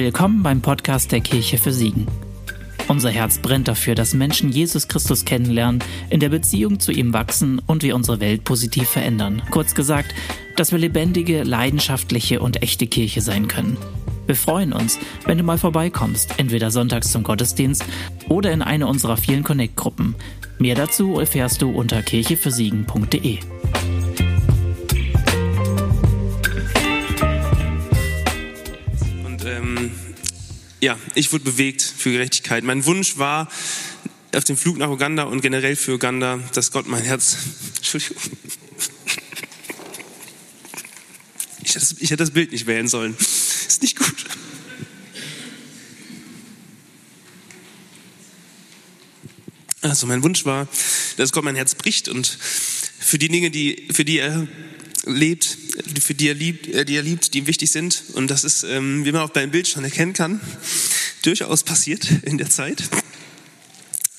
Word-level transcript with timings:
Willkommen 0.00 0.44
beim 0.44 0.60
Podcast 0.60 1.10
der 1.10 1.20
Kirche 1.20 1.58
für 1.58 1.72
Siegen. 1.72 2.06
Unser 2.86 3.10
Herz 3.10 3.38
brennt 3.38 3.66
dafür, 3.66 3.96
dass 3.96 4.14
Menschen 4.14 4.52
Jesus 4.52 4.86
Christus 4.86 5.24
kennenlernen, 5.24 5.82
in 6.08 6.20
der 6.20 6.28
Beziehung 6.28 6.78
zu 6.78 6.92
ihm 6.92 7.12
wachsen 7.12 7.60
und 7.66 7.82
wir 7.82 7.96
unsere 7.96 8.20
Welt 8.20 8.44
positiv 8.44 8.88
verändern. 8.88 9.42
Kurz 9.50 9.74
gesagt, 9.74 10.14
dass 10.54 10.70
wir 10.70 10.78
lebendige, 10.78 11.42
leidenschaftliche 11.42 12.38
und 12.38 12.62
echte 12.62 12.86
Kirche 12.86 13.22
sein 13.22 13.48
können. 13.48 13.76
Wir 14.26 14.36
freuen 14.36 14.72
uns, 14.72 15.00
wenn 15.26 15.36
du 15.36 15.42
mal 15.42 15.58
vorbeikommst, 15.58 16.38
entweder 16.38 16.70
sonntags 16.70 17.10
zum 17.10 17.24
Gottesdienst 17.24 17.84
oder 18.28 18.52
in 18.52 18.62
eine 18.62 18.86
unserer 18.86 19.16
vielen 19.16 19.42
Connect-Gruppen. 19.42 20.14
Mehr 20.60 20.76
dazu 20.76 21.18
erfährst 21.18 21.60
du 21.60 21.70
unter 21.70 22.02
kirchefürsiegen.de. 22.02 23.40
ja, 30.80 30.98
ich 31.14 31.32
wurde 31.32 31.44
bewegt 31.44 31.82
für 31.82 32.12
Gerechtigkeit. 32.12 32.64
Mein 32.64 32.84
Wunsch 32.84 33.18
war 33.18 33.48
auf 34.34 34.44
dem 34.44 34.56
Flug 34.56 34.76
nach 34.78 34.88
Uganda 34.88 35.24
und 35.24 35.40
generell 35.40 35.76
für 35.76 35.94
Uganda, 35.94 36.38
dass 36.52 36.70
Gott 36.70 36.86
mein 36.86 37.02
Herz. 37.02 37.36
Entschuldigung. 37.76 38.16
Ich 41.62 41.74
hätte, 41.74 41.80
das, 41.80 41.92
ich 41.92 42.10
hätte 42.10 42.16
das 42.16 42.30
Bild 42.30 42.52
nicht 42.52 42.66
wählen 42.66 42.88
sollen. 42.88 43.16
Ist 43.68 43.82
nicht 43.82 43.98
gut. 43.98 44.24
Also 49.80 50.06
mein 50.06 50.22
Wunsch 50.22 50.44
war, 50.44 50.68
dass 51.16 51.32
Gott 51.32 51.44
mein 51.44 51.56
Herz 51.56 51.74
bricht 51.74 52.08
und 52.08 52.26
für 52.26 53.18
die 53.18 53.28
Dinge, 53.28 53.50
die, 53.50 53.88
für 53.90 54.04
die 54.04 54.18
er 54.18 54.46
lebt, 55.06 55.58
für 56.02 56.14
die 56.14 56.28
er 56.28 56.34
liebt, 56.34 56.66
äh, 56.68 56.84
die 56.84 56.96
er 56.96 57.02
liebt, 57.02 57.34
die 57.34 57.38
ihm 57.38 57.46
wichtig 57.46 57.70
sind. 57.70 58.04
Und 58.14 58.30
das 58.30 58.44
ist, 58.44 58.64
ähm, 58.64 59.04
wie 59.04 59.12
man 59.12 59.22
auch 59.22 59.30
beim 59.30 59.50
Bild 59.50 59.68
schon 59.68 59.84
erkennen 59.84 60.12
kann, 60.12 60.40
durchaus 61.22 61.62
passiert 61.62 62.08
in 62.22 62.38
der 62.38 62.50
Zeit. 62.50 62.82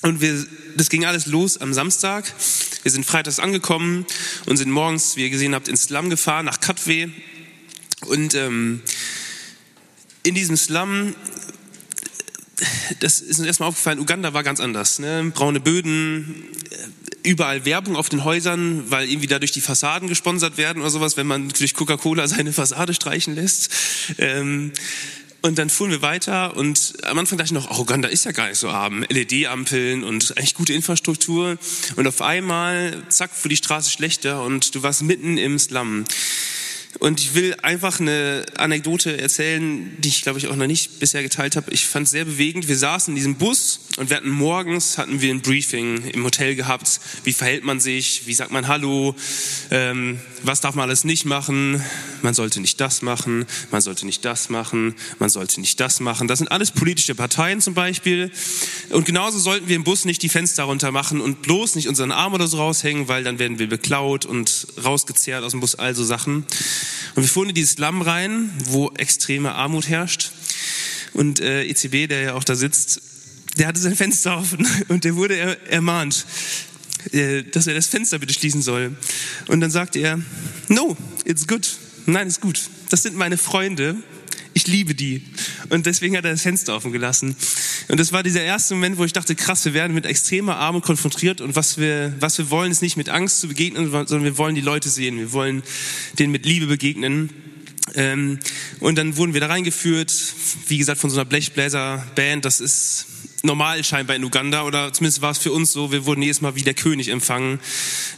Und 0.02 0.20
wir, 0.20 0.46
das 0.76 0.88
ging 0.88 1.04
alles 1.04 1.26
los 1.26 1.58
am 1.58 1.74
Samstag. 1.74 2.24
Wir 2.82 2.90
sind 2.90 3.04
freitags 3.04 3.38
angekommen 3.38 4.06
und 4.46 4.56
sind 4.56 4.70
morgens, 4.70 5.16
wie 5.16 5.24
ihr 5.24 5.30
gesehen 5.30 5.54
habt, 5.54 5.68
ins 5.68 5.84
Slum 5.84 6.08
gefahren, 6.08 6.46
nach 6.46 6.60
Katwe. 6.60 7.10
Und 8.06 8.34
ähm, 8.34 8.80
in 10.22 10.34
diesem 10.34 10.56
Slum, 10.56 11.14
das 13.00 13.20
ist 13.20 13.38
uns 13.38 13.46
erstmal 13.46 13.68
aufgefallen, 13.68 13.98
Uganda 13.98 14.32
war 14.32 14.42
ganz 14.42 14.60
anders. 14.60 14.98
Ne? 14.98 15.30
Braune 15.34 15.60
Böden, 15.60 16.46
überall 17.22 17.64
Werbung 17.64 17.96
auf 17.96 18.08
den 18.08 18.24
Häusern, 18.24 18.90
weil 18.90 19.08
irgendwie 19.08 19.26
dadurch 19.26 19.52
die 19.52 19.60
Fassaden 19.60 20.08
gesponsert 20.08 20.56
werden 20.56 20.80
oder 20.80 20.90
sowas, 20.90 21.16
wenn 21.16 21.26
man 21.26 21.48
durch 21.48 21.74
Coca-Cola 21.74 22.26
seine 22.28 22.52
Fassade 22.52 22.94
streichen 22.94 23.34
lässt. 23.34 23.70
Ähm, 24.18 24.72
und 25.42 25.58
dann 25.58 25.70
fuhren 25.70 25.90
wir 25.90 26.02
weiter 26.02 26.56
und 26.56 26.92
am 27.04 27.18
Anfang 27.18 27.38
dachte 27.38 27.46
ich 27.46 27.52
noch, 27.52 27.70
oh, 27.70 27.80
Uganda 27.80 28.08
ist 28.08 28.26
ja 28.26 28.32
gar 28.32 28.48
nicht 28.48 28.58
so 28.58 28.68
arm. 28.68 29.04
LED-Ampeln 29.08 30.04
und 30.04 30.36
eigentlich 30.36 30.54
gute 30.54 30.74
Infrastruktur. 30.74 31.56
Und 31.96 32.06
auf 32.06 32.20
einmal, 32.20 33.02
zack, 33.08 33.30
fuhr 33.34 33.48
die 33.48 33.56
Straße 33.56 33.90
schlechter 33.90 34.42
und 34.42 34.74
du 34.74 34.82
warst 34.82 35.02
mitten 35.02 35.38
im 35.38 35.58
Slum. 35.58 36.04
Und 36.98 37.20
ich 37.20 37.34
will 37.34 37.54
einfach 37.62 38.00
eine 38.00 38.44
Anekdote 38.56 39.18
erzählen, 39.18 39.96
die 39.98 40.08
ich 40.08 40.22
glaube 40.22 40.38
ich 40.38 40.48
auch 40.48 40.56
noch 40.56 40.66
nicht 40.66 40.98
bisher 40.98 41.22
geteilt 41.22 41.54
habe. 41.56 41.70
Ich 41.70 41.86
fand 41.86 42.06
es 42.06 42.10
sehr 42.10 42.24
bewegend. 42.24 42.66
Wir 42.66 42.76
saßen 42.76 43.12
in 43.12 43.16
diesem 43.16 43.36
Bus 43.36 43.80
und 43.96 44.10
wir 44.10 44.16
hatten 44.16 44.28
morgens 44.28 44.98
hatten 44.98 45.20
wir 45.20 45.32
ein 45.32 45.40
Briefing 45.40 46.04
im 46.06 46.24
Hotel 46.24 46.56
gehabt. 46.56 47.00
Wie 47.22 47.32
verhält 47.32 47.64
man 47.64 47.80
sich? 47.80 48.26
Wie 48.26 48.34
sagt 48.34 48.50
man 48.50 48.66
Hallo? 48.66 49.14
Ähm, 49.70 50.18
was 50.42 50.60
darf 50.60 50.74
man 50.74 50.88
alles 50.88 51.04
nicht 51.04 51.24
machen? 51.24 51.82
Man 52.22 52.34
sollte 52.34 52.60
nicht 52.60 52.80
das 52.80 53.02
machen. 53.02 53.46
Man 53.70 53.80
sollte 53.80 54.04
nicht 54.04 54.24
das 54.24 54.50
machen. 54.50 54.94
Man 55.18 55.30
sollte 55.30 55.60
nicht 55.60 55.78
das 55.78 56.00
machen. 56.00 56.28
Das 56.28 56.38
sind 56.38 56.50
alles 56.50 56.72
politische 56.72 57.14
Parteien 57.14 57.60
zum 57.60 57.74
Beispiel. 57.74 58.32
Und 58.90 59.06
genauso 59.06 59.38
sollten 59.38 59.68
wir 59.68 59.76
im 59.76 59.84
Bus 59.84 60.04
nicht 60.04 60.22
die 60.22 60.28
Fenster 60.28 60.64
runter 60.64 60.90
machen 60.92 61.20
und 61.20 61.42
bloß 61.42 61.76
nicht 61.76 61.88
unseren 61.88 62.10
Arm 62.10 62.34
oder 62.34 62.48
so 62.48 62.58
raushängen, 62.58 63.08
weil 63.08 63.22
dann 63.22 63.38
werden 63.38 63.58
wir 63.58 63.68
beklaut 63.68 64.26
und 64.26 64.66
rausgezerrt 64.82 65.44
aus 65.44 65.52
dem 65.52 65.60
Bus. 65.60 65.76
Also 65.76 66.04
Sachen. 66.04 66.44
Und 67.14 67.22
wir 67.22 67.28
fuhren 67.28 67.48
in 67.48 67.54
dieses 67.54 67.78
Lamm 67.78 68.02
rein, 68.02 68.50
wo 68.66 68.90
extreme 68.92 69.54
Armut 69.54 69.88
herrscht. 69.88 70.32
Und 71.12 71.40
äh, 71.40 71.64
ECB, 71.64 72.08
der 72.08 72.22
ja 72.22 72.34
auch 72.34 72.44
da 72.44 72.54
sitzt, 72.54 73.00
der 73.58 73.66
hatte 73.66 73.80
sein 73.80 73.96
Fenster 73.96 74.38
offen 74.38 74.66
und 74.88 75.04
der 75.04 75.16
wurde 75.16 75.36
er, 75.36 75.70
ermahnt, 75.70 76.24
äh, 77.12 77.42
dass 77.42 77.66
er 77.66 77.74
das 77.74 77.86
Fenster 77.86 78.18
bitte 78.18 78.34
schließen 78.34 78.62
soll. 78.62 78.96
Und 79.48 79.60
dann 79.60 79.70
sagte 79.70 79.98
er, 79.98 80.20
no, 80.68 80.96
it's 81.24 81.46
good. 81.46 81.68
Nein, 82.06 82.28
ist 82.28 82.40
gut. 82.40 82.60
Das 82.90 83.02
sind 83.02 83.16
meine 83.16 83.36
Freunde. 83.36 83.96
Ich 84.52 84.66
liebe 84.66 84.94
die. 84.94 85.22
Und 85.68 85.86
deswegen 85.86 86.16
hat 86.16 86.24
er 86.24 86.32
das 86.32 86.42
Fenster 86.42 86.74
offen 86.74 86.92
gelassen. 86.92 87.36
Und 87.88 88.00
das 88.00 88.12
war 88.12 88.22
dieser 88.22 88.42
erste 88.42 88.74
Moment, 88.74 88.98
wo 88.98 89.04
ich 89.04 89.12
dachte, 89.12 89.34
krass, 89.34 89.64
wir 89.64 89.74
werden 89.74 89.94
mit 89.94 90.06
extremer 90.06 90.56
Armut 90.56 90.84
konfrontiert 90.84 91.40
und 91.40 91.56
was 91.56 91.78
wir, 91.78 92.14
was 92.20 92.38
wir 92.38 92.50
wollen, 92.50 92.72
ist 92.72 92.82
nicht 92.82 92.96
mit 92.96 93.08
Angst 93.08 93.40
zu 93.40 93.48
begegnen, 93.48 93.90
sondern 93.90 94.24
wir 94.24 94.38
wollen 94.38 94.54
die 94.54 94.60
Leute 94.60 94.88
sehen. 94.88 95.18
Wir 95.18 95.32
wollen 95.32 95.62
denen 96.18 96.32
mit 96.32 96.46
Liebe 96.46 96.66
begegnen. 96.66 97.30
Ähm, 97.94 98.38
und 98.80 98.96
dann 98.98 99.16
wurden 99.16 99.34
wir 99.34 99.40
da 99.40 99.48
reingeführt, 99.48 100.12
wie 100.68 100.78
gesagt, 100.78 101.00
von 101.00 101.10
so 101.10 101.16
einer 101.16 101.24
Blechbläser-Band. 101.24 102.44
Das 102.44 102.60
ist 102.60 103.06
normal 103.42 103.82
scheinbar 103.84 104.16
in 104.16 104.24
Uganda 104.24 104.62
oder 104.64 104.92
zumindest 104.92 105.22
war 105.22 105.30
es 105.30 105.38
für 105.38 105.52
uns 105.52 105.72
so. 105.72 105.92
Wir 105.92 106.06
wurden 106.06 106.22
jedes 106.22 106.40
Mal 106.40 106.54
wie 106.56 106.62
der 106.62 106.74
König 106.74 107.08
empfangen. 107.08 107.60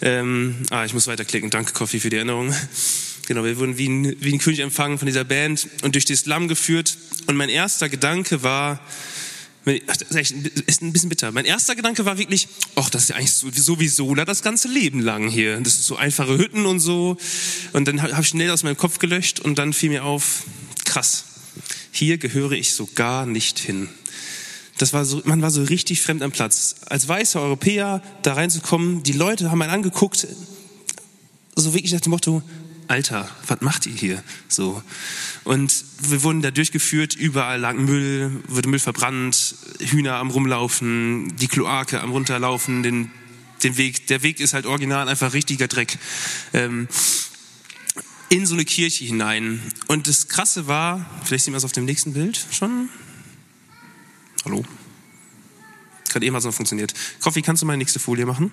Ähm, 0.00 0.56
ah, 0.70 0.84
ich 0.84 0.94
muss 0.94 1.06
weiterklicken. 1.06 1.50
Danke, 1.50 1.72
Coffee, 1.72 2.00
für 2.00 2.10
die 2.10 2.16
Erinnerung. 2.16 2.54
Genau, 3.32 3.44
wir 3.44 3.56
wurden 3.56 3.78
wie 3.78 3.88
ein, 3.88 4.14
wie 4.20 4.34
ein 4.34 4.38
König 4.38 4.60
empfangen 4.60 4.98
von 4.98 5.06
dieser 5.06 5.24
Band 5.24 5.66
und 5.84 5.94
durch 5.94 6.04
das 6.04 6.26
Lamm 6.26 6.48
geführt. 6.48 6.98
Und 7.26 7.34
mein 7.34 7.48
erster 7.48 7.88
Gedanke 7.88 8.42
war, 8.42 8.78
das 9.64 10.32
ist 10.66 10.82
ein 10.82 10.92
bisschen 10.92 11.08
bitter. 11.08 11.32
Mein 11.32 11.46
erster 11.46 11.74
Gedanke 11.74 12.04
war 12.04 12.18
wirklich, 12.18 12.46
ach, 12.74 12.90
das 12.90 13.04
ist 13.04 13.08
ja 13.08 13.16
eigentlich 13.16 13.32
sowieso 13.32 14.14
das 14.14 14.42
ganze 14.42 14.68
Leben 14.68 15.00
lang 15.00 15.30
hier. 15.30 15.58
Das 15.62 15.76
ist 15.76 15.86
so 15.86 15.96
einfache 15.96 16.36
Hütten 16.36 16.66
und 16.66 16.80
so. 16.80 17.16
Und 17.72 17.88
dann 17.88 18.02
habe 18.02 18.20
ich 18.20 18.28
schnell 18.28 18.50
aus 18.50 18.64
meinem 18.64 18.76
Kopf 18.76 18.98
gelöscht 18.98 19.40
und 19.40 19.58
dann 19.58 19.72
fiel 19.72 19.88
mir 19.88 20.04
auf, 20.04 20.42
krass, 20.84 21.24
hier 21.90 22.18
gehöre 22.18 22.52
ich 22.52 22.74
so 22.74 22.86
gar 22.94 23.24
nicht 23.24 23.58
hin. 23.58 23.88
Das 24.76 24.92
war 24.92 25.06
so, 25.06 25.22
man 25.24 25.40
war 25.40 25.50
so 25.50 25.62
richtig 25.62 26.02
fremd 26.02 26.20
am 26.20 26.32
Platz. 26.32 26.74
Als 26.84 27.08
weißer 27.08 27.40
Europäer 27.40 28.02
da 28.20 28.34
reinzukommen, 28.34 29.02
die 29.02 29.12
Leute 29.12 29.50
haben 29.50 29.62
einen 29.62 29.72
angeguckt, 29.72 30.26
so 31.56 31.72
wirklich 31.72 31.92
nach 31.92 32.00
dem 32.00 32.10
Motto, 32.10 32.42
Alter, 32.92 33.26
was 33.46 33.62
macht 33.62 33.86
ihr 33.86 33.94
hier? 33.94 34.22
So. 34.48 34.82
Und 35.44 35.82
wir 36.00 36.22
wurden 36.24 36.42
da 36.42 36.50
durchgeführt, 36.50 37.14
überall 37.14 37.58
lag 37.58 37.72
Müll, 37.72 38.42
wurde 38.48 38.68
Müll 38.68 38.80
verbrannt, 38.80 39.54
Hühner 39.80 40.16
am 40.16 40.28
rumlaufen, 40.28 41.34
die 41.36 41.48
Kloake 41.48 42.02
am 42.02 42.10
runterlaufen, 42.10 42.82
den, 42.82 43.10
den 43.62 43.78
Weg, 43.78 44.08
der 44.08 44.22
Weg 44.22 44.40
ist 44.40 44.52
halt 44.52 44.66
original 44.66 45.08
einfach 45.08 45.32
richtiger 45.32 45.68
Dreck. 45.68 45.96
Ähm, 46.52 46.86
in 48.28 48.44
so 48.44 48.52
eine 48.52 48.66
Kirche 48.66 49.06
hinein. 49.06 49.62
Und 49.88 50.06
das 50.06 50.28
Krasse 50.28 50.66
war, 50.66 51.06
vielleicht 51.24 51.46
sehen 51.46 51.54
wir 51.54 51.58
es 51.58 51.64
auf 51.64 51.72
dem 51.72 51.86
nächsten 51.86 52.12
Bild 52.12 52.38
schon. 52.50 52.90
Hallo? 54.44 54.66
Gerade 56.10 56.26
eben 56.26 56.36
hat 56.36 56.40
es 56.40 56.44
noch 56.44 56.52
funktioniert. 56.52 56.92
Koffi, 57.22 57.40
kannst 57.40 57.62
du 57.62 57.66
meine 57.66 57.78
nächste 57.78 58.00
Folie 58.00 58.26
machen? 58.26 58.50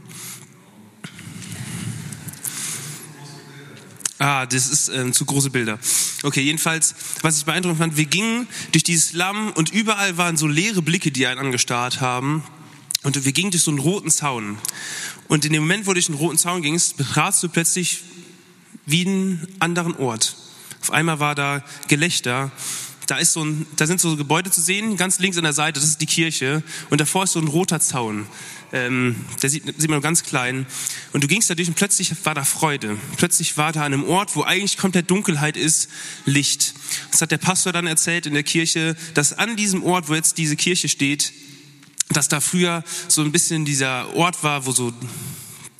Ah, 4.19 4.45
das 4.45 4.67
ist 4.67 4.89
äh, 4.89 5.11
zu 5.13 5.23
große 5.23 5.49
Bilder. 5.49 5.79
Okay, 6.23 6.41
jedenfalls, 6.41 6.93
was 7.21 7.37
ich 7.37 7.45
beeindruckend 7.45 7.79
fand, 7.79 7.97
wir 7.97 8.05
gingen 8.05 8.47
durch 8.73 8.83
dieses 8.83 9.13
Lamm 9.13 9.53
und 9.53 9.71
überall 9.71 10.17
waren 10.17 10.35
so 10.35 10.45
leere 10.45 10.81
Blicke, 10.81 11.09
die 11.09 11.25
einen 11.25 11.39
angestarrt 11.39 12.01
haben. 12.01 12.43
Und 13.03 13.23
wir 13.23 13.31
gingen 13.31 13.51
durch 13.51 13.63
so 13.63 13.71
einen 13.71 13.79
roten 13.79 14.11
Zaun. 14.11 14.57
Und 15.29 15.45
in 15.45 15.53
dem 15.53 15.63
Moment, 15.63 15.85
wo 15.85 15.91
du 15.91 15.93
durch 15.93 16.07
den 16.07 16.15
roten 16.15 16.37
Zaun 16.37 16.61
gingst, 16.61 16.97
betratst 16.97 17.41
du 17.43 17.47
plötzlich 17.47 18.03
wie 18.85 19.07
einen 19.07 19.47
anderen 19.59 19.95
Ort. 19.95 20.35
Auf 20.81 20.91
einmal 20.91 21.21
war 21.21 21.33
da 21.33 21.63
Gelächter. 21.87 22.51
Da, 23.09 23.17
ist 23.17 23.33
so 23.33 23.43
ein, 23.43 23.65
da 23.75 23.87
sind 23.87 23.99
so 23.99 24.15
Gebäude 24.15 24.51
zu 24.51 24.61
sehen, 24.61 24.95
ganz 24.95 25.17
links 25.17 25.35
an 25.35 25.43
der 25.43 25.53
Seite, 25.53 25.79
das 25.79 25.89
ist 25.89 25.99
die 25.99 26.05
Kirche. 26.05 26.61
Und 26.91 27.01
davor 27.01 27.23
ist 27.23 27.31
so 27.31 27.39
ein 27.39 27.47
roter 27.47 27.79
Zaun. 27.79 28.27
Ähm, 28.71 29.15
der 29.41 29.49
sieht, 29.49 29.63
sieht 29.65 29.89
man 29.89 29.95
nur 29.95 30.01
ganz 30.01 30.21
klein. 30.21 30.67
Und 31.11 31.23
du 31.23 31.27
gingst 31.27 31.49
da 31.49 31.55
durch 31.55 31.67
und 31.67 31.73
plötzlich 31.73 32.13
war 32.23 32.35
da 32.35 32.43
Freude. 32.43 32.97
Plötzlich 33.17 33.57
war 33.57 33.71
da 33.71 33.79
an 33.79 33.93
einem 33.93 34.03
Ort, 34.03 34.35
wo 34.35 34.43
eigentlich 34.43 34.77
komplett 34.77 35.09
Dunkelheit 35.09 35.57
ist, 35.57 35.89
Licht. 36.25 36.75
Das 37.09 37.23
hat 37.23 37.31
der 37.31 37.39
Pastor 37.39 37.73
dann 37.73 37.87
erzählt 37.87 38.27
in 38.27 38.35
der 38.35 38.43
Kirche, 38.43 38.95
dass 39.15 39.33
an 39.33 39.55
diesem 39.55 39.83
Ort, 39.83 40.07
wo 40.07 40.13
jetzt 40.13 40.37
diese 40.37 40.55
Kirche 40.55 40.87
steht, 40.87 41.33
dass 42.09 42.27
da 42.27 42.41
früher 42.41 42.83
so 43.07 43.23
ein 43.23 43.31
bisschen 43.31 43.65
dieser 43.65 44.15
Ort 44.15 44.43
war, 44.43 44.67
wo 44.67 44.71
so 44.71 44.93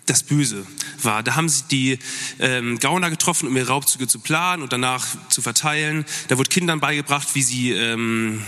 das 0.10 0.24
Böse 0.24 0.66
war. 1.04 1.24
Da 1.24 1.36
haben 1.36 1.50
sich 1.50 1.64
die 1.66 2.00
ähm, 2.40 2.80
Gauner 2.80 3.10
getroffen, 3.10 3.48
um 3.48 3.56
ihre 3.56 3.68
Raubzüge 3.68 4.08
zu 4.08 4.20
planen 4.20 4.64
und 4.64 4.74
danach 4.74 5.06
zu 5.30 5.42
verteilen. 5.42 6.06
Da 6.28 6.38
wurde 6.38 6.50
Kindern 6.50 6.80
beigebracht, 6.80 7.28
wie 7.34 7.44
sie 7.44 7.72
ähm, 7.72 8.44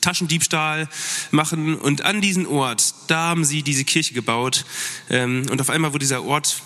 Taschendiebstahl 0.00 0.88
machen. 1.30 1.76
Und 1.76 2.02
an 2.02 2.20
diesen 2.20 2.46
Ort, 2.46 2.94
da 3.06 3.28
haben 3.28 3.44
sie 3.44 3.62
diese 3.62 3.84
Kirche 3.84 4.14
gebaut. 4.14 4.64
Ähm, 5.10 5.46
und 5.50 5.60
auf 5.60 5.70
einmal 5.70 5.92
wurde 5.92 6.04
dieser 6.04 6.24
Ort, 6.24 6.62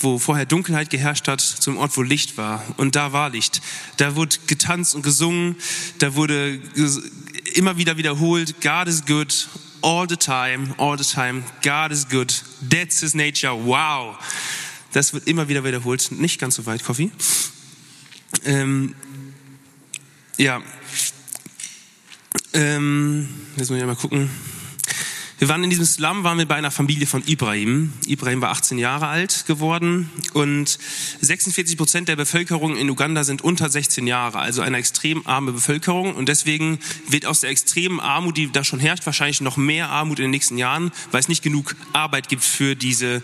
wo 0.00 0.18
vorher 0.18 0.46
Dunkelheit 0.46 0.90
geherrscht 0.90 1.28
hat, 1.28 1.40
zum 1.40 1.78
Ort, 1.78 1.96
wo 1.96 2.02
Licht 2.02 2.36
war. 2.36 2.62
Und 2.76 2.96
da 2.96 3.12
war 3.12 3.30
Licht. 3.30 3.62
Da 3.96 4.16
wurde 4.16 4.36
getanzt 4.46 4.94
und 4.94 5.02
gesungen. 5.02 5.56
Da 5.98 6.14
wurde 6.14 6.60
immer 7.54 7.76
wieder 7.76 7.96
wiederholt, 7.96 8.60
God 8.60 8.88
is 8.88 9.04
good 9.04 9.48
all 9.82 10.06
the 10.06 10.16
time, 10.16 10.74
all 10.78 10.96
the 10.96 11.04
time. 11.04 11.44
God 11.62 11.92
is 11.92 12.04
good. 12.04 12.32
That's 12.62 13.00
his 13.00 13.14
nature. 13.14 13.54
Wow. 13.54 14.16
Das 14.92 15.12
wird 15.12 15.26
immer 15.26 15.48
wieder 15.48 15.64
wiederholt. 15.64 16.10
Nicht 16.12 16.40
ganz 16.40 16.56
so 16.56 16.66
weit, 16.66 16.84
Coffee. 16.84 17.10
Ähm, 18.44 18.94
ja. 20.36 20.62
Ähm, 22.54 23.28
jetzt 23.56 23.70
muss 23.70 23.78
ich 23.78 23.86
mal 23.86 23.96
gucken. 23.96 24.30
Wir 25.42 25.48
waren 25.48 25.64
in 25.64 25.70
diesem 25.70 25.86
Slum, 25.86 26.22
waren 26.22 26.38
wir 26.38 26.46
bei 26.46 26.54
einer 26.54 26.70
Familie 26.70 27.04
von 27.04 27.24
Ibrahim. 27.26 27.92
Ibrahim 28.06 28.40
war 28.40 28.50
18 28.50 28.78
Jahre 28.78 29.08
alt 29.08 29.44
geworden 29.48 30.08
und 30.34 30.78
46 31.20 31.76
Prozent 31.76 32.06
der 32.06 32.14
Bevölkerung 32.14 32.76
in 32.76 32.88
Uganda 32.88 33.24
sind 33.24 33.42
unter 33.42 33.68
16 33.68 34.06
Jahre, 34.06 34.38
also 34.38 34.62
eine 34.62 34.76
extrem 34.76 35.26
arme 35.26 35.50
Bevölkerung. 35.50 36.14
Und 36.14 36.28
deswegen 36.28 36.78
wird 37.08 37.26
aus 37.26 37.40
der 37.40 37.50
extremen 37.50 37.98
Armut, 37.98 38.36
die 38.36 38.52
da 38.52 38.62
schon 38.62 38.78
herrscht, 38.78 39.04
wahrscheinlich 39.04 39.40
noch 39.40 39.56
mehr 39.56 39.88
Armut 39.88 40.20
in 40.20 40.26
den 40.26 40.30
nächsten 40.30 40.58
Jahren, 40.58 40.92
weil 41.10 41.18
es 41.18 41.26
nicht 41.26 41.42
genug 41.42 41.74
Arbeit 41.92 42.28
gibt 42.28 42.44
für 42.44 42.76
diese 42.76 43.20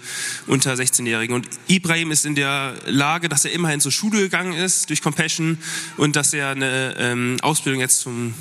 unter 0.48 0.74
16-Jährigen. 0.74 1.36
Und 1.36 1.48
Ibrahim 1.68 2.10
ist 2.10 2.26
in 2.26 2.34
der 2.34 2.74
Lage, 2.86 3.28
dass 3.28 3.44
er 3.44 3.52
immerhin 3.52 3.78
zur 3.78 3.92
Schule 3.92 4.18
gegangen 4.18 4.54
ist 4.54 4.90
durch 4.90 5.02
Compassion 5.02 5.58
und 5.96 6.16
dass 6.16 6.32
er 6.32 6.48
eine 6.48 6.96
ähm, 6.98 7.36
Ausbildung 7.42 7.80
jetzt 7.80 8.00
zum 8.00 8.34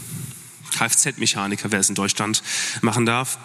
Kfz-Mechaniker, 0.76 1.72
wer 1.72 1.82
es 1.82 1.90
in 1.90 1.96
Deutschland 1.96 2.42
machen 2.82 3.06
darf. 3.06 3.38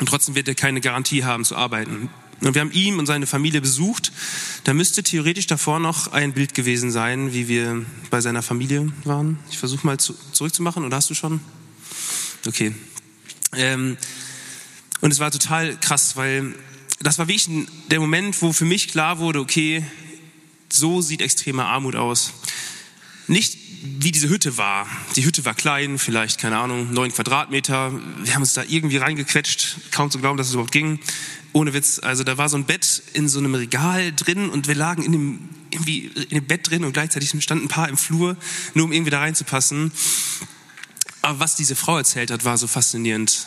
Und 0.00 0.06
trotzdem 0.06 0.34
wird 0.34 0.48
er 0.48 0.54
keine 0.54 0.80
Garantie 0.80 1.24
haben 1.24 1.44
zu 1.44 1.56
arbeiten. 1.56 2.10
Und 2.40 2.54
wir 2.54 2.60
haben 2.60 2.72
ihn 2.72 2.98
und 2.98 3.06
seine 3.06 3.26
Familie 3.26 3.60
besucht. 3.60 4.10
Da 4.64 4.74
müsste 4.74 5.02
theoretisch 5.02 5.46
davor 5.46 5.78
noch 5.78 6.08
ein 6.08 6.32
Bild 6.32 6.54
gewesen 6.54 6.90
sein, 6.90 7.32
wie 7.32 7.46
wir 7.46 7.84
bei 8.10 8.20
seiner 8.20 8.42
Familie 8.42 8.92
waren. 9.04 9.38
Ich 9.50 9.58
versuche 9.58 9.86
mal 9.86 9.98
zu, 9.98 10.14
zurückzumachen, 10.32 10.84
oder 10.84 10.96
hast 10.96 11.08
du 11.08 11.14
schon? 11.14 11.40
Okay. 12.46 12.74
Ähm, 13.54 13.96
und 15.00 15.12
es 15.12 15.20
war 15.20 15.30
total 15.30 15.76
krass, 15.78 16.16
weil 16.16 16.54
das 17.00 17.18
war 17.18 17.28
wirklich 17.28 17.48
der 17.90 18.00
Moment, 18.00 18.40
wo 18.42 18.52
für 18.52 18.64
mich 18.64 18.88
klar 18.88 19.18
wurde, 19.18 19.40
okay, 19.40 19.84
so 20.68 21.00
sieht 21.00 21.20
extreme 21.20 21.64
Armut 21.64 21.94
aus. 21.94 22.32
Nicht 23.28 23.58
wie 23.82 24.12
diese 24.12 24.28
Hütte 24.28 24.56
war. 24.56 24.86
Die 25.16 25.24
Hütte 25.24 25.44
war 25.44 25.54
klein, 25.54 25.98
vielleicht, 25.98 26.38
keine 26.38 26.58
Ahnung, 26.58 26.92
neun 26.92 27.12
Quadratmeter. 27.12 27.92
Wir 28.22 28.34
haben 28.34 28.42
uns 28.42 28.54
da 28.54 28.62
irgendwie 28.66 28.98
reingequetscht, 28.98 29.90
kaum 29.90 30.10
zu 30.10 30.18
glauben, 30.18 30.36
dass 30.36 30.48
es 30.48 30.54
überhaupt 30.54 30.72
ging. 30.72 31.00
Ohne 31.52 31.74
Witz. 31.74 31.98
Also 31.98 32.24
da 32.24 32.38
war 32.38 32.48
so 32.48 32.56
ein 32.56 32.64
Bett 32.64 33.02
in 33.12 33.28
so 33.28 33.38
einem 33.38 33.54
Regal 33.54 34.12
drin 34.12 34.48
und 34.50 34.68
wir 34.68 34.74
lagen 34.74 35.02
in 35.02 35.12
dem, 35.12 35.48
irgendwie 35.70 36.06
in 36.06 36.38
dem 36.38 36.46
Bett 36.46 36.70
drin 36.70 36.84
und 36.84 36.92
gleichzeitig 36.92 37.30
standen 37.42 37.64
ein 37.64 37.68
paar 37.68 37.88
im 37.88 37.96
Flur, 37.96 38.36
nur 38.74 38.86
um 38.86 38.92
irgendwie 38.92 39.10
da 39.10 39.18
reinzupassen. 39.18 39.92
Aber 41.20 41.40
was 41.40 41.56
diese 41.56 41.76
Frau 41.76 41.98
erzählt 41.98 42.30
hat, 42.30 42.44
war 42.44 42.56
so 42.58 42.66
faszinierend. 42.66 43.46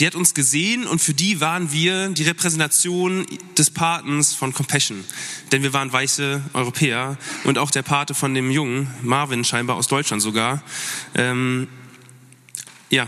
Die 0.00 0.06
hat 0.06 0.16
uns 0.16 0.34
gesehen 0.34 0.86
und 0.86 1.00
für 1.00 1.14
die 1.14 1.40
waren 1.40 1.70
wir 1.70 2.08
die 2.08 2.24
Repräsentation 2.24 3.26
des 3.56 3.70
Patens 3.70 4.34
von 4.34 4.52
Compassion. 4.52 5.04
Denn 5.52 5.62
wir 5.62 5.72
waren 5.72 5.92
weiße 5.92 6.42
Europäer 6.52 7.16
und 7.44 7.58
auch 7.58 7.70
der 7.70 7.82
Pate 7.82 8.14
von 8.14 8.34
dem 8.34 8.50
Jungen, 8.50 8.88
Marvin 9.02 9.44
scheinbar 9.44 9.76
aus 9.76 9.86
Deutschland 9.86 10.20
sogar, 10.20 10.62
ähm, 11.14 11.68
ja, 12.90 13.06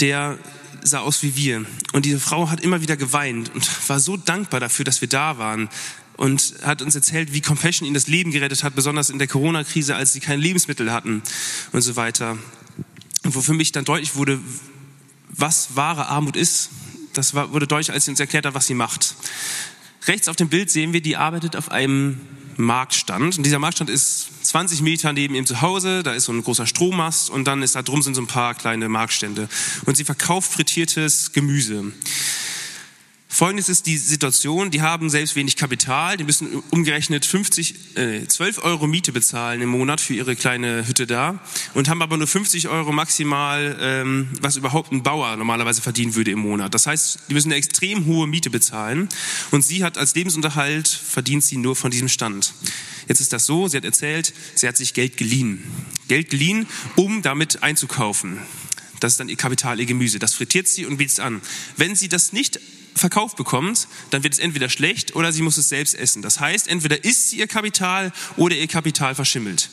der 0.00 0.38
sah 0.82 1.00
aus 1.00 1.22
wie 1.22 1.34
wir. 1.34 1.64
Und 1.92 2.04
diese 2.04 2.20
Frau 2.20 2.50
hat 2.50 2.60
immer 2.60 2.80
wieder 2.80 2.96
geweint 2.96 3.52
und 3.54 3.88
war 3.88 3.98
so 3.98 4.16
dankbar 4.16 4.60
dafür, 4.60 4.84
dass 4.84 5.00
wir 5.00 5.08
da 5.08 5.38
waren 5.38 5.68
und 6.16 6.54
hat 6.62 6.80
uns 6.80 6.94
erzählt, 6.94 7.32
wie 7.32 7.40
Compassion 7.40 7.86
ihnen 7.86 7.94
das 7.94 8.06
Leben 8.06 8.30
gerettet 8.30 8.62
hat, 8.62 8.76
besonders 8.76 9.10
in 9.10 9.18
der 9.18 9.26
Corona-Krise, 9.26 9.96
als 9.96 10.12
sie 10.12 10.20
keine 10.20 10.40
Lebensmittel 10.40 10.92
hatten 10.92 11.22
und 11.72 11.82
so 11.82 11.96
weiter. 11.96 12.38
Und 13.24 13.34
wo 13.34 13.40
für 13.40 13.54
mich 13.54 13.72
dann 13.72 13.84
deutlich 13.84 14.14
wurde, 14.14 14.38
was 15.36 15.76
wahre 15.76 16.06
Armut 16.06 16.36
ist, 16.36 16.70
das 17.12 17.34
wurde 17.34 17.66
deutlich, 17.66 17.92
als 17.92 18.04
sie 18.04 18.10
uns 18.10 18.20
erklärt 18.20 18.46
hat, 18.46 18.54
was 18.54 18.66
sie 18.66 18.74
macht. 18.74 19.14
Rechts 20.06 20.28
auf 20.28 20.36
dem 20.36 20.48
Bild 20.48 20.70
sehen 20.70 20.92
wir, 20.92 21.00
die 21.00 21.16
arbeitet 21.16 21.56
auf 21.56 21.70
einem 21.70 22.20
Marktstand. 22.56 23.38
Und 23.38 23.44
dieser 23.44 23.58
Marktstand 23.58 23.90
ist 23.90 24.28
20 24.42 24.82
Meter 24.82 25.12
neben 25.12 25.34
ihrem 25.34 25.46
Zuhause. 25.46 26.02
Da 26.02 26.12
ist 26.12 26.24
so 26.24 26.32
ein 26.32 26.42
großer 26.42 26.66
Strommast 26.66 27.30
und 27.30 27.44
dann 27.44 27.62
ist 27.62 27.74
da 27.74 27.82
drum 27.82 28.02
sind 28.02 28.14
so 28.14 28.22
ein 28.22 28.26
paar 28.26 28.54
kleine 28.54 28.88
Marktstände. 28.88 29.48
Und 29.86 29.96
sie 29.96 30.04
verkauft 30.04 30.52
frittiertes 30.52 31.32
Gemüse. 31.32 31.92
Folgendes 33.34 33.68
ist 33.68 33.86
die 33.86 33.98
Situation, 33.98 34.70
die 34.70 34.80
haben 34.80 35.10
selbst 35.10 35.34
wenig 35.34 35.56
Kapital, 35.56 36.16
die 36.16 36.22
müssen 36.22 36.62
umgerechnet 36.70 37.26
50, 37.26 37.96
äh, 37.96 38.28
12 38.28 38.62
Euro 38.62 38.86
Miete 38.86 39.10
bezahlen 39.10 39.60
im 39.60 39.70
Monat 39.70 40.00
für 40.00 40.14
ihre 40.14 40.36
kleine 40.36 40.86
Hütte 40.86 41.08
da 41.08 41.40
und 41.74 41.88
haben 41.88 42.00
aber 42.00 42.16
nur 42.16 42.28
50 42.28 42.68
Euro 42.68 42.92
maximal, 42.92 43.76
ähm, 43.80 44.28
was 44.40 44.54
überhaupt 44.54 44.92
ein 44.92 45.02
Bauer 45.02 45.34
normalerweise 45.34 45.82
verdienen 45.82 46.14
würde 46.14 46.30
im 46.30 46.38
Monat. 46.38 46.74
Das 46.74 46.86
heißt, 46.86 47.22
die 47.28 47.34
müssen 47.34 47.48
eine 47.48 47.56
extrem 47.56 48.06
hohe 48.06 48.28
Miete 48.28 48.50
bezahlen 48.50 49.08
und 49.50 49.62
sie 49.62 49.82
hat 49.82 49.98
als 49.98 50.14
Lebensunterhalt, 50.14 50.86
verdient 50.86 51.42
sie 51.42 51.56
nur 51.56 51.74
von 51.74 51.90
diesem 51.90 52.08
Stand. 52.08 52.54
Jetzt 53.08 53.20
ist 53.20 53.32
das 53.32 53.46
so, 53.46 53.66
sie 53.66 53.78
hat 53.78 53.84
erzählt, 53.84 54.32
sie 54.54 54.68
hat 54.68 54.76
sich 54.76 54.94
Geld 54.94 55.16
geliehen. 55.16 55.60
Geld 56.06 56.30
geliehen, 56.30 56.68
um 56.94 57.20
damit 57.20 57.64
einzukaufen. 57.64 58.38
Das 59.00 59.12
ist 59.12 59.20
dann 59.20 59.28
ihr 59.28 59.36
Kapital, 59.36 59.80
ihr 59.80 59.86
Gemüse. 59.86 60.18
Das 60.18 60.34
frittiert 60.34 60.68
sie 60.68 60.86
und 60.86 60.96
bietet 60.96 61.20
an. 61.20 61.40
Wenn 61.76 61.96
sie 61.96 62.08
das 62.08 62.32
nicht 62.32 62.60
verkauft 62.94 63.36
bekommt, 63.36 63.88
dann 64.10 64.22
wird 64.22 64.34
es 64.34 64.38
entweder 64.38 64.68
schlecht 64.68 65.16
oder 65.16 65.32
sie 65.32 65.42
muss 65.42 65.56
es 65.56 65.68
selbst 65.68 65.94
essen. 65.94 66.22
Das 66.22 66.40
heißt, 66.40 66.68
entweder 66.68 67.04
isst 67.04 67.30
sie 67.30 67.38
ihr 67.38 67.46
Kapital 67.46 68.12
oder 68.36 68.56
ihr 68.56 68.68
Kapital 68.68 69.14
verschimmelt. 69.14 69.68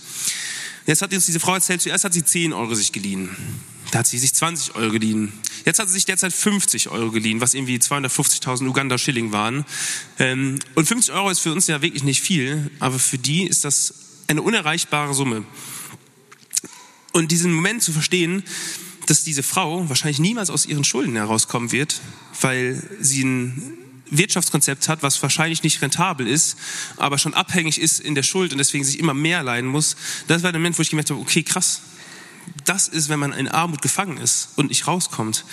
Jetzt 0.87 1.01
hat 1.01 1.13
uns 1.13 1.27
diese 1.27 1.39
Frau 1.39 1.53
erzählt, 1.53 1.81
zuerst 1.81 2.03
hat 2.03 2.13
sie 2.13 2.25
10 2.25 2.53
Euro 2.53 2.73
sich 2.73 2.91
geliehen. 2.91 3.29
Da 3.91 3.99
hat 3.99 4.07
sie 4.07 4.17
sich 4.17 4.33
20 4.33 4.75
Euro 4.75 4.91
geliehen. 4.91 5.31
Jetzt 5.65 5.79
hat 5.79 5.87
sie 5.87 5.93
sich 5.93 6.05
derzeit 6.05 6.33
50 6.33 6.89
Euro 6.89 7.11
geliehen, 7.11 7.41
was 7.41 7.53
irgendwie 7.53 7.77
250.000 7.77 8.67
Uganda-Schilling 8.67 9.31
waren. 9.31 9.65
Ähm, 10.17 10.57
und 10.75 10.87
50 10.87 11.13
Euro 11.13 11.29
ist 11.29 11.39
für 11.39 11.51
uns 11.51 11.67
ja 11.67 11.81
wirklich 11.81 12.03
nicht 12.03 12.21
viel, 12.21 12.71
aber 12.79 12.97
für 12.97 13.17
die 13.17 13.43
ist 13.43 13.65
das 13.65 13.93
eine 14.27 14.41
unerreichbare 14.41 15.13
Summe. 15.13 15.45
Und 17.11 17.31
diesen 17.31 17.51
Moment 17.51 17.83
zu 17.83 17.91
verstehen, 17.91 18.43
dass 19.11 19.25
diese 19.25 19.43
Frau 19.43 19.89
wahrscheinlich 19.89 20.19
niemals 20.19 20.49
aus 20.49 20.65
ihren 20.65 20.85
Schulden 20.85 21.17
herauskommen 21.17 21.73
wird, 21.73 21.99
weil 22.39 22.81
sie 23.01 23.25
ein 23.25 23.73
Wirtschaftskonzept 24.09 24.87
hat, 24.87 25.03
was 25.03 25.21
wahrscheinlich 25.21 25.63
nicht 25.63 25.81
rentabel 25.81 26.25
ist, 26.25 26.55
aber 26.95 27.17
schon 27.17 27.33
abhängig 27.33 27.81
ist 27.81 27.99
in 27.99 28.15
der 28.15 28.23
Schuld 28.23 28.53
und 28.53 28.57
deswegen 28.57 28.85
sich 28.85 28.99
immer 28.99 29.13
mehr 29.13 29.43
leiden 29.43 29.69
muss. 29.69 29.97
Das 30.29 30.43
war 30.43 30.53
der 30.53 30.59
Moment, 30.61 30.77
wo 30.77 30.81
ich 30.81 30.91
gemerkt 30.91 31.09
habe, 31.09 31.19
okay, 31.19 31.43
krass, 31.43 31.81
das 32.63 32.87
ist, 32.87 33.09
wenn 33.09 33.19
man 33.19 33.33
in 33.33 33.49
Armut 33.49 33.81
gefangen 33.81 34.15
ist 34.15 34.51
und 34.55 34.69
nicht 34.69 34.87
rauskommt. 34.87 35.43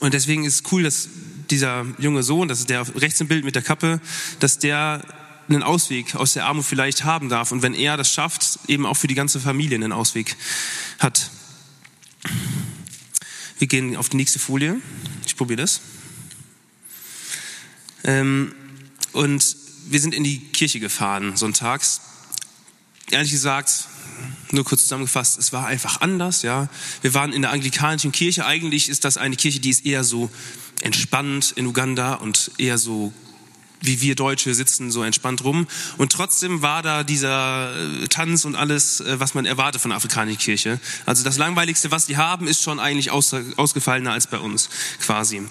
Und 0.00 0.12
deswegen 0.12 0.44
ist 0.44 0.56
es 0.56 0.72
cool, 0.72 0.82
dass 0.82 1.08
dieser 1.50 1.86
junge 1.98 2.24
Sohn, 2.24 2.48
das 2.48 2.58
ist 2.58 2.68
der 2.68 2.84
rechts 2.96 3.20
im 3.20 3.28
Bild 3.28 3.44
mit 3.44 3.54
der 3.54 3.62
Kappe, 3.62 4.00
dass 4.40 4.58
der 4.58 5.04
einen 5.48 5.62
Ausweg 5.62 6.16
aus 6.16 6.32
der 6.32 6.46
Armut 6.46 6.64
vielleicht 6.64 7.04
haben 7.04 7.28
darf 7.28 7.52
und 7.52 7.62
wenn 7.62 7.74
er 7.74 7.96
das 7.96 8.12
schafft, 8.12 8.58
eben 8.66 8.86
auch 8.86 8.96
für 8.96 9.06
die 9.06 9.14
ganze 9.14 9.38
Familie 9.38 9.76
einen 9.76 9.92
Ausweg 9.92 10.34
hat. 10.98 11.30
Wir 13.58 13.68
gehen 13.68 13.96
auf 13.96 14.08
die 14.08 14.16
nächste 14.16 14.38
Folie. 14.38 14.80
Ich 15.26 15.36
probiere 15.36 15.62
das. 15.62 15.80
Ähm, 18.04 18.54
und 19.12 19.56
wir 19.86 20.00
sind 20.00 20.14
in 20.14 20.24
die 20.24 20.38
Kirche 20.38 20.80
gefahren 20.80 21.36
sonntags. 21.36 22.00
Ehrlich 23.10 23.30
gesagt, 23.30 23.88
nur 24.50 24.64
kurz 24.64 24.82
zusammengefasst, 24.82 25.38
es 25.38 25.52
war 25.52 25.66
einfach 25.66 26.00
anders, 26.00 26.42
ja. 26.42 26.68
Wir 27.02 27.14
waren 27.14 27.32
in 27.32 27.42
der 27.42 27.50
anglikanischen 27.50 28.12
Kirche. 28.12 28.46
Eigentlich 28.46 28.88
ist 28.88 29.04
das 29.04 29.16
eine 29.16 29.36
Kirche, 29.36 29.60
die 29.60 29.70
ist 29.70 29.84
eher 29.84 30.04
so 30.04 30.30
entspannt 30.82 31.52
in 31.56 31.66
Uganda 31.66 32.14
und 32.14 32.52
eher 32.58 32.78
so 32.78 33.12
wie 33.84 34.00
wir 34.00 34.14
Deutsche 34.14 34.54
sitzen 34.54 34.90
so 34.90 35.02
entspannt 35.02 35.44
rum. 35.44 35.66
Und 35.98 36.12
trotzdem 36.12 36.62
war 36.62 36.82
da 36.82 37.04
dieser 37.04 37.74
äh, 37.74 38.08
Tanz 38.08 38.44
und 38.44 38.56
alles, 38.56 39.00
äh, 39.00 39.20
was 39.20 39.34
man 39.34 39.46
erwartet 39.46 39.80
von 39.80 39.90
der 39.90 39.96
afrikanischen 39.96 40.38
Kirche. 40.38 40.80
Also 41.06 41.24
das 41.24 41.38
Langweiligste, 41.38 41.90
was 41.90 42.06
die 42.06 42.16
haben, 42.16 42.46
ist 42.46 42.62
schon 42.62 42.80
eigentlich 42.80 43.10
ausgefallener 43.10 44.12
als 44.12 44.26
bei 44.26 44.38
uns 44.38 44.68
quasi. 45.00 45.42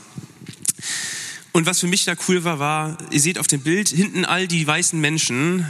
Und 1.52 1.68
was 1.68 1.80
für 1.80 1.88
mich 1.88 2.04
da 2.06 2.16
cool 2.28 2.44
war, 2.44 2.58
war, 2.58 2.98
ihr 3.12 3.20
seht 3.20 3.38
auf 3.38 3.46
dem 3.46 3.62
Bild 3.62 3.90
hinten 3.90 4.26
all 4.26 4.48
die 4.48 4.66
weißen 4.66 5.00
Menschen 5.00 5.66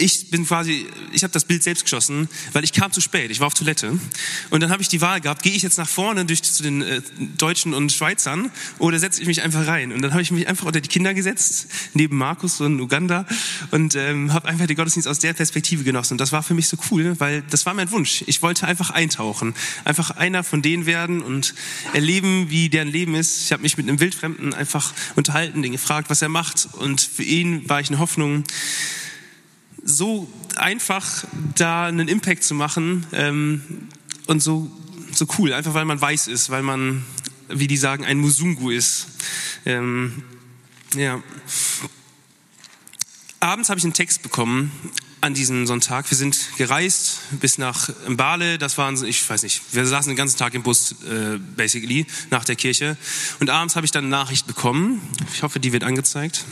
ich 0.00 0.30
bin 0.30 0.46
quasi, 0.46 0.86
ich 1.12 1.22
habe 1.22 1.32
das 1.32 1.44
Bild 1.44 1.62
selbst 1.62 1.84
geschossen, 1.84 2.28
weil 2.52 2.64
ich 2.64 2.72
kam 2.72 2.90
zu 2.90 3.00
spät. 3.00 3.30
Ich 3.30 3.40
war 3.40 3.46
auf 3.46 3.54
Toilette 3.54 3.98
und 4.50 4.60
dann 4.62 4.70
habe 4.70 4.82
ich 4.82 4.88
die 4.88 5.00
Wahl 5.00 5.20
gehabt: 5.20 5.42
Gehe 5.42 5.52
ich 5.52 5.62
jetzt 5.62 5.78
nach 5.78 5.88
vorne 5.88 6.24
durch 6.24 6.42
zu 6.42 6.62
den 6.62 6.82
äh, 6.82 7.02
Deutschen 7.36 7.74
und 7.74 7.92
Schweizern 7.92 8.50
oder 8.78 8.98
setze 8.98 9.20
ich 9.20 9.28
mich 9.28 9.42
einfach 9.42 9.66
rein? 9.66 9.92
Und 9.92 10.02
dann 10.02 10.12
habe 10.12 10.22
ich 10.22 10.30
mich 10.30 10.48
einfach 10.48 10.66
unter 10.66 10.80
die 10.80 10.88
Kinder 10.88 11.12
gesetzt 11.14 11.66
neben 11.92 12.16
Markus 12.16 12.60
und 12.60 12.80
Uganda 12.80 13.26
und 13.70 13.94
ähm, 13.94 14.32
habe 14.32 14.48
einfach 14.48 14.66
den 14.66 14.76
Gottesdienst 14.76 15.08
aus 15.08 15.18
der 15.18 15.34
Perspektive 15.34 15.84
genossen. 15.84 16.14
Und 16.14 16.20
das 16.20 16.32
war 16.32 16.42
für 16.42 16.54
mich 16.54 16.68
so 16.68 16.76
cool, 16.90 17.18
weil 17.18 17.42
das 17.50 17.66
war 17.66 17.74
mein 17.74 17.90
Wunsch. 17.90 18.24
Ich 18.26 18.42
wollte 18.42 18.66
einfach 18.66 18.90
eintauchen, 18.90 19.54
einfach 19.84 20.12
einer 20.12 20.42
von 20.42 20.62
denen 20.62 20.86
werden 20.86 21.20
und 21.20 21.54
erleben, 21.92 22.48
wie 22.48 22.70
deren 22.70 22.88
Leben 22.88 23.14
ist. 23.14 23.44
Ich 23.44 23.52
habe 23.52 23.62
mich 23.62 23.76
mit 23.76 23.88
einem 23.88 24.00
Wildfremden 24.00 24.54
einfach 24.54 24.94
unterhalten, 25.16 25.62
den 25.62 25.72
gefragt, 25.72 26.08
was 26.08 26.22
er 26.22 26.28
macht 26.28 26.68
und 26.78 27.00
für 27.00 27.22
ihn 27.22 27.68
war 27.68 27.80
ich 27.80 27.88
eine 27.88 27.98
Hoffnung 27.98 28.44
so 29.82 30.30
einfach 30.56 31.24
da 31.56 31.86
einen 31.86 32.08
Impact 32.08 32.44
zu 32.44 32.54
machen 32.54 33.06
ähm, 33.12 33.88
und 34.26 34.42
so, 34.42 34.70
so 35.12 35.26
cool, 35.38 35.52
einfach 35.52 35.74
weil 35.74 35.84
man 35.84 36.00
weiß 36.00 36.28
ist, 36.28 36.50
weil 36.50 36.62
man, 36.62 37.04
wie 37.48 37.66
die 37.66 37.76
sagen, 37.76 38.04
ein 38.04 38.18
Musungu 38.18 38.70
ist. 38.70 39.06
Ähm, 39.64 40.22
ja. 40.94 41.22
Abends 43.40 43.68
habe 43.70 43.78
ich 43.78 43.84
einen 43.84 43.94
Text 43.94 44.22
bekommen 44.22 44.70
an 45.20 45.34
diesem 45.34 45.66
Sonntag. 45.66 46.10
Wir 46.10 46.16
sind 46.16 46.38
gereist 46.56 47.20
bis 47.40 47.58
nach 47.58 47.90
Mbale. 48.08 48.58
Das 48.58 48.78
waren, 48.78 49.02
ich 49.04 49.28
weiß 49.28 49.42
nicht, 49.42 49.62
wir 49.72 49.86
saßen 49.86 50.10
den 50.10 50.16
ganzen 50.16 50.38
Tag 50.38 50.54
im 50.54 50.62
Bus, 50.62 50.92
äh, 51.02 51.38
basically, 51.56 52.06
nach 52.30 52.44
der 52.44 52.56
Kirche. 52.56 52.96
Und 53.38 53.50
abends 53.50 53.76
habe 53.76 53.84
ich 53.84 53.92
dann 53.92 54.04
eine 54.04 54.10
Nachricht 54.10 54.46
bekommen. 54.46 55.00
Ich 55.34 55.42
hoffe, 55.42 55.60
die 55.60 55.72
wird 55.72 55.84
angezeigt. 55.84 56.44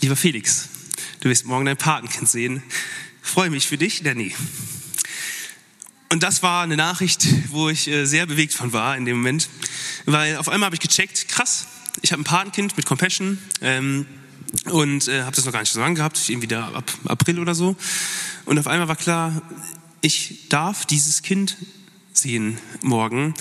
Lieber 0.00 0.16
Felix, 0.16 0.68
Du 1.20 1.28
wirst 1.28 1.46
morgen 1.46 1.64
dein 1.66 1.76
Patenkind 1.76 2.28
sehen. 2.28 2.62
freue 3.22 3.50
mich 3.50 3.66
für 3.66 3.78
dich, 3.78 4.02
Danny. 4.02 4.34
Und 6.10 6.22
das 6.22 6.42
war 6.42 6.62
eine 6.62 6.76
Nachricht, 6.76 7.26
wo 7.50 7.68
ich 7.68 7.88
äh, 7.88 8.04
sehr 8.04 8.26
bewegt 8.26 8.54
von 8.54 8.72
war 8.72 8.96
in 8.96 9.04
dem 9.04 9.16
Moment, 9.16 9.48
weil 10.04 10.36
auf 10.36 10.48
einmal 10.48 10.66
habe 10.66 10.76
ich 10.76 10.80
gecheckt, 10.80 11.28
krass, 11.28 11.66
ich 12.02 12.12
habe 12.12 12.22
ein 12.22 12.24
Patenkind 12.24 12.76
mit 12.76 12.86
Compassion 12.86 13.38
ähm, 13.60 14.06
und 14.66 15.08
äh, 15.08 15.22
habe 15.22 15.34
das 15.34 15.44
noch 15.44 15.52
gar 15.52 15.60
nicht 15.60 15.72
so 15.72 15.80
lange 15.80 15.94
gehabt, 15.96 16.28
irgendwie 16.28 16.46
da 16.46 16.68
ab 16.68 16.92
April 17.06 17.40
oder 17.40 17.54
so. 17.54 17.76
Und 18.44 18.58
auf 18.58 18.68
einmal 18.68 18.86
war 18.86 18.96
klar, 18.96 19.42
ich 20.00 20.48
darf 20.48 20.86
dieses 20.86 21.22
Kind 21.22 21.56
sehen 22.18 22.58
morgen. 22.82 23.34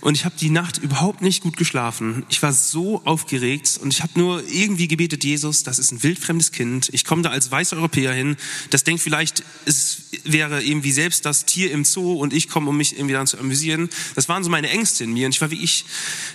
Und 0.00 0.16
ich 0.16 0.24
habe 0.24 0.34
die 0.38 0.50
Nacht 0.50 0.78
überhaupt 0.78 1.22
nicht 1.22 1.42
gut 1.42 1.56
geschlafen. 1.56 2.24
Ich 2.28 2.42
war 2.42 2.52
so 2.52 3.02
aufgeregt 3.04 3.78
und 3.82 3.92
ich 3.92 4.02
habe 4.02 4.18
nur 4.18 4.42
irgendwie 4.48 4.88
gebetet, 4.88 5.24
Jesus, 5.24 5.62
das 5.62 5.78
ist 5.78 5.92
ein 5.92 6.02
wildfremdes 6.02 6.52
Kind. 6.52 6.88
Ich 6.92 7.04
komme 7.04 7.22
da 7.22 7.30
als 7.30 7.50
weißer 7.50 7.76
Europäer 7.76 8.12
hin. 8.12 8.36
Das 8.70 8.84
denkt 8.84 9.02
vielleicht, 9.02 9.42
es 9.66 10.02
wäre 10.24 10.62
irgendwie 10.62 10.92
selbst 10.92 11.24
das 11.24 11.44
Tier 11.44 11.70
im 11.70 11.84
Zoo 11.84 12.14
und 12.14 12.32
ich 12.32 12.48
komme, 12.48 12.70
um 12.70 12.76
mich 12.76 12.96
irgendwie 12.96 13.14
dann 13.14 13.26
zu 13.26 13.38
amüsieren. 13.38 13.88
Das 14.14 14.28
waren 14.28 14.44
so 14.44 14.50
meine 14.50 14.70
Ängste 14.70 15.04
in 15.04 15.12
mir. 15.12 15.26
Und 15.26 15.34
ich 15.34 15.40
war 15.40 15.50
wie 15.50 15.62
ich, 15.62 15.84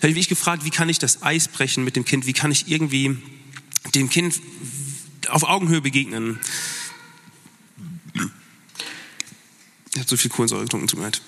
wie 0.01 0.19
ich 0.19 0.29
gefragt, 0.29 0.65
wie 0.65 0.69
kann 0.69 0.89
ich 0.89 0.99
das 0.99 1.23
Eis 1.23 1.47
brechen 1.47 1.83
mit 1.83 1.95
dem 1.95 2.05
Kind? 2.05 2.25
Wie 2.25 2.33
kann 2.33 2.51
ich 2.51 2.69
irgendwie 2.69 3.17
dem 3.95 4.09
Kind 4.09 4.39
auf 5.29 5.43
Augenhöhe 5.43 5.81
begegnen? 5.81 6.39
Ich 9.93 9.99
habe 9.99 10.09
so 10.09 10.17
viel 10.17 10.29
Kohlensäure 10.29 10.63
getrunken, 10.63 10.87
tut 10.87 10.99
mir 10.99 11.05
leid. 11.05 11.21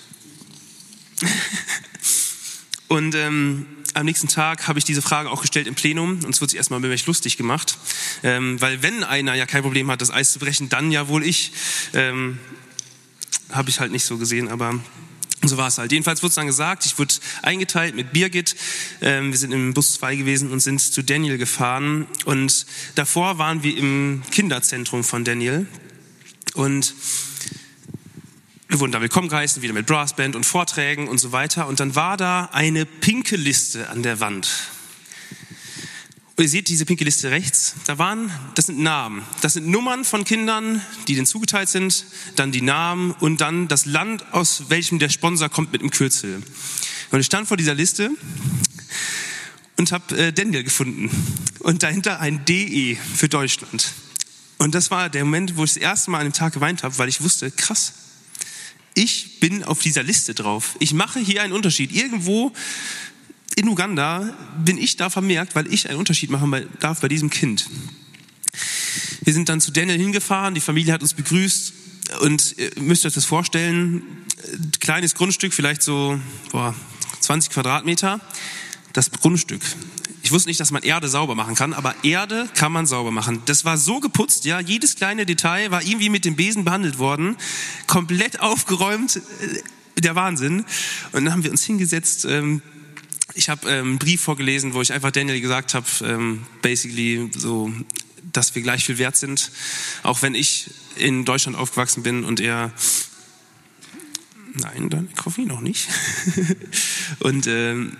Und 2.88 3.14
ähm, 3.14 3.66
am 3.94 4.04
nächsten 4.04 4.28
Tag 4.28 4.66
habe 4.66 4.78
ich 4.78 4.84
diese 4.84 5.02
Frage 5.02 5.30
auch 5.30 5.42
gestellt 5.42 5.66
im 5.66 5.74
Plenum 5.74 6.24
und 6.24 6.34
es 6.34 6.40
wird 6.40 6.50
sich 6.50 6.58
erstmal 6.58 6.80
über 6.80 6.88
mich 6.88 7.06
lustig 7.06 7.36
gemacht, 7.36 7.78
ähm, 8.22 8.60
weil 8.60 8.82
wenn 8.82 9.04
einer 9.04 9.34
ja 9.34 9.46
kein 9.46 9.62
Problem 9.62 9.90
hat, 9.90 10.00
das 10.00 10.10
Eis 10.10 10.32
zu 10.32 10.38
brechen, 10.38 10.68
dann 10.68 10.90
ja 10.90 11.08
wohl 11.08 11.24
ich. 11.24 11.52
Ähm, 11.92 12.38
habe 13.52 13.70
ich 13.70 13.80
halt 13.80 13.92
nicht 13.92 14.04
so 14.04 14.16
gesehen, 14.16 14.48
aber 14.48 14.78
so 15.42 15.56
war 15.56 15.68
es 15.68 15.78
halt. 15.78 15.90
Jedenfalls 15.92 16.22
wurde 16.22 16.30
es 16.30 16.34
dann 16.34 16.46
gesagt, 16.46 16.84
ich 16.84 16.98
wurde 16.98 17.14
eingeteilt 17.42 17.94
mit 17.94 18.12
Birgit. 18.12 18.54
Ähm, 19.00 19.30
wir 19.30 19.38
sind 19.38 19.52
im 19.52 19.72
Bus 19.74 19.94
2 19.94 20.16
gewesen 20.16 20.50
und 20.50 20.60
sind 20.60 20.80
zu 20.80 21.02
Daniel 21.02 21.38
gefahren. 21.38 22.06
Und 22.26 22.66
davor 22.94 23.38
waren 23.38 23.62
wir 23.62 23.76
im 23.76 24.22
Kinderzentrum 24.30 25.02
von 25.02 25.24
Daniel. 25.24 25.66
Und 26.54 26.94
wir 28.70 28.78
wurden 28.78 28.92
da 28.92 29.00
willkommen 29.00 29.28
geheißen, 29.28 29.62
wieder 29.62 29.74
mit 29.74 29.86
Brassband 29.86 30.36
und 30.36 30.46
Vorträgen 30.46 31.08
und 31.08 31.18
so 31.18 31.32
weiter. 31.32 31.66
Und 31.66 31.80
dann 31.80 31.96
war 31.96 32.16
da 32.16 32.50
eine 32.52 32.86
pinke 32.86 33.34
Liste 33.34 33.88
an 33.88 34.04
der 34.04 34.20
Wand. 34.20 34.48
Und 36.36 36.44
ihr 36.44 36.48
seht 36.48 36.68
diese 36.68 36.86
pinke 36.86 37.02
Liste 37.02 37.32
rechts. 37.32 37.74
Da 37.86 37.98
waren, 37.98 38.30
das 38.54 38.66
sind 38.66 38.78
Namen. 38.78 39.22
Das 39.40 39.54
sind 39.54 39.66
Nummern 39.66 40.04
von 40.04 40.22
Kindern, 40.22 40.80
die 41.08 41.16
denen 41.16 41.26
zugeteilt 41.26 41.68
sind. 41.68 42.04
Dann 42.36 42.52
die 42.52 42.62
Namen 42.62 43.10
und 43.10 43.40
dann 43.40 43.66
das 43.66 43.86
Land, 43.86 44.32
aus 44.32 44.66
welchem 44.68 45.00
der 45.00 45.08
Sponsor 45.08 45.48
kommt 45.48 45.72
mit 45.72 45.82
dem 45.82 45.90
Kürzel. 45.90 46.40
Und 47.10 47.18
ich 47.18 47.26
stand 47.26 47.48
vor 47.48 47.56
dieser 47.56 47.74
Liste 47.74 48.12
und 49.78 49.90
habe 49.90 50.16
äh, 50.16 50.32
Daniel 50.32 50.62
gefunden. 50.62 51.10
Und 51.58 51.82
dahinter 51.82 52.20
ein 52.20 52.44
DE 52.44 52.96
für 53.16 53.28
Deutschland. 53.28 53.94
Und 54.58 54.76
das 54.76 54.92
war 54.92 55.08
der 55.08 55.24
Moment, 55.24 55.56
wo 55.56 55.64
ich 55.64 55.74
das 55.74 55.82
erste 55.82 56.12
Mal 56.12 56.18
an 56.18 56.26
dem 56.26 56.32
Tag 56.32 56.52
geweint 56.52 56.84
habe, 56.84 56.96
weil 56.98 57.08
ich 57.08 57.20
wusste, 57.20 57.50
krass, 57.50 57.94
ich 59.00 59.40
bin 59.40 59.64
auf 59.64 59.80
dieser 59.80 60.02
Liste 60.02 60.34
drauf. 60.34 60.76
Ich 60.78 60.92
mache 60.92 61.20
hier 61.20 61.42
einen 61.42 61.54
Unterschied. 61.54 61.90
Irgendwo 61.90 62.52
in 63.56 63.66
Uganda 63.66 64.36
bin 64.62 64.76
ich 64.76 64.96
da 64.96 65.08
vermerkt, 65.08 65.54
weil 65.54 65.72
ich 65.72 65.88
einen 65.88 65.98
Unterschied 65.98 66.30
machen 66.30 66.68
darf 66.80 67.00
bei 67.00 67.08
diesem 67.08 67.30
Kind. 67.30 67.68
Wir 69.22 69.32
sind 69.32 69.48
dann 69.48 69.62
zu 69.62 69.70
Daniel 69.70 69.98
hingefahren, 69.98 70.54
die 70.54 70.60
Familie 70.60 70.92
hat 70.92 71.00
uns 71.00 71.14
begrüßt 71.14 71.72
und 72.20 72.56
ihr 72.58 72.70
müsst 72.82 73.06
euch 73.06 73.14
das 73.14 73.24
vorstellen, 73.24 74.02
kleines 74.80 75.14
Grundstück, 75.14 75.54
vielleicht 75.54 75.82
so 75.82 76.20
boah, 76.52 76.74
20 77.20 77.52
Quadratmeter, 77.52 78.20
das 78.92 79.10
Grundstück. 79.10 79.62
Ich 80.22 80.32
wusste 80.32 80.48
nicht, 80.48 80.60
dass 80.60 80.70
man 80.70 80.82
Erde 80.82 81.08
sauber 81.08 81.34
machen 81.34 81.54
kann, 81.54 81.72
aber 81.72 81.94
Erde 82.02 82.48
kann 82.54 82.72
man 82.72 82.86
sauber 82.86 83.10
machen. 83.10 83.42
Das 83.46 83.64
war 83.64 83.78
so 83.78 84.00
geputzt, 84.00 84.44
ja, 84.44 84.60
jedes 84.60 84.96
kleine 84.96 85.26
Detail 85.26 85.70
war 85.70 85.82
irgendwie 85.82 86.10
mit 86.10 86.24
dem 86.24 86.36
Besen 86.36 86.64
behandelt 86.64 86.98
worden, 86.98 87.36
komplett 87.86 88.40
aufgeräumt, 88.40 89.16
äh, 89.16 90.00
der 90.00 90.14
Wahnsinn. 90.14 90.64
Und 91.12 91.24
dann 91.24 91.32
haben 91.32 91.44
wir 91.44 91.50
uns 91.50 91.64
hingesetzt. 91.64 92.24
Ähm, 92.24 92.62
ich 93.34 93.48
habe 93.48 93.68
ähm, 93.70 93.86
einen 93.86 93.98
Brief 93.98 94.20
vorgelesen, 94.20 94.74
wo 94.74 94.82
ich 94.82 94.92
einfach 94.92 95.10
Daniel 95.10 95.40
gesagt 95.40 95.74
habe, 95.74 95.86
ähm, 96.02 96.46
basically 96.62 97.30
so, 97.36 97.72
dass 98.32 98.54
wir 98.54 98.62
gleich 98.62 98.84
viel 98.84 98.98
wert 98.98 99.16
sind, 99.16 99.50
auch 100.02 100.22
wenn 100.22 100.34
ich 100.34 100.70
in 100.96 101.24
Deutschland 101.24 101.56
aufgewachsen 101.56 102.02
bin 102.02 102.24
und 102.24 102.40
er 102.40 102.72
Nein, 104.54 104.90
dann 104.90 105.08
Koffein 105.14 105.46
noch 105.46 105.60
nicht. 105.60 105.88
und 107.20 107.46
ähm, 107.46 107.96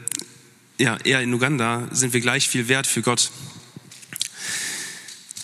ja, 0.80 0.96
eher 1.04 1.20
in 1.20 1.32
Uganda 1.32 1.86
sind 1.92 2.14
wir 2.14 2.20
gleich 2.20 2.48
viel 2.48 2.68
wert 2.68 2.86
für 2.86 3.02
Gott. 3.02 3.30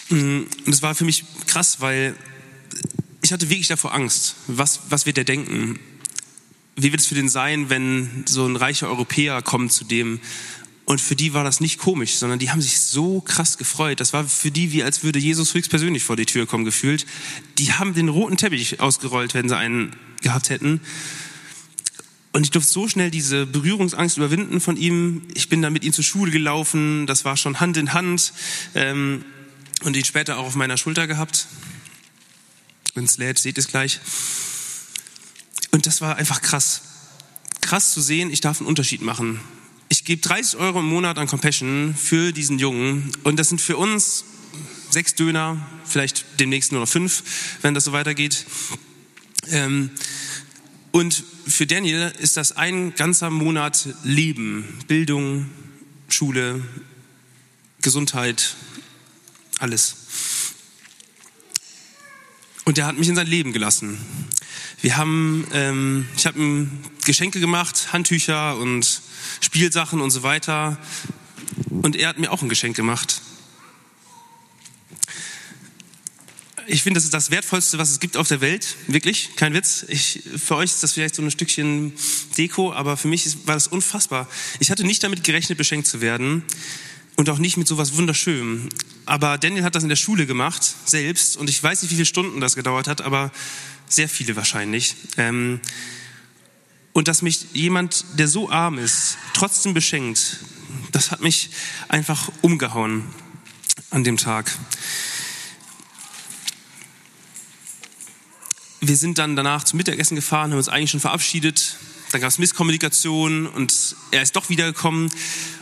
Mm, 0.09 0.43
und 0.65 0.73
es 0.73 0.81
war 0.81 0.95
für 0.95 1.05
mich 1.05 1.25
krass, 1.47 1.81
weil 1.81 2.17
ich 3.23 3.33
hatte 3.33 3.51
wirklich 3.51 3.69
davor 3.69 3.95
Angst. 3.95 4.37
Was, 4.47 4.81
was 4.89 5.05
wird 5.05 5.19
der 5.19 5.25
denken? 5.25 5.79
Wie 6.75 6.91
wird 6.91 7.01
es 7.01 7.07
für 7.07 7.15
den 7.15 7.29
sein, 7.29 7.69
wenn 7.69 8.25
so 8.27 8.47
ein 8.47 8.57
reicher 8.57 8.89
Europäer 8.89 9.43
kommt 9.43 9.73
zu 9.73 9.85
dem? 9.85 10.21
Und 10.87 11.01
für 11.01 11.17
die 11.17 11.35
war 11.35 11.45
das 11.45 11.61
nicht 11.61 11.79
komisch, 11.79 12.15
sondern 12.15 12.39
die 12.39 12.51
haben 12.51 12.63
sich 12.63 12.79
so 12.79 13.21
krass 13.21 13.59
gefreut. 13.59 14.01
Das 14.01 14.13
war 14.13 14.25
für 14.25 14.51
die 14.51 14.73
wie, 14.73 14.85
als 14.85 15.03
würde 15.03 15.19
Jesus 15.19 15.53
höchstpersönlich 15.53 16.05
vor 16.05 16.17
die 16.17 16.27
Tür 16.27 16.47
kommen, 16.47 16.65
gefühlt. 16.65 17.05
Die 17.59 17.73
haben 17.73 17.93
den 17.93 18.09
roten 18.09 18.37
Teppich 18.37 18.81
ausgerollt, 18.81 19.35
wenn 19.35 19.49
sie 19.49 19.57
einen 19.57 19.97
gehabt 20.23 20.49
hätten. 20.49 20.81
Und 22.37 22.43
ich 22.43 22.51
durfte 22.51 22.71
so 22.71 22.87
schnell 22.87 23.11
diese 23.11 23.47
Berührungsangst 23.47 24.19
überwinden 24.19 24.61
von 24.61 24.77
ihm. 24.77 25.23
Ich 25.33 25.49
bin 25.49 25.63
dann 25.63 25.73
mit 25.73 25.85
ihm 25.85 25.95
zur 25.95 26.05
Schule 26.05 26.31
gelaufen. 26.31 27.07
Das 27.07 27.25
war 27.25 27.39
schon 27.39 27.61
Hand 27.61 27.79
in 27.79 27.95
Hand. 27.95 28.35
Ähm, 28.75 29.25
und 29.85 29.97
ihn 29.97 30.05
später 30.05 30.37
auch 30.37 30.45
auf 30.45 30.55
meiner 30.55 30.77
Schulter 30.77 31.07
gehabt. 31.07 31.47
Wenn 32.95 33.05
es 33.05 33.17
lädt, 33.17 33.39
seht 33.39 33.57
es 33.57 33.69
gleich. 33.69 34.01
Und 35.71 35.87
das 35.87 36.03
war 36.03 36.17
einfach 36.17 36.43
krass. 36.43 36.83
Krass 37.63 37.95
zu 37.95 38.03
sehen, 38.03 38.31
ich 38.31 38.43
darf 38.43 38.61
einen 38.61 38.69
Unterschied 38.69 39.01
machen. 39.01 39.41
Ich 39.89 40.05
gebe 40.05 40.21
30 40.21 40.61
Euro 40.61 40.81
im 40.81 40.91
Monat 40.91 41.17
an 41.17 41.29
Compassion 41.29 41.95
für 41.97 42.33
diesen 42.33 42.59
Jungen. 42.59 43.13
Und 43.25 43.39
das 43.39 43.49
sind 43.49 43.63
für 43.63 43.79
uns 43.79 44.27
sechs 44.91 45.15
Döner, 45.15 45.67
vielleicht 45.87 46.27
demnächst 46.39 46.71
nur 46.71 46.83
noch 46.83 46.89
fünf, 46.89 47.23
wenn 47.63 47.73
das 47.73 47.85
so 47.85 47.93
weitergeht. 47.93 48.45
Ähm, 49.49 49.91
und 50.97 51.23
für 51.47 51.67
Daniel 51.67 52.11
ist 52.21 52.39
das 52.39 52.57
ein 52.57 52.95
ganzer 52.95 53.29
Monat 53.29 53.87
Leben, 54.03 54.79
Bildung, 54.89 55.51
Schule, 56.09 56.63
Gesundheit, 57.83 58.57
alles. 59.59 59.97
Und 62.65 62.79
er 62.79 62.87
hat 62.87 62.97
mich 62.97 63.11
in 63.11 63.15
sein 63.15 63.27
Leben 63.27 63.53
gelassen. 63.53 63.99
Wir 64.81 64.97
haben, 64.97 65.47
ähm, 65.53 66.09
ich 66.17 66.25
habe 66.25 66.39
ihm 66.39 66.71
Geschenke 67.05 67.41
gemacht, 67.41 67.93
Handtücher 67.93 68.57
und 68.57 69.03
Spielsachen 69.43 70.01
und 70.01 70.13
so 70.13 70.23
weiter. 70.23 70.79
Und 71.69 71.95
er 71.95 72.09
hat 72.09 72.19
mir 72.19 72.33
auch 72.33 72.41
ein 72.41 72.49
Geschenk 72.49 72.75
gemacht. 72.75 73.21
Ich 76.67 76.83
finde, 76.83 76.99
das 76.99 77.05
ist 77.05 77.15
das 77.15 77.31
Wertvollste, 77.31 77.79
was 77.79 77.91
es 77.91 78.01
gibt 78.01 78.17
auf 78.17 78.29
der 78.29 78.41
Welt. 78.41 78.77
Wirklich, 78.87 79.31
kein 79.37 79.55
Witz. 79.55 79.85
Ich, 79.89 80.23
für 80.37 80.57
euch 80.57 80.73
ist 80.73 80.83
das 80.83 80.93
vielleicht 80.93 81.15
so 81.15 81.23
ein 81.23 81.31
Stückchen 81.31 81.93
Deko, 82.37 82.73
aber 82.73 82.97
für 82.97 83.09
mich 83.09 83.47
war 83.47 83.55
das 83.55 83.69
unfassbar. 83.69 84.29
Ich 84.59 84.71
hatte 84.71 84.85
nicht 84.85 85.03
damit 85.03 85.25
gerechnet, 85.25 85.59
beschenkt 85.59 85.87
zu 85.87 86.01
werden 86.01 86.43
und 87.17 87.31
auch 87.31 87.39
nicht 87.39 87.57
mit 87.57 87.69
sowas 87.69 87.97
Wunderschönem. 87.97 88.69
Aber 89.05 89.39
Daniel 89.39 89.63
hat 89.63 89.75
das 89.75 89.83
in 89.83 89.89
der 89.89 89.97
Schule 89.97 90.27
gemacht, 90.27 90.63
selbst. 90.85 91.37
Und 91.37 91.49
ich 91.49 91.63
weiß 91.63 91.83
nicht, 91.83 91.91
wie 91.93 91.97
viele 91.97 92.07
Stunden 92.07 92.41
das 92.41 92.55
gedauert 92.55 92.89
hat, 92.89 93.01
aber 93.01 93.33
sehr 93.89 94.09
viele 94.09 94.37
wahrscheinlich. 94.37 94.95
Ähm, 95.17 95.61
und 96.93 97.09
dass 97.09 97.23
mich 97.23 97.47
jemand, 97.53 98.05
der 98.19 98.27
so 98.27 98.51
arm 98.51 98.79
ist, 98.79 99.19
trotzdem 99.35 99.75
beschenkt, 99.75 100.39
das 100.93 101.11
hat 101.11 101.21
mich 101.21 101.51
einfach 101.89 102.31
umgehauen 102.43 103.05
an 103.91 104.03
dem 104.03 104.17
Tag. 104.17 104.51
Wir 108.89 108.97
sind 108.97 109.19
dann 109.19 109.37
danach 109.37 109.65
zum 109.65 109.79
Mittagessen 109.79 110.15
gefahren, 110.15 110.51
haben 110.51 110.59
uns 110.59 110.69
eigentlich 110.69 110.91
schon 110.91 111.01
verabschiedet. 111.01 111.77
Dann 112.13 112.21
gab 112.21 112.31
es 112.31 112.39
Misskommunikation 112.39 113.47
und 113.47 113.97
er 114.13 114.23
ist 114.23 114.37
doch 114.37 114.49
wiedergekommen 114.49 115.11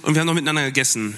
und 0.02 0.14
wir 0.14 0.20
haben 0.20 0.26
noch 0.26 0.34
miteinander 0.34 0.64
gegessen. 0.64 1.14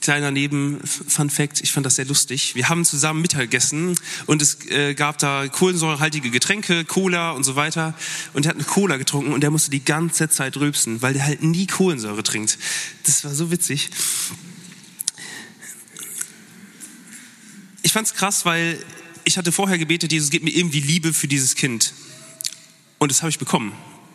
Kleiner 0.00 0.30
Neben 0.30 0.80
Fun 0.86 1.28
Fact, 1.28 1.60
ich 1.60 1.72
fand 1.72 1.84
das 1.84 1.96
sehr 1.96 2.06
lustig. 2.06 2.54
Wir 2.54 2.68
haben 2.70 2.84
zusammen 2.84 3.20
Mittag 3.20 3.42
gegessen 3.42 3.98
und 4.26 4.40
es 4.40 4.64
äh, 4.70 4.94
gab 4.94 5.18
da 5.18 5.48
kohlensäurehaltige 5.48 6.30
Getränke, 6.30 6.84
Cola 6.84 7.32
und 7.32 7.44
so 7.44 7.54
weiter. 7.56 7.94
Und 8.32 8.46
er 8.46 8.50
hat 8.50 8.56
eine 8.56 8.64
Cola 8.64 8.96
getrunken 8.96 9.32
und 9.32 9.44
er 9.44 9.50
musste 9.50 9.70
die 9.70 9.84
ganze 9.84 10.30
Zeit 10.30 10.56
rülpsen, 10.56 11.02
weil 11.02 11.12
der 11.12 11.24
halt 11.24 11.42
nie 11.42 11.66
Kohlensäure 11.66 12.22
trinkt. 12.22 12.58
Das 13.04 13.24
war 13.24 13.34
so 13.34 13.50
witzig. 13.50 13.90
Ich 17.82 17.92
fand's 17.92 18.14
krass, 18.14 18.46
weil 18.46 18.78
ich 19.30 19.38
hatte 19.38 19.52
vorher 19.52 19.78
gebetet, 19.78 20.10
Jesus, 20.10 20.30
gib 20.30 20.42
mir 20.42 20.50
irgendwie 20.50 20.80
Liebe 20.80 21.14
für 21.14 21.28
dieses 21.28 21.54
Kind. 21.54 21.94
Und 22.98 23.12
das 23.12 23.22
habe 23.22 23.30
ich 23.30 23.38
bekommen. 23.38 23.72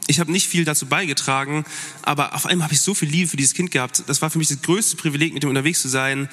Ich 0.08 0.20
habe 0.20 0.30
nicht 0.30 0.50
viel 0.50 0.66
dazu 0.66 0.88
beigetragen, 0.88 1.64
aber 2.02 2.36
auf 2.36 2.46
einmal 2.46 2.66
habe 2.66 2.74
ich 2.74 2.82
so 2.82 2.94
viel 2.94 3.08
Liebe 3.08 3.30
für 3.30 3.38
dieses 3.38 3.54
Kind 3.54 3.72
gehabt. 3.72 4.04
Das 4.08 4.22
war 4.22 4.30
für 4.30 4.40
mich 4.40 4.50
das 4.50 4.62
größte 4.62 4.98
Privileg, 4.98 5.34
mit 5.34 5.42
ihm 5.44 5.50
unterwegs 5.50 5.82
zu 5.82 5.88
sein. 5.88 6.28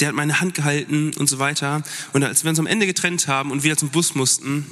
Der 0.00 0.08
hat 0.08 0.16
meine 0.16 0.40
Hand 0.40 0.54
gehalten 0.54 1.12
und 1.18 1.28
so 1.28 1.38
weiter. 1.38 1.84
Und 2.12 2.24
als 2.24 2.42
wir 2.42 2.50
uns 2.50 2.58
am 2.58 2.66
Ende 2.66 2.84
getrennt 2.84 3.28
haben 3.28 3.52
und 3.52 3.62
wieder 3.62 3.76
zum 3.76 3.90
Bus 3.90 4.16
mussten, 4.16 4.66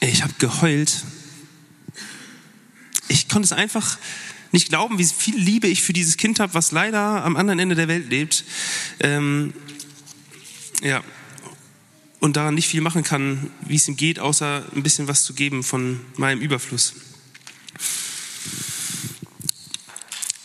ich 0.00 0.22
habe 0.22 0.32
geheult. 0.38 1.04
Ich 3.08 3.28
konnte 3.28 3.44
es 3.44 3.52
einfach 3.52 3.98
nicht 4.50 4.70
glauben, 4.70 4.98
wie 4.98 5.04
viel 5.04 5.36
Liebe 5.36 5.66
ich 5.66 5.82
für 5.82 5.92
dieses 5.92 6.16
Kind 6.16 6.40
habe, 6.40 6.54
was 6.54 6.72
leider 6.72 7.22
am 7.22 7.36
anderen 7.36 7.58
Ende 7.58 7.74
der 7.74 7.88
Welt 7.88 8.08
lebt. 8.08 8.44
Ähm, 9.00 9.52
ja, 10.82 11.04
und 12.20 12.36
daran 12.36 12.54
nicht 12.54 12.68
viel 12.68 12.80
machen 12.80 13.02
kann, 13.02 13.50
wie 13.60 13.76
es 13.76 13.88
ihm 13.88 13.96
geht, 13.96 14.18
außer 14.18 14.64
ein 14.74 14.82
bisschen 14.82 15.08
was 15.08 15.24
zu 15.24 15.34
geben 15.34 15.62
von 15.62 16.00
meinem 16.16 16.40
Überfluss. 16.40 16.94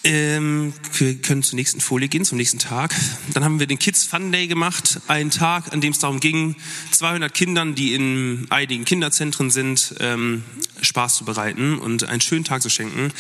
Ähm, 0.04 0.74
wir 0.98 1.16
können 1.22 1.44
zur 1.44 1.58
nächsten 1.58 1.80
Folie 1.80 2.08
gehen, 2.08 2.26
zum 2.26 2.40
nächsten 2.40 2.58
Tag. 2.58 2.96
Dann 3.34 3.44
haben 3.44 3.60
wir 3.60 3.68
den 3.68 3.78
Kids 3.78 4.04
Fun 4.04 4.32
Day 4.32 4.48
gemacht, 4.48 5.00
einen 5.08 5.30
Tag, 5.30 5.72
an 5.72 5.80
dem 5.80 5.94
es 5.94 6.00
darum 6.00 6.20
ging, 6.20 6.56
200 6.92 7.32
Kindern, 7.32 7.76
die 7.76 7.94
in 7.94 8.48
einigen 8.50 8.84
Kinderzentren 8.84 9.52
sind, 9.52 9.94
ähm, 10.00 10.44
Spaß 10.82 11.18
zu 11.18 11.26
bereiten 11.26 11.78
und 11.78 12.04
einen 12.06 12.22
schönen 12.22 12.44
Tag 12.44 12.64
zu 12.64 12.70
schenken. 12.70 13.14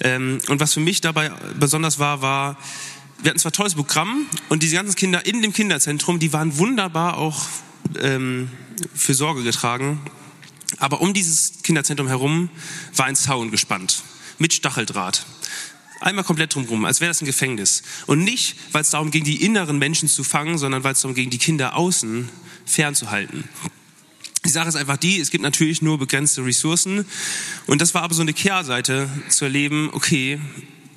Ähm, 0.00 0.38
und 0.48 0.58
was 0.58 0.72
für 0.72 0.80
mich 0.80 1.02
dabei 1.02 1.30
besonders 1.60 1.98
war, 1.98 2.22
war, 2.22 2.56
wir 3.22 3.28
hatten 3.28 3.38
zwar 3.38 3.52
tolles 3.52 3.74
Programm 3.74 4.26
und 4.48 4.62
diese 4.62 4.76
ganzen 4.76 4.96
Kinder 4.96 5.26
in 5.26 5.42
dem 5.42 5.52
Kinderzentrum, 5.52 6.18
die 6.18 6.32
waren 6.32 6.56
wunderbar 6.56 7.18
auch 7.18 7.46
ähm, 8.00 8.50
für 8.94 9.14
Sorge 9.14 9.42
getragen. 9.42 10.00
Aber 10.78 11.00
um 11.00 11.12
dieses 11.12 11.62
Kinderzentrum 11.62 12.08
herum 12.08 12.50
war 12.96 13.06
ein 13.06 13.16
Zaun 13.16 13.50
gespannt 13.50 14.02
mit 14.38 14.52
Stacheldraht. 14.52 15.24
Einmal 16.00 16.24
komplett 16.24 16.54
drumherum, 16.54 16.84
als 16.84 17.00
wäre 17.00 17.10
das 17.10 17.22
ein 17.22 17.26
Gefängnis. 17.26 17.82
Und 18.06 18.24
nicht, 18.24 18.56
weil 18.72 18.82
es 18.82 18.90
darum 18.90 19.12
ging, 19.12 19.22
die 19.22 19.44
inneren 19.44 19.78
Menschen 19.78 20.08
zu 20.08 20.24
fangen, 20.24 20.58
sondern 20.58 20.82
weil 20.82 20.94
es 20.94 21.00
darum 21.00 21.14
ging, 21.14 21.30
die 21.30 21.38
Kinder 21.38 21.76
außen 21.76 22.28
fernzuhalten. 22.66 23.44
Die 24.44 24.48
Sache 24.48 24.68
ist 24.68 24.74
einfach 24.74 24.96
die, 24.96 25.20
es 25.20 25.30
gibt 25.30 25.42
natürlich 25.42 25.82
nur 25.82 25.98
begrenzte 25.98 26.44
Ressourcen. 26.44 27.06
Und 27.68 27.80
das 27.80 27.94
war 27.94 28.02
aber 28.02 28.14
so 28.14 28.22
eine 28.22 28.32
Kehrseite 28.32 29.08
zu 29.28 29.44
erleben, 29.44 29.90
okay, 29.92 30.40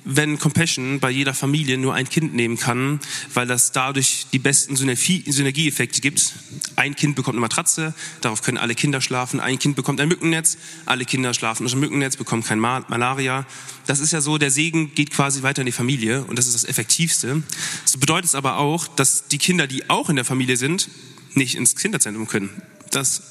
wenn 0.08 0.38
Compassion 0.38 1.00
bei 1.00 1.10
jeder 1.10 1.34
Familie 1.34 1.76
nur 1.78 1.92
ein 1.92 2.08
Kind 2.08 2.32
nehmen 2.32 2.56
kann, 2.56 3.00
weil 3.34 3.46
das 3.48 3.72
dadurch 3.72 4.28
die 4.32 4.38
besten 4.38 4.76
Synergieeffekte 4.76 6.00
gibt. 6.00 6.32
Ein 6.76 6.94
Kind 6.94 7.16
bekommt 7.16 7.34
eine 7.34 7.40
Matratze, 7.40 7.92
darauf 8.20 8.40
können 8.40 8.56
alle 8.56 8.76
Kinder 8.76 9.00
schlafen. 9.00 9.40
Ein 9.40 9.58
Kind 9.58 9.74
bekommt 9.74 10.00
ein 10.00 10.08
Mückennetz, 10.08 10.58
alle 10.86 11.04
Kinder 11.04 11.34
schlafen 11.34 11.64
unter 11.64 11.76
dem 11.76 11.80
Mückennetz, 11.80 12.16
bekommen 12.16 12.44
kein 12.44 12.60
Malaria. 12.60 13.46
Das 13.86 13.98
ist 13.98 14.12
ja 14.12 14.20
so, 14.20 14.38
der 14.38 14.52
Segen 14.52 14.94
geht 14.94 15.10
quasi 15.10 15.42
weiter 15.42 15.62
in 15.62 15.66
die 15.66 15.72
Familie 15.72 16.24
und 16.24 16.38
das 16.38 16.46
ist 16.46 16.54
das 16.54 16.64
Effektivste. 16.64 17.42
Das 17.82 17.96
bedeutet 17.96 18.26
es 18.26 18.34
aber 18.36 18.58
auch, 18.58 18.86
dass 18.86 19.26
die 19.26 19.38
Kinder, 19.38 19.66
die 19.66 19.90
auch 19.90 20.08
in 20.08 20.14
der 20.16 20.24
Familie 20.24 20.56
sind, 20.56 20.88
nicht 21.34 21.56
ins 21.56 21.74
Kinderzentrum 21.74 22.28
können. 22.28 22.50
Das 22.92 23.22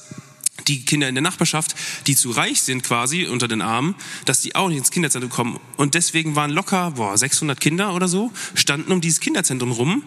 die 0.67 0.85
Kinder 0.85 1.07
in 1.09 1.15
der 1.15 1.21
Nachbarschaft, 1.21 1.75
die 2.07 2.15
zu 2.15 2.31
reich 2.31 2.61
sind 2.61 2.83
quasi 2.83 3.25
unter 3.25 3.47
den 3.47 3.61
Armen, 3.61 3.95
dass 4.25 4.41
die 4.41 4.55
auch 4.55 4.69
nicht 4.69 4.77
ins 4.77 4.91
Kinderzentrum 4.91 5.31
kommen. 5.31 5.59
Und 5.77 5.93
deswegen 5.93 6.35
waren 6.35 6.51
locker, 6.51 6.91
boah, 6.91 7.17
600 7.17 7.59
Kinder 7.59 7.93
oder 7.93 8.07
so, 8.07 8.31
standen 8.53 8.91
um 8.91 9.01
dieses 9.01 9.19
Kinderzentrum 9.19 9.71
rum, 9.71 10.03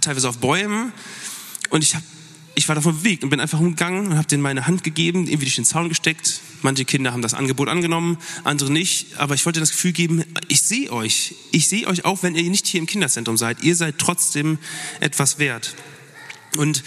teilweise 0.00 0.28
auf 0.28 0.38
Bäumen. 0.38 0.92
Und 1.70 1.82
ich, 1.82 1.94
hab, 1.94 2.02
ich 2.54 2.68
war 2.68 2.74
davon 2.74 2.96
bewegt 2.96 3.24
und 3.24 3.30
bin 3.30 3.40
einfach 3.40 3.60
umgegangen 3.60 4.08
und 4.08 4.16
habe 4.16 4.28
denen 4.28 4.42
meine 4.42 4.66
Hand 4.66 4.84
gegeben, 4.84 5.26
irgendwie 5.26 5.46
durch 5.46 5.56
den 5.56 5.64
Zaun 5.64 5.88
gesteckt. 5.88 6.40
Manche 6.62 6.84
Kinder 6.84 7.12
haben 7.12 7.22
das 7.22 7.34
Angebot 7.34 7.68
angenommen, 7.68 8.18
andere 8.44 8.70
nicht. 8.70 9.18
Aber 9.18 9.34
ich 9.34 9.44
wollte 9.44 9.60
das 9.60 9.70
Gefühl 9.70 9.92
geben, 9.92 10.24
ich 10.48 10.62
sehe 10.62 10.90
euch. 10.92 11.34
Ich 11.52 11.68
sehe 11.68 11.86
euch 11.86 12.04
auch, 12.04 12.22
wenn 12.22 12.34
ihr 12.34 12.48
nicht 12.50 12.66
hier 12.66 12.80
im 12.80 12.86
Kinderzentrum 12.86 13.36
seid. 13.36 13.62
Ihr 13.62 13.76
seid 13.76 13.98
trotzdem 13.98 14.58
etwas 15.00 15.38
wert. 15.38 15.74
Und 16.58 16.82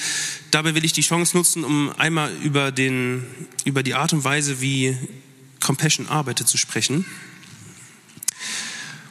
dabei 0.51 0.75
will 0.75 0.86
ich 0.86 0.93
die 0.93 1.01
Chance 1.01 1.38
nutzen, 1.38 1.63
um 1.63 1.91
einmal 1.97 2.32
über, 2.43 2.71
den, 2.71 3.25
über 3.65 3.84
die 3.84 3.95
Art 3.95 4.13
und 4.13 4.23
Weise, 4.23 4.62
wie 4.62 4.97
Compassion 5.60 6.08
arbeitet, 6.08 6.47
zu 6.47 6.58
sprechen. 6.58 7.05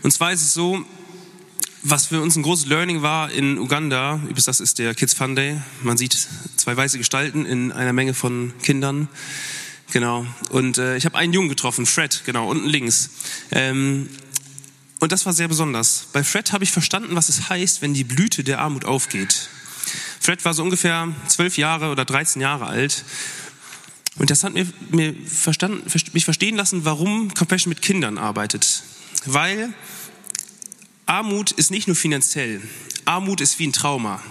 Und 0.03 0.12
zwar 0.12 0.33
ist 0.33 0.42
es 0.42 0.55
so, 0.55 0.85
was 1.83 2.07
für 2.07 2.21
uns 2.21 2.37
ein 2.37 2.42
großes 2.42 2.66
Learning 2.66 3.03
war 3.03 3.31
in 3.31 3.59
Uganda, 3.59 4.21
übrigens 4.25 4.44
das 4.44 4.61
ist 4.61 4.79
der 4.79 4.94
Kids 4.94 5.14
Fun 5.14 5.37
Day, 5.37 5.61
man 5.83 5.97
sieht 5.97 6.16
zwei 6.57 6.77
weiße 6.77 6.99
Gestalten 6.99 7.47
in 7.47 7.73
einer 7.73 7.92
Menge 7.92 8.14
von 8.14 8.53
Kindern, 8.62 9.09
genau. 9.92 10.27
Und 10.51 10.79
äh, 10.79 10.97
ich 10.97 11.05
habe 11.05 11.16
einen 11.16 11.33
Jungen 11.33 11.49
getroffen, 11.49 11.87
Fred, 11.87 12.23
genau, 12.27 12.49
unten 12.49 12.68
links. 12.68 13.11
Ähm, 13.51 14.09
und 15.01 15.12
das 15.12 15.27
war 15.27 15.33
sehr 15.33 15.49
besonders. 15.49 16.09
Bei 16.12 16.25
Fred 16.25 16.53
habe 16.53 16.64
ich 16.64 16.73
verstanden, 16.73 17.14
was 17.14 17.29
es 17.29 17.49
heißt, 17.49 17.83
wenn 17.83 17.94
die 17.94 18.05
Blüte 18.05 18.42
der 18.42 18.59
Armut 18.59 18.85
aufgeht. 18.85 19.49
Fred 20.29 20.45
war 20.45 20.53
so 20.53 20.62
ungefähr 20.62 21.11
zwölf 21.27 21.57
Jahre 21.57 21.91
oder 21.91 22.05
13 22.05 22.43
Jahre 22.43 22.67
alt. 22.67 23.03
Und 24.17 24.29
das 24.29 24.45
hat 24.45 24.53
mir, 24.53 24.67
mir 24.91 25.14
verstanden, 25.27 25.91
mich 26.12 26.27
verstehen 26.27 26.55
lassen, 26.55 26.85
warum 26.85 27.33
Compassion 27.33 27.71
mit 27.71 27.81
Kindern 27.81 28.19
arbeitet. 28.19 28.83
Weil 29.25 29.73
Armut 31.07 31.53
ist 31.53 31.71
nicht 31.71 31.87
nur 31.87 31.97
finanziell. 31.97 32.61
Armut 33.07 33.41
ist 33.41 33.59
wie 33.59 33.69
ein 33.69 33.73
Trauma. 33.73 34.23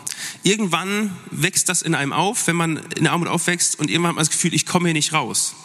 Irgendwann 0.44 1.18
wächst 1.32 1.68
das 1.68 1.82
in 1.82 1.96
einem 1.96 2.14
auf, 2.14 2.46
wenn 2.46 2.58
man 2.58 2.78
in 2.96 3.08
Armut 3.08 3.28
aufwächst 3.28 3.80
und 3.80 3.90
irgendwann 3.90 4.10
hat 4.10 4.16
man 4.18 4.26
das 4.26 4.30
Gefühl, 4.30 4.54
ich 4.54 4.68
komme 4.68 4.90
hier 4.90 4.94
nicht 4.94 5.14
raus. 5.14 5.56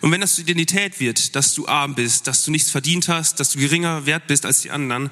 Und 0.00 0.10
wenn 0.10 0.20
das 0.20 0.34
zur 0.34 0.42
Identität 0.42 0.98
wird, 0.98 1.36
dass 1.36 1.54
du 1.54 1.68
arm 1.68 1.94
bist, 1.94 2.26
dass 2.26 2.44
du 2.44 2.50
nichts 2.50 2.72
verdient 2.72 3.06
hast, 3.06 3.38
dass 3.38 3.52
du 3.52 3.60
geringer 3.60 4.04
wert 4.04 4.26
bist 4.26 4.46
als 4.46 4.62
die 4.62 4.72
anderen, 4.72 5.10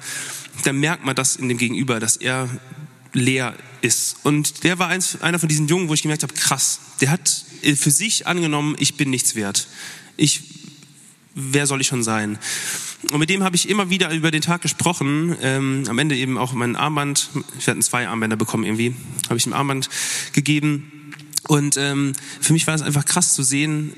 dann 0.65 0.81
merkt 0.81 1.05
man 1.05 1.15
das 1.15 1.37
in 1.37 1.47
dem 1.47 1.57
Gegenüber, 1.57 2.01
dass 2.01 2.17
er 2.17 2.49
leer 3.13 3.55
ist. 3.81 4.17
Und 4.23 4.63
der 4.63 4.79
war 4.79 4.87
eins, 4.87 5.21
einer 5.21 5.39
von 5.39 5.49
diesen 5.49 5.67
Jungen, 5.67 5.89
wo 5.89 5.93
ich 5.93 6.01
gemerkt 6.01 6.23
habe, 6.23 6.33
krass, 6.33 6.79
der 7.01 7.11
hat 7.11 7.45
für 7.75 7.91
sich 7.91 8.27
angenommen, 8.27 8.75
ich 8.79 8.95
bin 8.95 9.09
nichts 9.09 9.35
wert. 9.35 9.67
Ich, 10.17 10.41
wer 11.35 11.67
soll 11.67 11.81
ich 11.81 11.87
schon 11.87 12.03
sein? 12.03 12.37
Und 13.11 13.19
mit 13.19 13.29
dem 13.29 13.43
habe 13.43 13.55
ich 13.55 13.69
immer 13.69 13.89
wieder 13.89 14.11
über 14.11 14.31
den 14.31 14.41
Tag 14.41 14.61
gesprochen. 14.61 15.35
Ähm, 15.41 15.85
am 15.87 15.97
Ende 15.99 16.15
eben 16.15 16.37
auch 16.37 16.53
mein 16.53 16.75
Armband. 16.75 17.29
Ich 17.57 17.67
hatte 17.67 17.79
zwei 17.79 18.07
Armbänder 18.07 18.35
bekommen 18.35 18.65
irgendwie. 18.65 18.93
Habe 19.25 19.37
ich 19.37 19.45
ihm 19.45 19.53
Armband 19.53 19.89
gegeben. 20.33 21.13
Und 21.47 21.77
ähm, 21.77 22.13
für 22.41 22.53
mich 22.53 22.67
war 22.67 22.75
es 22.75 22.81
einfach 22.81 23.05
krass 23.05 23.33
zu 23.33 23.43
sehen, 23.43 23.93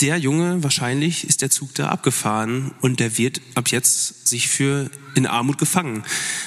der 0.00 0.16
Junge, 0.16 0.62
wahrscheinlich 0.62 1.24
ist 1.24 1.42
der 1.42 1.50
Zug 1.50 1.74
da 1.74 1.90
abgefahren 1.90 2.72
und 2.80 3.00
der 3.00 3.18
wird 3.18 3.42
ab 3.54 3.68
jetzt 3.68 4.26
sich 4.26 4.48
für 4.48 4.90
in 5.14 5.26
Armut 5.26 5.58
gefangen 5.58 6.04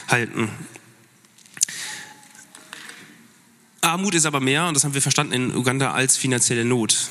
halten. 0.08 0.50
Armut 3.82 4.16
ist 4.16 4.26
aber 4.26 4.40
mehr, 4.40 4.68
und 4.68 4.74
das 4.74 4.84
haben 4.84 4.94
wir 4.94 5.02
verstanden 5.02 5.34
in 5.34 5.56
Uganda, 5.56 5.92
als 5.92 6.18
finanzielle 6.18 6.66
Not. 6.66 7.10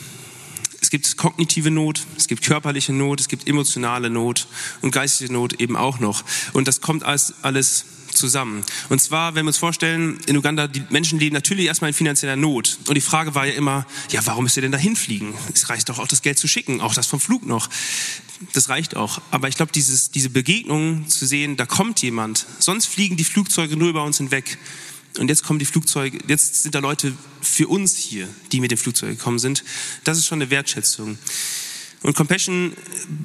Es 0.80 0.90
gibt 0.90 1.16
kognitive 1.16 1.70
Not, 1.70 2.06
es 2.16 2.28
gibt 2.28 2.42
körperliche 2.42 2.92
Not, 2.92 3.20
es 3.20 3.28
gibt 3.28 3.48
emotionale 3.48 4.10
Not 4.10 4.46
und 4.82 4.92
geistige 4.92 5.32
Not 5.32 5.54
eben 5.54 5.76
auch 5.76 5.98
noch. 5.98 6.22
Und 6.52 6.68
das 6.68 6.80
kommt 6.80 7.02
alles, 7.02 7.34
alles 7.42 7.86
zusammen. 8.12 8.64
Und 8.88 9.00
zwar, 9.00 9.34
wenn 9.34 9.44
wir 9.44 9.48
uns 9.48 9.58
vorstellen, 9.58 10.18
in 10.26 10.36
Uganda, 10.36 10.68
die 10.68 10.82
Menschen 10.90 11.18
leben 11.18 11.34
natürlich 11.34 11.66
erstmal 11.66 11.90
in 11.90 11.94
finanzieller 11.94 12.36
Not. 12.36 12.78
Und 12.88 12.94
die 12.94 13.00
Frage 13.00 13.34
war 13.34 13.46
ja 13.46 13.54
immer, 13.54 13.86
ja, 14.10 14.24
warum 14.26 14.44
müsst 14.44 14.56
ihr 14.56 14.62
denn 14.62 14.72
da 14.72 14.78
hinfliegen? 14.78 15.34
Es 15.52 15.68
reicht 15.68 15.88
doch 15.88 15.98
auch 15.98 16.08
das 16.08 16.22
Geld 16.22 16.38
zu 16.38 16.48
schicken, 16.48 16.80
auch 16.80 16.94
das 16.94 17.06
vom 17.06 17.20
Flug 17.20 17.46
noch. 17.46 17.68
Das 18.52 18.68
reicht 18.68 18.96
auch. 18.96 19.20
Aber 19.30 19.48
ich 19.48 19.56
glaube, 19.56 19.72
diese 19.72 20.30
Begegnung 20.30 21.08
zu 21.08 21.26
sehen, 21.26 21.56
da 21.56 21.66
kommt 21.66 22.02
jemand. 22.02 22.46
Sonst 22.58 22.86
fliegen 22.86 23.16
die 23.16 23.24
Flugzeuge 23.24 23.76
nur 23.76 23.88
über 23.88 24.04
uns 24.04 24.18
hinweg. 24.18 24.58
Und 25.18 25.28
jetzt 25.28 25.44
kommen 25.44 25.58
die 25.58 25.64
Flugzeuge, 25.64 26.18
jetzt 26.26 26.62
sind 26.62 26.74
da 26.74 26.80
Leute 26.80 27.12
für 27.40 27.68
uns 27.68 27.96
hier, 27.96 28.28
die 28.52 28.60
mit 28.60 28.70
dem 28.70 28.78
Flugzeug 28.78 29.16
gekommen 29.16 29.38
sind. 29.38 29.64
Das 30.04 30.18
ist 30.18 30.26
schon 30.26 30.40
eine 30.40 30.50
Wertschätzung. 30.50 31.18
Und 32.02 32.14
Compassion 32.14 32.72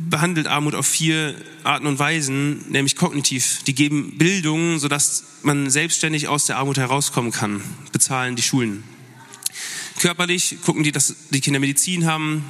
behandelt 0.09 0.47
Armut 0.47 0.73
auf 0.73 0.87
vier 0.87 1.35
Arten 1.63 1.85
und 1.85 1.99
Weisen, 1.99 2.69
nämlich 2.71 2.95
kognitiv. 2.95 3.61
Die 3.67 3.75
geben 3.75 4.17
Bildung, 4.17 4.79
sodass 4.79 5.23
man 5.43 5.69
selbstständig 5.69 6.27
aus 6.27 6.45
der 6.45 6.57
Armut 6.57 6.77
herauskommen 6.77 7.31
kann, 7.31 7.61
bezahlen 7.91 8.35
die 8.35 8.41
Schulen. 8.41 8.83
Körperlich 9.99 10.57
gucken 10.65 10.83
die, 10.83 10.91
dass 10.91 11.15
die 11.29 11.41
Kinder 11.41 11.59
Medizin 11.59 12.05
haben 12.05 12.43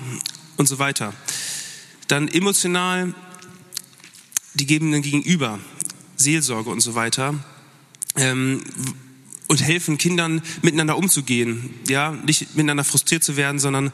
und 0.57 0.67
so 0.67 0.79
weiter. 0.79 1.13
Dann 2.07 2.27
emotional, 2.27 3.13
die 4.53 4.65
geben 4.65 4.91
dann 4.91 5.01
gegenüber 5.01 5.59
Seelsorge 6.15 6.69
und 6.69 6.81
so 6.81 6.95
weiter. 6.95 7.43
Ähm, 8.15 8.61
und 9.51 9.61
helfen 9.61 9.97
Kindern 9.97 10.41
miteinander 10.61 10.95
umzugehen, 10.95 11.73
ja, 11.89 12.11
nicht 12.25 12.55
miteinander 12.55 12.85
frustriert 12.85 13.21
zu 13.21 13.35
werden, 13.35 13.59
sondern 13.59 13.91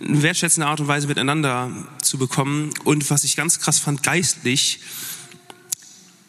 eine 0.00 0.22
wertschätzende 0.22 0.68
Art 0.68 0.78
und 0.78 0.86
Weise 0.86 1.08
miteinander 1.08 1.72
zu 2.00 2.18
bekommen. 2.18 2.70
Und 2.84 3.10
was 3.10 3.24
ich 3.24 3.34
ganz 3.34 3.58
krass 3.58 3.80
fand, 3.80 4.04
geistlich, 4.04 4.78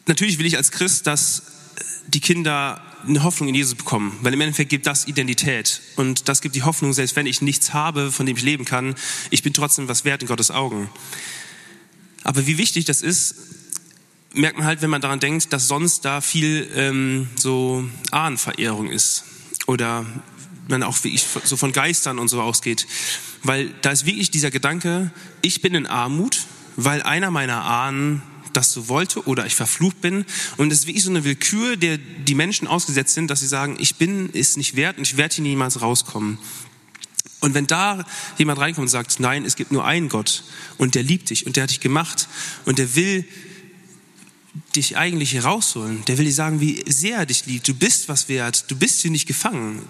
natürlich 0.08 0.40
will 0.40 0.48
ich 0.48 0.58
als 0.58 0.72
Christ, 0.72 1.06
dass 1.06 1.44
die 2.08 2.20
Kinder 2.20 2.82
eine 3.08 3.22
Hoffnung 3.22 3.48
in 3.50 3.54
Jesus 3.54 3.76
bekommen, 3.76 4.18
weil 4.24 4.34
im 4.34 4.42
Endeffekt 4.42 4.72
gibt 4.72 4.88
das 4.88 5.08
Identität 5.08 5.82
und 5.96 6.28
das 6.28 6.42
gibt 6.42 6.56
die 6.56 6.64
Hoffnung, 6.64 6.94
selbst 6.94 7.16
wenn 7.16 7.28
ich 7.28 7.44
nichts 7.44 7.74
habe, 7.74 8.12
von 8.12 8.26
dem 8.26 8.38
ich 8.38 8.44
leben 8.44 8.66
kann, 8.66 8.96
ich 9.30 9.44
bin 9.44 9.54
trotzdem 9.54 9.88
was 9.88 10.04
wert 10.04 10.24
in 10.24 10.28
Gottes 10.28 10.50
Augen. 10.50 10.90
Aber 12.24 12.48
wie 12.48 12.58
wichtig 12.58 12.86
das 12.86 13.04
ist, 13.04 13.36
merkt 14.34 14.58
man 14.58 14.66
halt, 14.66 14.82
wenn 14.82 14.90
man 14.90 15.02
daran 15.02 15.20
denkt, 15.20 15.54
dass 15.54 15.68
sonst 15.68 16.06
da 16.06 16.22
viel 16.22 16.70
ähm, 16.76 17.28
so 17.36 17.88
Ahnenverehrung 18.12 18.90
ist 18.90 19.24
oder 19.68 20.06
man 20.68 20.84
auch 20.84 21.04
wirklich 21.04 21.26
so 21.44 21.58
von 21.58 21.72
Geistern 21.72 22.20
und 22.20 22.28
so 22.28 22.42
ausgeht. 22.42 22.88
Weil 23.44 23.70
da 23.82 23.92
ist 23.92 24.06
wirklich 24.06 24.32
dieser 24.32 24.52
Gedanke, 24.52 25.12
ich 25.42 25.62
bin 25.62 25.76
in 25.76 25.88
Armut, 25.88 26.46
weil 26.76 27.04
einer 27.04 27.32
meiner 27.32 27.64
Ahnen 27.66 28.22
das 28.54 28.72
so 28.72 28.88
wollte 28.88 29.26
oder 29.28 29.46
ich 29.46 29.56
verflucht 29.56 30.02
bin. 30.02 30.26
Und 30.58 30.72
es 30.72 30.80
ist 30.80 30.88
wirklich 30.88 31.04
so 31.04 31.10
eine 31.10 31.24
Willkür, 31.24 31.76
der 31.76 31.98
die 31.98 32.36
Menschen 32.36 32.68
ausgesetzt 32.68 33.14
sind, 33.14 33.30
dass 33.30 33.40
sie 33.40 33.48
sagen, 33.48 33.78
ich 33.80 33.96
bin 33.96 34.30
es 34.34 34.58
nicht 34.58 34.76
wert 34.76 34.98
und 34.98 35.08
ich 35.08 35.18
werde 35.18 35.36
hier 35.36 35.44
niemals 35.44 35.82
rauskommen. 35.82 36.38
Und 37.40 37.56
wenn 37.56 37.68
da 37.68 38.06
jemand 38.38 38.60
reinkommt 38.60 38.86
und 38.86 38.90
sagt, 38.90 39.20
nein, 39.20 39.44
es 39.44 39.56
gibt 39.56 39.72
nur 39.72 39.84
einen 39.84 40.08
Gott 40.08 40.44
und 40.78 40.96
der 40.96 41.04
liebt 41.04 41.30
dich 41.30 41.46
und 41.46 41.58
der 41.58 41.64
hat 41.64 41.72
dich 41.72 41.82
gemacht 41.82 42.30
und 42.64 42.80
der 42.80 42.96
will 42.96 43.26
dich 44.76 44.98
eigentlich 44.98 45.32
hier 45.32 45.46
rausholen, 45.46 46.06
der 46.06 46.18
will 46.18 46.26
dir 46.26 46.34
sagen, 46.34 46.60
wie 46.60 46.84
sehr 46.88 47.18
er 47.20 47.26
dich 47.26 47.46
liebt, 47.46 47.68
du 47.68 47.74
bist 47.74 48.08
was 48.10 48.30
wert, 48.30 48.66
du 48.70 48.76
bist 48.76 49.02
hier 49.02 49.12
nicht 49.12 49.28
gefangen. 49.28 49.88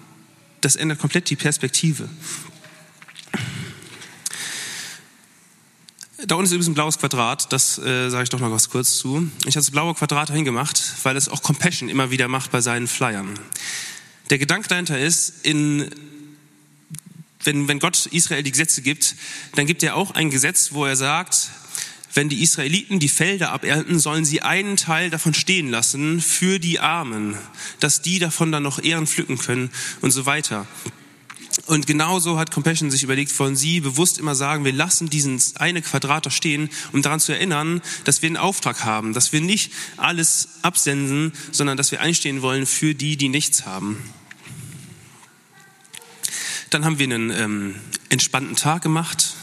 Das 0.61 0.75
ändert 0.75 0.99
komplett 0.99 1.29
die 1.29 1.35
Perspektive. 1.35 2.09
Da 6.25 6.35
unten 6.35 6.45
ist 6.45 6.51
übrigens 6.51 6.69
ein 6.69 6.73
blaues 6.73 6.97
Quadrat, 6.97 7.51
das 7.51 7.77
äh, 7.79 8.09
sage 8.09 8.23
ich 8.23 8.29
doch 8.29 8.39
noch 8.39 8.51
was 8.51 8.69
kurz 8.69 8.97
zu. 8.97 9.29
Ich 9.41 9.55
habe 9.55 9.65
das 9.65 9.71
blaue 9.71 9.93
Quadrat 9.93 10.29
dahin 10.29 10.45
gemacht, 10.45 10.81
weil 11.03 11.17
es 11.17 11.27
auch 11.27 11.43
Compassion 11.43 11.89
immer 11.89 12.11
wieder 12.11 12.29
macht 12.29 12.51
bei 12.51 12.61
seinen 12.61 12.87
Flyern. 12.87 13.37
Der 14.29 14.37
Gedanke 14.37 14.69
dahinter 14.69 14.97
ist, 14.97 15.45
in, 15.45 15.89
wenn, 17.43 17.67
wenn 17.67 17.79
Gott 17.79 18.05
Israel 18.05 18.41
die 18.41 18.51
Gesetze 18.51 18.81
gibt, 18.81 19.15
dann 19.55 19.65
gibt 19.65 19.83
er 19.83 19.97
auch 19.97 20.11
ein 20.11 20.29
Gesetz, 20.29 20.71
wo 20.71 20.85
er 20.85 20.95
sagt, 20.95 21.49
wenn 22.13 22.29
die 22.29 22.43
Israeliten 22.43 22.99
die 22.99 23.09
Felder 23.09 23.51
abernten, 23.51 23.99
sollen 23.99 24.25
sie 24.25 24.41
einen 24.41 24.77
Teil 24.77 25.09
davon 25.09 25.33
stehen 25.33 25.69
lassen 25.69 26.21
für 26.21 26.59
die 26.59 26.79
Armen, 26.79 27.35
dass 27.79 28.01
die 28.01 28.19
davon 28.19 28.51
dann 28.51 28.63
noch 28.63 28.81
Ehren 28.81 29.07
pflücken 29.07 29.37
können 29.37 29.71
und 30.01 30.11
so 30.11 30.25
weiter. 30.25 30.67
Und 31.67 31.85
genauso 31.85 32.39
hat 32.39 32.51
Compassion 32.51 32.89
sich 32.89 33.03
überlegt, 33.03 33.37
wollen 33.39 33.55
Sie 33.55 33.79
bewusst 33.79 34.17
immer 34.17 34.33
sagen, 34.33 34.65
wir 34.65 34.73
lassen 34.73 35.09
diesen 35.09 35.41
eine 35.55 35.81
Quadrat 35.81 36.25
da 36.25 36.31
stehen, 36.31 36.69
um 36.91 37.01
daran 37.01 37.19
zu 37.19 37.31
erinnern, 37.31 37.81
dass 38.05 38.21
wir 38.21 38.27
einen 38.27 38.37
Auftrag 38.37 38.83
haben, 38.83 39.13
dass 39.13 39.33
wir 39.33 39.41
nicht 39.41 39.71
alles 39.97 40.49
absenden, 40.63 41.31
sondern 41.51 41.77
dass 41.77 41.91
wir 41.91 42.01
einstehen 42.01 42.41
wollen 42.41 42.65
für 42.65 42.95
die, 42.95 43.17
die 43.17 43.29
nichts 43.29 43.65
haben. 43.65 43.97
Dann 46.71 46.85
haben 46.85 46.97
wir 46.97 47.05
einen 47.05 47.29
ähm, 47.29 47.75
entspannten 48.09 48.55
Tag 48.55 48.81
gemacht. 48.81 49.35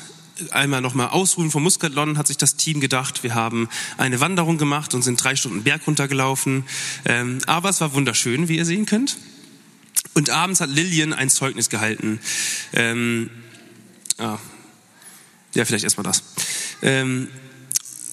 Einmal 0.50 0.80
nochmal 0.80 1.08
ausruhen 1.08 1.50
vom 1.50 1.62
Muscatlon 1.62 2.18
hat 2.18 2.26
sich 2.26 2.36
das 2.36 2.56
Team 2.56 2.80
gedacht. 2.80 3.22
Wir 3.22 3.34
haben 3.34 3.68
eine 3.98 4.20
Wanderung 4.20 4.58
gemacht 4.58 4.94
und 4.94 5.02
sind 5.02 5.22
drei 5.22 5.36
Stunden 5.36 5.62
Berg 5.62 5.86
runtergelaufen. 5.86 6.64
Ähm, 7.04 7.38
aber 7.46 7.68
es 7.68 7.80
war 7.80 7.92
wunderschön, 7.94 8.48
wie 8.48 8.56
ihr 8.56 8.64
sehen 8.64 8.86
könnt. 8.86 9.18
Und 10.14 10.30
abends 10.30 10.60
hat 10.60 10.70
Lillian 10.70 11.12
ein 11.12 11.30
Zeugnis 11.30 11.68
gehalten. 11.68 12.20
Ähm, 12.72 13.30
ah, 14.18 14.38
ja, 15.54 15.64
vielleicht 15.64 15.84
erstmal 15.84 16.04
das. 16.04 16.22
Ähm, 16.82 17.28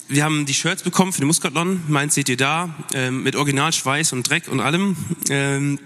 wir 0.08 0.24
haben 0.24 0.46
die 0.46 0.54
Shirts 0.54 0.84
bekommen 0.84 1.12
für 1.12 1.22
den 1.22 1.28
Muskatlon. 1.28 1.82
Meins 1.88 2.16
seht 2.16 2.30
ihr 2.30 2.38
da, 2.38 2.74
ähm, 2.94 3.24
mit 3.24 3.36
Originalschweiß 3.36 4.14
und 4.14 4.30
Dreck 4.30 4.48
und 4.48 4.60
allem. 4.60 4.96
Ähm, 5.30 5.80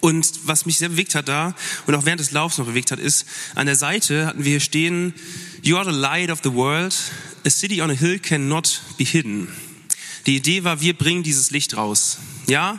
und 0.00 0.28
was 0.44 0.66
mich 0.66 0.78
sehr 0.78 0.90
bewegt 0.90 1.14
hat 1.14 1.28
da 1.28 1.54
und 1.86 1.94
auch 1.94 2.04
während 2.04 2.20
des 2.20 2.30
Laufs 2.30 2.58
noch 2.58 2.66
bewegt 2.66 2.90
hat, 2.90 2.98
ist, 2.98 3.26
an 3.54 3.66
der 3.66 3.76
Seite 3.76 4.26
hatten 4.26 4.44
wir 4.44 4.50
hier 4.50 4.60
stehen, 4.60 5.14
You 5.62 5.76
are 5.76 5.84
the 5.84 5.98
light 5.98 6.30
of 6.30 6.40
the 6.42 6.52
world. 6.52 6.94
A 7.46 7.50
city 7.50 7.82
on 7.82 7.90
a 7.90 7.94
hill 7.94 8.18
cannot 8.18 8.82
be 8.98 9.04
hidden. 9.04 9.48
Die 10.26 10.36
Idee 10.36 10.64
war, 10.64 10.80
wir 10.80 10.94
bringen 10.94 11.22
dieses 11.22 11.50
Licht 11.50 11.76
raus. 11.76 12.18
Ja, 12.46 12.78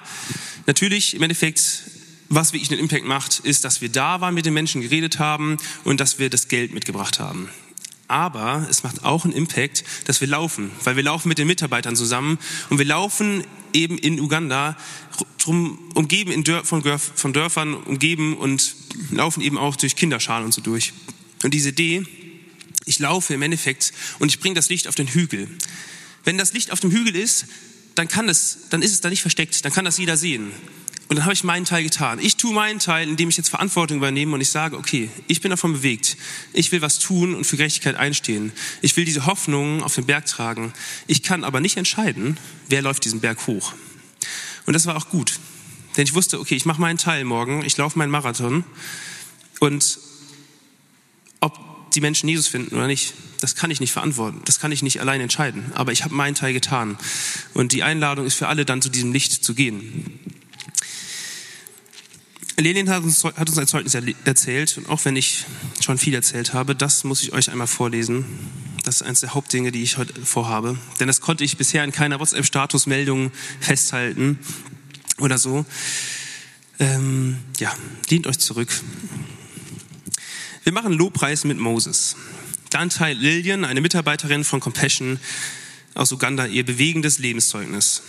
natürlich, 0.65 1.15
im 1.15 1.23
Endeffekt 1.23 1.83
was 2.31 2.53
wirklich 2.53 2.71
einen 2.71 2.79
Impact 2.79 3.05
macht, 3.05 3.39
ist, 3.39 3.65
dass 3.65 3.81
wir 3.81 3.89
da 3.89 4.21
waren, 4.21 4.33
mit 4.33 4.45
den 4.45 4.53
Menschen 4.53 4.81
geredet 4.81 5.19
haben 5.19 5.57
und 5.83 5.99
dass 5.99 6.17
wir 6.17 6.29
das 6.29 6.47
Geld 6.47 6.73
mitgebracht 6.73 7.19
haben. 7.19 7.49
Aber 8.07 8.65
es 8.69 8.83
macht 8.83 9.03
auch 9.03 9.25
einen 9.25 9.33
Impact, 9.33 9.83
dass 10.05 10.21
wir 10.21 10.27
laufen, 10.27 10.71
weil 10.83 10.95
wir 10.95 11.03
laufen 11.03 11.27
mit 11.27 11.37
den 11.37 11.47
Mitarbeitern 11.47 11.95
zusammen 11.95 12.39
und 12.69 12.77
wir 12.77 12.85
laufen 12.85 13.43
eben 13.73 13.97
in 13.97 14.19
Uganda 14.19 14.77
drum, 15.37 15.79
umgeben 15.93 16.31
in 16.31 16.43
Dörf, 16.43 16.67
von, 16.67 16.81
Dörf, 16.81 17.11
von 17.15 17.33
Dörfern, 17.33 17.73
umgeben 17.73 18.37
und 18.37 18.75
laufen 19.11 19.41
eben 19.41 19.57
auch 19.57 19.75
durch 19.75 19.95
Kinderschalen 19.95 20.45
und 20.45 20.53
so 20.53 20.61
durch. 20.61 20.93
Und 21.43 21.53
diese 21.53 21.69
Idee, 21.69 22.05
ich 22.85 22.99
laufe 22.99 23.33
im 23.33 23.41
Endeffekt 23.41 23.93
und 24.19 24.29
ich 24.29 24.39
bringe 24.39 24.55
das 24.55 24.69
Licht 24.69 24.87
auf 24.87 24.95
den 24.95 25.07
Hügel. 25.07 25.47
Wenn 26.23 26.37
das 26.37 26.53
Licht 26.53 26.71
auf 26.71 26.79
dem 26.79 26.91
Hügel 26.91 27.15
ist, 27.15 27.45
dann 27.95 28.07
kann 28.07 28.29
es, 28.29 28.59
dann 28.69 28.81
ist 28.81 28.91
es 28.91 29.01
da 29.01 29.09
nicht 29.09 29.21
versteckt, 29.21 29.63
dann 29.65 29.73
kann 29.73 29.85
das 29.85 29.97
jeder 29.97 30.17
sehen. 30.17 30.51
Und 31.11 31.17
dann 31.17 31.25
habe 31.25 31.33
ich 31.33 31.43
meinen 31.43 31.65
Teil 31.65 31.83
getan. 31.83 32.19
Ich 32.21 32.37
tue 32.37 32.53
meinen 32.53 32.79
Teil, 32.79 33.05
indem 33.05 33.27
ich 33.27 33.35
jetzt 33.35 33.49
Verantwortung 33.49 33.97
übernehme 33.97 34.33
und 34.33 34.39
ich 34.39 34.49
sage, 34.49 34.77
okay, 34.77 35.09
ich 35.27 35.41
bin 35.41 35.49
davon 35.49 35.73
bewegt. 35.73 36.15
Ich 36.53 36.71
will 36.71 36.81
was 36.81 36.99
tun 36.99 37.35
und 37.35 37.43
für 37.43 37.57
Gerechtigkeit 37.57 37.97
einstehen. 37.97 38.53
Ich 38.81 38.95
will 38.95 39.03
diese 39.03 39.25
Hoffnung 39.25 39.83
auf 39.83 39.93
den 39.93 40.05
Berg 40.05 40.25
tragen. 40.25 40.71
Ich 41.07 41.21
kann 41.21 41.43
aber 41.43 41.59
nicht 41.59 41.75
entscheiden, 41.75 42.37
wer 42.69 42.81
läuft 42.81 43.03
diesen 43.03 43.19
Berg 43.19 43.45
hoch. 43.45 43.73
Und 44.65 44.71
das 44.71 44.85
war 44.85 44.95
auch 44.95 45.09
gut. 45.09 45.37
Denn 45.97 46.05
ich 46.05 46.13
wusste, 46.13 46.39
okay, 46.39 46.55
ich 46.55 46.65
mache 46.65 46.79
meinen 46.79 46.97
Teil 46.97 47.25
morgen, 47.25 47.65
ich 47.65 47.75
laufe 47.75 47.99
meinen 47.99 48.09
Marathon. 48.09 48.63
Und 49.59 49.99
ob 51.41 51.91
die 51.91 51.99
Menschen 51.99 52.29
Jesus 52.29 52.47
finden 52.47 52.73
oder 52.73 52.87
nicht, 52.87 53.15
das 53.41 53.55
kann 53.55 53.69
ich 53.69 53.81
nicht 53.81 53.91
verantworten. 53.91 54.39
Das 54.45 54.61
kann 54.61 54.71
ich 54.71 54.81
nicht 54.81 55.01
allein 55.01 55.19
entscheiden. 55.19 55.73
Aber 55.75 55.91
ich 55.91 56.05
habe 56.05 56.15
meinen 56.15 56.35
Teil 56.35 56.53
getan. 56.53 56.97
Und 57.53 57.73
die 57.73 57.83
Einladung 57.83 58.25
ist 58.25 58.35
für 58.35 58.47
alle 58.47 58.63
dann 58.63 58.81
zu 58.81 58.87
diesem 58.87 59.11
Licht 59.11 59.43
zu 59.43 59.53
gehen. 59.53 60.37
Lenin 62.61 62.89
hat 62.89 63.03
uns, 63.03 63.23
hat 63.23 63.49
uns 63.49 63.57
ein 63.57 63.67
Zeugnis 63.67 63.95
erzählt 64.25 64.77
und 64.77 64.89
auch 64.89 65.03
wenn 65.05 65.15
ich 65.15 65.45
schon 65.83 65.97
viel 65.97 66.13
erzählt 66.13 66.53
habe, 66.53 66.75
das 66.75 67.03
muss 67.03 67.21
ich 67.23 67.33
euch 67.33 67.49
einmal 67.51 67.67
vorlesen. 67.67 68.25
Das 68.83 68.95
ist 68.95 69.01
eines 69.03 69.19
der 69.21 69.33
Hauptdinge, 69.33 69.71
die 69.71 69.83
ich 69.83 69.97
heute 69.97 70.13
vorhabe. 70.25 70.77
Denn 70.99 71.07
das 71.07 71.21
konnte 71.21 71.43
ich 71.43 71.57
bisher 71.57 71.83
in 71.83 71.91
keiner 71.91 72.19
WhatsApp-Statusmeldung 72.19 73.31
festhalten 73.59 74.39
oder 75.19 75.37
so. 75.37 75.65
Ähm, 76.79 77.37
ja, 77.59 77.71
lehnt 78.09 78.25
euch 78.25 78.39
zurück. 78.39 78.69
Wir 80.63 80.73
machen 80.73 80.93
Lobpreis 80.93 81.43
mit 81.43 81.59
Moses. 81.59 82.15
Dann 82.69 82.89
teilt 82.89 83.19
Lillian, 83.19 83.65
eine 83.65 83.81
Mitarbeiterin 83.81 84.43
von 84.43 84.59
Compassion 84.59 85.19
aus 85.93 86.11
Uganda, 86.11 86.45
ihr 86.45 86.65
bewegendes 86.65 87.19
Lebenszeugnis. 87.19 88.01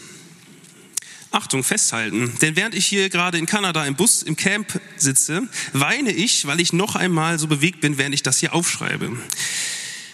Achtung, 1.32 1.64
festhalten. 1.64 2.32
Denn 2.42 2.56
während 2.56 2.74
ich 2.74 2.86
hier 2.86 3.08
gerade 3.08 3.38
in 3.38 3.46
Kanada 3.46 3.84
im 3.86 3.96
Bus 3.96 4.22
im 4.22 4.36
Camp 4.36 4.80
sitze, 4.96 5.48
weine 5.72 6.12
ich, 6.12 6.46
weil 6.46 6.60
ich 6.60 6.72
noch 6.72 6.94
einmal 6.94 7.38
so 7.38 7.46
bewegt 7.46 7.80
bin, 7.80 7.98
während 7.98 8.14
ich 8.14 8.22
das 8.22 8.38
hier 8.38 8.54
aufschreibe. 8.54 9.10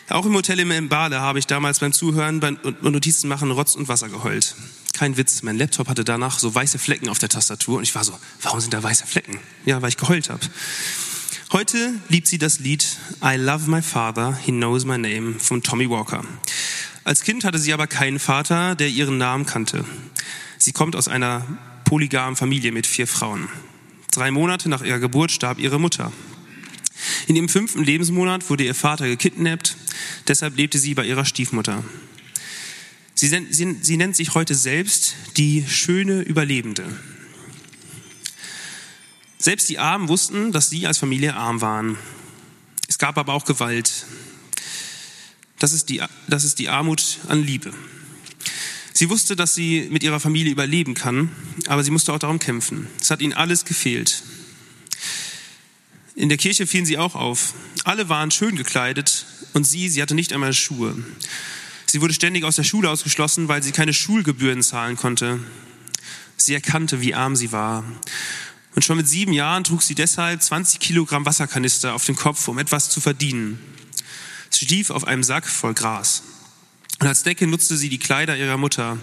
Auch 0.09 0.25
im 0.25 0.35
Hotel 0.35 0.61
im 0.61 0.85
Mbale 0.85 1.21
habe 1.21 1.39
ich 1.39 1.47
damals 1.47 1.81
beim 1.81 1.93
Zuhören 1.93 2.43
und 2.43 2.83
Notizen 2.83 3.29
machen 3.29 3.51
Rotz 3.51 3.75
und 3.75 3.89
Wasser 3.89 4.09
geheult. 4.09 4.55
kein 4.95 5.17
Witz, 5.17 5.43
mein 5.43 5.59
Laptop 5.59 5.89
hatte 5.89 6.03
danach 6.03 6.39
so 6.39 6.55
weiße 6.55 6.79
Flecken 6.79 7.09
auf 7.09 7.19
der 7.19 7.29
Tastatur 7.29 7.79
und 7.79 7.83
ich 7.83 7.95
war 7.95 8.05
so, 8.05 8.19
warum 8.41 8.61
sind 8.61 8.73
da 8.73 8.83
weiße 8.83 9.07
Flecken? 9.07 9.39
Ja, 9.67 9.83
weil 9.83 9.91
ich 9.91 9.97
geheult 9.97 10.31
habe. 10.31 10.41
Heute 11.53 11.95
liebt 12.09 12.27
sie 12.27 12.39
das 12.39 12.59
Lied 12.59 12.87
I 13.23 13.37
Love 13.37 13.71
My 13.71 13.83
Father, 13.83 14.39
He 14.45 14.53
Knows 14.53 14.85
My 14.85 14.99
Name 14.99 15.35
von 15.39 15.63
Tommy 15.63 15.91
Walker. 15.91 16.25
Als 17.05 17.23
Kind 17.23 17.45
hatte 17.45 17.59
sie 17.59 17.73
aber 17.73 17.87
keinen 17.87 18.19
Vater, 18.19 18.75
der 18.75 18.89
ihren 18.89 19.19
Namen 19.19 19.47
kannte. 19.47 19.85
Sie 20.69 20.75
kommt 20.75 20.97
aus 20.97 21.09
einer 21.09 21.47
polygamen 21.87 22.37
Familie 22.37 22.73
mit 22.73 22.87
vier 22.87 23.07
Frauen. 23.07 23.49
Drei 24.11 24.31
Monate 24.31 24.69
nach 24.69 24.83
ihrer 24.83 24.99
Geburt 24.99 25.31
starb 25.31 25.59
ihre 25.59 25.81
Mutter. 25.81 26.13
In 27.27 27.37
ihrem 27.37 27.49
fünften 27.49 27.83
Lebensmonat 27.83 28.51
wurde 28.51 28.65
ihr 28.65 28.75
Vater 28.75 29.09
gekidnappt, 29.09 29.79
deshalb 30.27 30.59
lebte 30.59 30.79
sie 30.79 30.93
bei 30.93 31.07
ihrer 31.07 31.25
Stiefmutter. 31.25 31.83
Sie, 33.15 33.29
sie, 33.29 33.79
sie 33.81 33.97
nennt 33.97 34.15
sich 34.15 34.35
heute 34.35 34.55
selbst 34.55 35.15
die 35.39 35.65
schöne 35.67 36.21
Überlebende. 36.21 36.85
Selbst 39.39 39.71
die 39.71 39.79
Armen 39.79 40.09
wussten, 40.09 40.53
dass 40.53 40.69
sie 40.69 40.87
als 40.87 40.99
Familie 40.99 41.33
arm 41.33 41.63
waren. 41.63 41.97
Es 42.89 42.99
gab 42.99 43.17
aber 43.17 43.33
auch 43.33 43.47
Gewalt. 43.47 44.05
Das 45.59 45.73
ist 45.73 45.89
die, 45.89 46.03
das 46.27 46.45
ist 46.45 46.59
die 46.59 46.69
Armut 46.69 47.21
an 47.27 47.43
Liebe. 47.43 47.73
Sie 48.93 49.11
wusste, 49.11 49.37
dass 49.37 49.55
sie 49.55 49.89
mit 49.91 50.03
ihrer 50.03 50.21
Familie 50.21 50.53
überleben 50.53 50.95
kann, 50.95 51.31
aber 51.67 51.85
sie 51.85 51.91
musste 51.91 52.13
auch 52.13 52.19
darum 52.19 52.39
kämpfen. 52.39 52.89
Es 53.01 53.11
hat 53.11 53.21
ihnen 53.21 53.33
alles 53.33 53.65
gefehlt. 53.65 54.23
In 56.15 56.29
der 56.29 56.39
Kirche 56.39 56.67
fielen 56.67 56.87
sie 56.87 56.99
auch 56.99 57.15
auf. 57.15 57.55
Alle 57.85 58.09
waren 58.09 58.31
schön 58.31 58.57
gekleidet 58.57 59.25
und 59.53 59.65
sie, 59.65 59.89
sie 59.89 60.03
hatte 60.03 60.17
nicht 60.17 60.33
einmal 60.33 60.53
Schuhe. 60.53 60.97
Sie 61.87 62.01
wurde 62.01 62.13
ständig 62.13 62.45
aus 62.45 62.57
der 62.57 62.65
Schule 62.65 62.91
ausgeschlossen, 62.91 63.49
weil 63.49 63.63
sie 63.63 63.73
keine 63.73 63.95
Schulgebühren 63.95 64.63
zahlen 64.63 64.97
konnte. 64.97 65.39
Sie 66.37 66.55
erkannte, 66.55 67.01
wie 67.01 67.15
arm 67.15 67.37
sie 67.37 67.53
war. 67.53 67.85
Und 68.75 68.85
schon 68.85 68.97
mit 68.97 69.09
sieben 69.09 69.33
Jahren 69.33 69.65
trug 69.65 69.83
sie 69.83 69.95
deshalb 69.95 70.43
20 70.43 70.81
Kilogramm 70.81 71.25
Wasserkanister 71.25 71.95
auf 71.95 72.05
dem 72.05 72.17
Kopf, 72.17 72.47
um 72.49 72.59
etwas 72.59 72.91
zu 72.91 73.01
verdienen. 73.01 73.59
Sie 74.51 74.67
stief 74.67 74.91
auf 74.91 75.05
einem 75.05 75.23
Sack 75.23 75.47
voll 75.47 75.75
Gras. 75.75 76.23
Und 76.99 77.07
als 77.07 77.23
Decke 77.23 77.47
nutzte 77.47 77.77
sie 77.77 77.89
die 77.89 77.99
Kleider 77.99 78.37
ihrer 78.37 78.57
Mutter. 78.57 78.99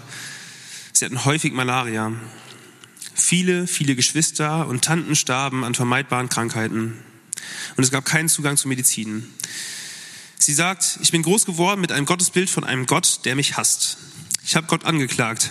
Sie 0.92 1.04
hatten 1.04 1.24
häufig 1.24 1.52
Malaria. 1.52 2.12
Viele, 3.14 3.66
viele 3.66 3.96
Geschwister 3.96 4.66
und 4.66 4.84
Tanten 4.84 5.16
starben 5.16 5.64
an 5.64 5.74
vermeidbaren 5.74 6.28
Krankheiten. 6.28 6.98
Und 7.76 7.84
es 7.84 7.90
gab 7.90 8.04
keinen 8.04 8.28
Zugang 8.28 8.56
zu 8.56 8.68
Medizin. 8.68 9.26
Sie 10.38 10.52
sagt, 10.52 10.98
ich 11.00 11.10
bin 11.10 11.22
groß 11.22 11.46
geworden 11.46 11.80
mit 11.80 11.90
einem 11.90 12.06
Gottesbild 12.06 12.50
von 12.50 12.64
einem 12.64 12.86
Gott, 12.86 13.20
der 13.24 13.34
mich 13.34 13.56
hasst. 13.56 13.96
Ich 14.44 14.56
habe 14.56 14.66
Gott 14.66 14.84
angeklagt, 14.84 15.50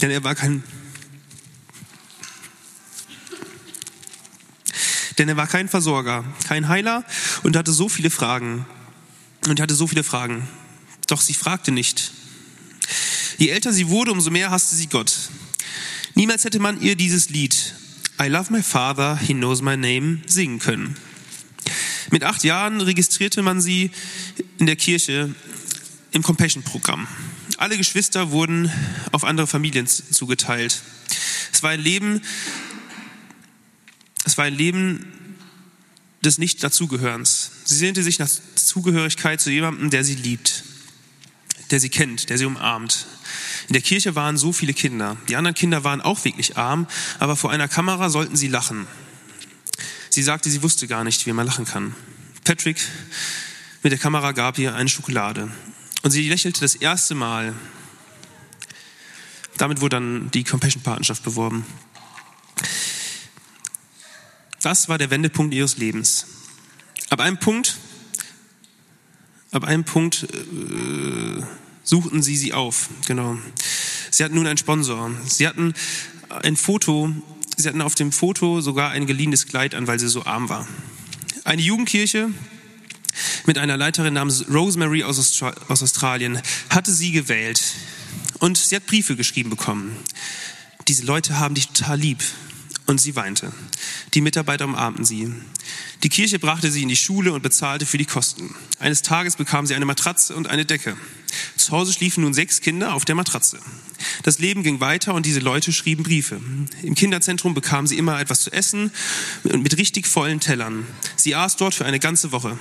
denn 0.00 0.10
er 0.10 0.24
war 0.24 0.34
kein 0.34 0.64
denn 5.18 5.28
er 5.28 5.36
war 5.36 5.46
kein 5.46 5.68
Versorger, 5.68 6.24
kein 6.48 6.68
Heiler 6.68 7.04
und 7.42 7.54
hatte 7.54 7.72
so 7.72 7.90
viele 7.90 8.10
Fragen. 8.10 8.66
Und 9.46 9.60
hatte 9.60 9.74
so 9.74 9.86
viele 9.86 10.04
Fragen. 10.04 10.48
Doch 11.12 11.20
sie 11.20 11.34
fragte 11.34 11.72
nicht. 11.72 12.10
Je 13.36 13.50
älter 13.50 13.70
sie 13.70 13.88
wurde, 13.88 14.12
umso 14.12 14.30
mehr 14.30 14.50
hasste 14.50 14.76
sie 14.76 14.86
Gott. 14.86 15.12
Niemals 16.14 16.44
hätte 16.44 16.58
man 16.58 16.80
ihr 16.80 16.96
dieses 16.96 17.28
Lied 17.28 17.74
I 18.18 18.28
love 18.28 18.50
my 18.50 18.62
father, 18.62 19.18
he 19.18 19.34
knows 19.34 19.60
my 19.60 19.76
name 19.76 20.22
singen 20.26 20.58
können. 20.58 20.96
Mit 22.10 22.24
acht 22.24 22.44
Jahren 22.44 22.80
registrierte 22.80 23.42
man 23.42 23.60
sie 23.60 23.90
in 24.56 24.64
der 24.64 24.76
Kirche 24.76 25.34
im 26.12 26.22
Compassion-Programm. 26.22 27.06
Alle 27.58 27.76
Geschwister 27.76 28.30
wurden 28.30 28.72
auf 29.10 29.24
andere 29.24 29.46
Familien 29.46 29.86
zugeteilt. 29.86 30.80
Es 31.52 31.62
war 31.62 31.72
ein 31.72 31.80
Leben, 31.80 32.22
es 34.24 34.38
war 34.38 34.46
ein 34.46 34.54
Leben 34.54 35.04
des 36.24 36.38
Nicht-Dazugehörens. 36.38 37.50
Sie 37.64 37.76
sehnte 37.76 38.02
sich 38.02 38.18
nach 38.18 38.30
Zugehörigkeit 38.54 39.42
zu 39.42 39.50
jemandem, 39.50 39.90
der 39.90 40.04
sie 40.04 40.14
liebt, 40.14 40.64
der 41.72 41.80
sie 41.80 41.88
kennt, 41.88 42.30
der 42.30 42.38
sie 42.38 42.44
umarmt. 42.44 43.06
In 43.68 43.72
der 43.72 43.82
Kirche 43.82 44.14
waren 44.14 44.36
so 44.36 44.52
viele 44.52 44.74
Kinder. 44.74 45.16
Die 45.28 45.36
anderen 45.36 45.54
Kinder 45.54 45.82
waren 45.84 46.00
auch 46.00 46.24
wirklich 46.24 46.56
arm, 46.56 46.86
aber 47.18 47.34
vor 47.34 47.50
einer 47.50 47.66
Kamera 47.66 48.10
sollten 48.10 48.36
sie 48.36 48.48
lachen. 48.48 48.86
Sie 50.10 50.22
sagte, 50.22 50.50
sie 50.50 50.62
wusste 50.62 50.86
gar 50.86 51.04
nicht, 51.04 51.26
wie 51.26 51.32
man 51.32 51.46
lachen 51.46 51.64
kann. 51.64 51.94
Patrick 52.44 52.76
mit 53.82 53.90
der 53.92 53.98
Kamera 53.98 54.32
gab 54.32 54.58
ihr 54.58 54.74
eine 54.74 54.88
Schokolade. 54.88 55.50
Und 56.02 56.10
sie 56.10 56.28
lächelte 56.28 56.60
das 56.60 56.74
erste 56.74 57.14
Mal. 57.14 57.54
Damit 59.56 59.80
wurde 59.80 59.96
dann 59.96 60.30
die 60.32 60.44
Compassion-Partnerschaft 60.44 61.22
beworben. 61.22 61.64
Das 64.60 64.88
war 64.88 64.98
der 64.98 65.10
Wendepunkt 65.10 65.54
ihres 65.54 65.78
Lebens. 65.78 66.26
Ab 67.10 67.20
einem 67.20 67.38
Punkt, 67.38 67.78
ab 69.52 69.64
einem 69.64 69.84
Punkt 69.84 70.24
äh, 70.24 71.42
suchten 71.84 72.22
sie 72.22 72.36
sie 72.36 72.52
auf. 72.52 72.88
Genau. 73.06 73.38
Sie 74.10 74.24
hatten 74.24 74.34
nun 74.34 74.46
einen 74.46 74.58
Sponsor. 74.58 75.10
Sie 75.26 75.46
hatten 75.46 75.74
ein 76.28 76.56
Foto. 76.56 77.10
Sie 77.56 77.68
hatten 77.68 77.82
auf 77.82 77.94
dem 77.94 78.10
Foto 78.10 78.60
sogar 78.60 78.90
ein 78.90 79.06
geliehenes 79.06 79.46
Kleid 79.46 79.74
an, 79.74 79.86
weil 79.86 80.00
sie 80.00 80.08
so 80.08 80.24
arm 80.24 80.48
war. 80.48 80.66
Eine 81.44 81.62
Jugendkirche 81.62 82.30
mit 83.46 83.58
einer 83.58 83.76
Leiterin 83.76 84.14
namens 84.14 84.46
Rosemary 84.48 85.04
aus, 85.04 85.18
Austra 85.18 85.54
aus 85.68 85.82
Australien 85.82 86.40
hatte 86.70 86.92
sie 86.92 87.12
gewählt 87.12 87.62
und 88.38 88.56
sie 88.56 88.76
hat 88.76 88.86
Briefe 88.86 89.16
geschrieben 89.16 89.50
bekommen. 89.50 89.96
Diese 90.88 91.04
Leute 91.04 91.38
haben 91.38 91.54
dich 91.54 91.68
total 91.68 91.98
lieb. 91.98 92.22
Und 92.86 93.00
sie 93.00 93.14
weinte. 93.14 93.52
Die 94.14 94.20
Mitarbeiter 94.20 94.64
umarmten 94.64 95.04
sie. 95.04 95.32
Die 96.02 96.08
Kirche 96.08 96.38
brachte 96.38 96.70
sie 96.70 96.82
in 96.82 96.88
die 96.88 96.96
Schule 96.96 97.32
und 97.32 97.42
bezahlte 97.42 97.86
für 97.86 97.98
die 97.98 98.04
Kosten. 98.04 98.54
Eines 98.80 99.02
Tages 99.02 99.36
bekam 99.36 99.66
sie 99.66 99.74
eine 99.74 99.84
Matratze 99.84 100.34
und 100.34 100.48
eine 100.48 100.64
Decke. 100.64 100.96
Zu 101.56 101.72
Hause 101.72 101.92
schliefen 101.92 102.24
nun 102.24 102.34
sechs 102.34 102.60
Kinder 102.60 102.94
auf 102.94 103.04
der 103.04 103.14
Matratze. 103.14 103.60
Das 104.24 104.38
Leben 104.38 104.62
ging 104.62 104.80
weiter 104.80 105.14
und 105.14 105.26
diese 105.26 105.40
Leute 105.40 105.72
schrieben 105.72 106.02
Briefe. 106.02 106.40
Im 106.82 106.94
Kinderzentrum 106.94 107.54
bekam 107.54 107.86
sie 107.86 107.98
immer 107.98 108.20
etwas 108.20 108.40
zu 108.40 108.52
essen 108.52 108.90
und 109.44 109.62
mit 109.62 109.78
richtig 109.78 110.06
vollen 110.06 110.40
Tellern. 110.40 110.86
Sie 111.16 111.34
aß 111.34 111.56
dort 111.56 111.74
für 111.74 111.84
eine 111.84 112.00
ganze 112.00 112.32
Woche. 112.32 112.58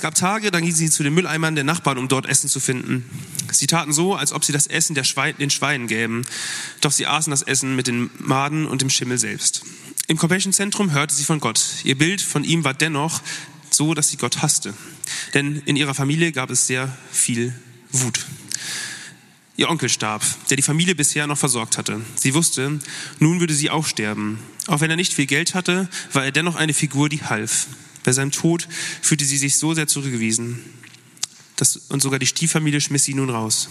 Es 0.00 0.02
gab 0.02 0.14
Tage, 0.14 0.50
da 0.50 0.60
ging 0.60 0.72
sie 0.72 0.88
zu 0.88 1.02
den 1.02 1.12
Mülleimern 1.12 1.54
der 1.54 1.64
Nachbarn, 1.64 1.98
um 1.98 2.08
dort 2.08 2.24
Essen 2.24 2.48
zu 2.48 2.58
finden. 2.58 3.04
Sie 3.52 3.66
taten 3.66 3.92
so, 3.92 4.14
als 4.14 4.32
ob 4.32 4.46
sie 4.46 4.52
das 4.52 4.66
Essen 4.66 4.94
der 4.94 5.04
Schwein, 5.04 5.36
den 5.36 5.50
Schweinen 5.50 5.88
gäben. 5.88 6.24
Doch 6.80 6.90
sie 6.90 7.06
aßen 7.06 7.30
das 7.30 7.42
Essen 7.42 7.76
mit 7.76 7.86
den 7.86 8.08
Maden 8.18 8.64
und 8.64 8.80
dem 8.80 8.88
Schimmel 8.88 9.18
selbst. 9.18 9.62
Im 10.06 10.16
Compassion 10.16 10.54
Zentrum 10.54 10.92
hörte 10.92 11.14
sie 11.14 11.24
von 11.24 11.38
Gott. 11.38 11.62
Ihr 11.84 11.98
Bild 11.98 12.22
von 12.22 12.44
ihm 12.44 12.64
war 12.64 12.72
dennoch 12.72 13.20
so, 13.68 13.92
dass 13.92 14.08
sie 14.08 14.16
Gott 14.16 14.40
hasste. 14.40 14.72
Denn 15.34 15.60
in 15.66 15.76
ihrer 15.76 15.92
Familie 15.92 16.32
gab 16.32 16.48
es 16.48 16.66
sehr 16.66 16.96
viel 17.12 17.54
Wut. 17.92 18.24
Ihr 19.58 19.68
Onkel 19.68 19.90
starb, 19.90 20.24
der 20.48 20.56
die 20.56 20.62
Familie 20.62 20.94
bisher 20.94 21.26
noch 21.26 21.36
versorgt 21.36 21.76
hatte. 21.76 22.00
Sie 22.14 22.32
wusste, 22.32 22.78
nun 23.18 23.40
würde 23.40 23.52
sie 23.52 23.68
auch 23.68 23.84
sterben. 23.84 24.38
Auch 24.66 24.80
wenn 24.80 24.88
er 24.88 24.96
nicht 24.96 25.12
viel 25.12 25.26
Geld 25.26 25.54
hatte, 25.54 25.90
war 26.14 26.24
er 26.24 26.32
dennoch 26.32 26.56
eine 26.56 26.72
Figur, 26.72 27.10
die 27.10 27.22
half. 27.22 27.66
Bei 28.04 28.12
seinem 28.12 28.30
Tod 28.30 28.68
fühlte 29.02 29.24
sie 29.24 29.38
sich 29.38 29.58
so 29.58 29.74
sehr 29.74 29.86
zurückgewiesen. 29.86 30.58
Das, 31.56 31.76
und 31.76 32.00
sogar 32.02 32.18
die 32.18 32.26
Stieffamilie 32.26 32.80
schmiss 32.80 33.04
sie 33.04 33.14
nun 33.14 33.30
raus. 33.30 33.68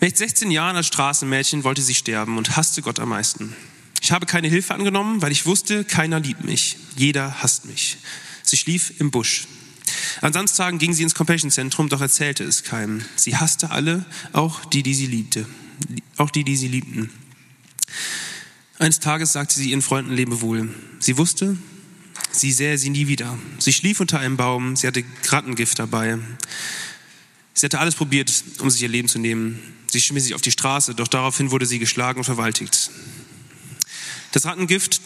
Mit 0.00 0.16
16 0.16 0.50
Jahren 0.50 0.76
als 0.76 0.86
Straßenmädchen 0.86 1.64
wollte 1.64 1.82
sie 1.82 1.94
sterben 1.94 2.38
und 2.38 2.56
hasste 2.56 2.82
Gott 2.82 2.98
am 3.00 3.10
meisten. 3.10 3.54
Ich 4.00 4.12
habe 4.12 4.26
keine 4.26 4.48
Hilfe 4.48 4.74
angenommen, 4.74 5.20
weil 5.20 5.32
ich 5.32 5.44
wusste, 5.44 5.84
keiner 5.84 6.20
liebt 6.20 6.44
mich. 6.44 6.76
Jeder 6.96 7.42
hasst 7.42 7.66
mich. 7.66 7.98
Sie 8.42 8.56
schlief 8.56 8.98
im 8.98 9.10
Busch. 9.10 9.46
An 10.22 10.32
Samstagen 10.32 10.78
ging 10.78 10.92
sie 10.92 11.02
ins 11.02 11.14
Compassion-Zentrum, 11.14 11.88
doch 11.88 12.00
erzählte 12.00 12.44
es 12.44 12.62
keinem. 12.62 13.04
Sie 13.16 13.36
hasste 13.36 13.70
alle, 13.70 14.04
auch 14.32 14.64
die, 14.64 14.82
die 14.82 14.94
sie 14.94 15.06
liebte. 15.06 15.46
Auch 16.16 16.30
die, 16.30 16.44
die 16.44 16.56
sie 16.56 16.68
liebten. 16.68 17.10
Eines 18.78 19.00
Tages 19.00 19.32
sagte 19.32 19.54
sie 19.54 19.70
ihren 19.70 19.82
Freunden 19.82 20.12
Lebewohl. 20.12 20.74
Sie 20.98 21.18
wusste, 21.18 21.56
sie 22.32 22.52
sähe 22.52 22.78
sie 22.78 22.90
nie 22.90 23.08
wieder. 23.08 23.38
Sie 23.58 23.72
schlief 23.72 24.00
unter 24.00 24.18
einem 24.18 24.36
Baum, 24.36 24.76
sie 24.76 24.86
hatte 24.86 25.04
Rattengift 25.28 25.78
dabei. 25.78 26.18
Sie 27.54 27.66
hatte 27.66 27.78
alles 27.78 27.94
probiert, 27.94 28.32
um 28.60 28.70
sich 28.70 28.82
ihr 28.82 28.88
Leben 28.88 29.08
zu 29.08 29.18
nehmen. 29.18 29.60
Sie 29.90 30.00
schmiss 30.00 30.24
sich 30.24 30.34
auf 30.34 30.40
die 30.40 30.50
Straße, 30.50 30.94
doch 30.94 31.08
daraufhin 31.08 31.50
wurde 31.50 31.66
sie 31.66 31.78
geschlagen 31.78 32.18
und 32.20 32.24
verwaltigt. 32.24 32.90
Das 34.32 34.44
Rattengift, 34.44 35.00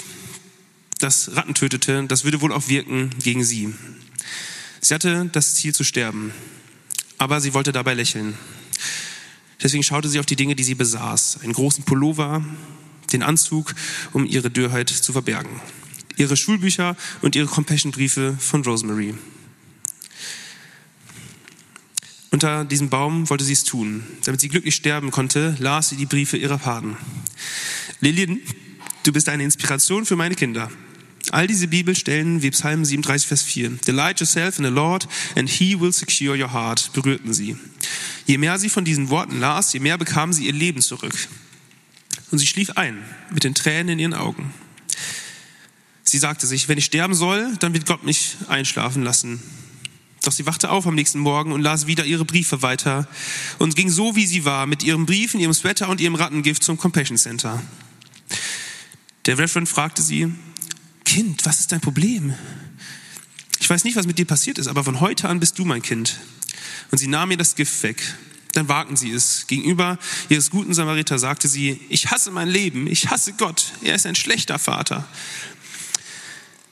das 0.98 1.34
Ratten 1.34 1.54
tötete, 1.54 2.04
das 2.06 2.24
würde 2.24 2.40
wohl 2.40 2.52
auch 2.52 2.68
wirken 2.68 3.10
gegen 3.22 3.44
sie. 3.44 3.74
Sie 4.80 4.94
hatte 4.94 5.30
das 5.32 5.54
Ziel 5.54 5.74
zu 5.74 5.82
sterben, 5.82 6.32
aber 7.16 7.40
sie 7.40 7.54
wollte 7.54 7.72
dabei 7.72 7.94
lächeln. 7.94 8.34
Deswegen 9.62 9.82
schaute 9.82 10.08
sie 10.08 10.20
auf 10.20 10.26
die 10.26 10.36
Dinge, 10.36 10.54
die 10.54 10.62
sie 10.62 10.74
besaß. 10.74 11.38
Einen 11.42 11.54
großen 11.54 11.84
Pullover, 11.84 12.44
den 13.12 13.22
Anzug, 13.22 13.74
um 14.12 14.26
ihre 14.26 14.50
Dürrheit 14.50 14.90
zu 14.90 15.12
verbergen. 15.12 15.60
Ihre 16.16 16.36
Schulbücher 16.36 16.96
und 17.22 17.36
ihre 17.36 17.46
Compassion-Briefe 17.46 18.36
von 18.38 18.62
Rosemary. 18.62 19.14
unter 22.34 22.64
diesem 22.64 22.90
Baum 22.90 23.30
wollte 23.30 23.44
sie 23.44 23.52
es 23.52 23.64
tun. 23.64 24.02
Damit 24.24 24.40
sie 24.40 24.48
glücklich 24.48 24.74
sterben 24.74 25.10
konnte, 25.12 25.56
las 25.60 25.88
sie 25.88 25.96
die 25.96 26.04
Briefe 26.04 26.36
ihrer 26.36 26.58
Paten. 26.58 26.96
Lillian, 28.00 28.40
du 29.04 29.12
bist 29.12 29.28
eine 29.28 29.44
Inspiration 29.44 30.04
für 30.04 30.16
meine 30.16 30.34
Kinder. 30.34 30.70
All 31.30 31.46
diese 31.46 31.68
Bibelstellen 31.68 32.42
wie 32.42 32.50
Psalm 32.50 32.84
37, 32.84 33.28
Vers 33.28 33.42
4. 33.42 33.70
Delight 33.86 34.20
yourself 34.20 34.58
in 34.58 34.64
the 34.64 34.70
Lord 34.70 35.08
and 35.36 35.48
he 35.48 35.80
will 35.80 35.92
secure 35.92 36.36
your 36.36 36.52
heart 36.52 36.90
berührten 36.92 37.32
sie. 37.32 37.56
Je 38.26 38.36
mehr 38.36 38.58
sie 38.58 38.68
von 38.68 38.84
diesen 38.84 39.10
Worten 39.10 39.38
las, 39.38 39.72
je 39.72 39.80
mehr 39.80 39.96
bekam 39.96 40.32
sie 40.32 40.46
ihr 40.46 40.52
Leben 40.52 40.82
zurück. 40.82 41.14
Und 42.30 42.38
sie 42.38 42.46
schlief 42.46 42.70
ein 42.70 42.98
mit 43.32 43.44
den 43.44 43.54
Tränen 43.54 43.90
in 43.90 43.98
ihren 44.00 44.14
Augen. 44.14 44.52
Sie 46.04 46.18
sagte 46.18 46.46
sich, 46.46 46.68
wenn 46.68 46.78
ich 46.78 46.84
sterben 46.84 47.14
soll, 47.14 47.56
dann 47.60 47.72
wird 47.72 47.86
Gott 47.86 48.04
mich 48.04 48.36
einschlafen 48.48 49.02
lassen. 49.02 49.42
Doch 50.22 50.32
sie 50.32 50.46
wachte 50.46 50.70
auf 50.70 50.86
am 50.86 50.94
nächsten 50.94 51.18
Morgen 51.18 51.52
und 51.52 51.60
las 51.60 51.86
wieder 51.86 52.04
ihre 52.04 52.24
Briefe 52.24 52.62
weiter 52.62 53.08
und 53.58 53.76
ging 53.76 53.90
so, 53.90 54.16
wie 54.16 54.26
sie 54.26 54.44
war, 54.44 54.66
mit 54.66 54.82
ihrem 54.82 55.06
Brief, 55.06 55.34
ihrem 55.34 55.52
Sweater 55.52 55.88
und 55.88 56.00
ihrem 56.00 56.14
Rattengift 56.14 56.62
zum 56.62 56.78
Compassion 56.78 57.18
Center. 57.18 57.62
Der 59.26 59.38
Reverend 59.38 59.68
fragte 59.68 60.02
sie, 60.02 60.32
Kind, 61.04 61.44
was 61.44 61.60
ist 61.60 61.72
dein 61.72 61.80
Problem? 61.80 62.34
Ich 63.60 63.68
weiß 63.68 63.84
nicht, 63.84 63.96
was 63.96 64.06
mit 64.06 64.18
dir 64.18 64.26
passiert 64.26 64.58
ist, 64.58 64.66
aber 64.66 64.84
von 64.84 65.00
heute 65.00 65.28
an 65.28 65.40
bist 65.40 65.58
du 65.58 65.64
mein 65.64 65.82
Kind. 65.82 66.18
Und 66.90 66.98
sie 66.98 67.06
nahm 67.06 67.30
ihr 67.30 67.36
das 67.36 67.54
Gift 67.54 67.82
weg. 67.82 68.14
Dann 68.52 68.68
wagten 68.68 68.96
sie 68.96 69.10
es. 69.10 69.46
Gegenüber 69.46 69.98
ihres 70.28 70.50
guten 70.50 70.74
Samariter 70.74 71.18
sagte 71.18 71.48
sie, 71.48 71.80
ich 71.88 72.10
hasse 72.10 72.30
mein 72.30 72.48
Leben, 72.48 72.86
ich 72.86 73.10
hasse 73.10 73.32
Gott, 73.32 73.72
er 73.82 73.94
ist 73.94 74.06
ein 74.06 74.14
schlechter 74.14 74.58
Vater. 74.58 75.06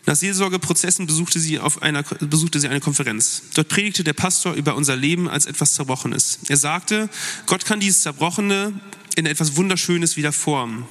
Nach 0.04 0.16
Seelsorgeprozessen 0.16 1.06
besuchte 1.06 1.38
sie, 1.38 1.60
auf 1.60 1.82
einer, 1.82 2.02
besuchte 2.02 2.58
sie 2.58 2.68
eine 2.68 2.80
Konferenz. 2.80 3.42
Dort 3.54 3.68
predigte 3.68 4.02
der 4.02 4.14
Pastor 4.14 4.54
über 4.54 4.74
unser 4.74 4.96
Leben 4.96 5.28
als 5.28 5.46
etwas 5.46 5.74
Zerbrochenes. 5.74 6.40
Er 6.48 6.56
sagte, 6.56 7.08
Gott 7.46 7.64
kann 7.64 7.78
dieses 7.78 8.02
Zerbrochene 8.02 8.80
in 9.14 9.26
etwas 9.26 9.56
Wunderschönes 9.56 10.16
wieder 10.16 10.32
formen. 10.32 10.86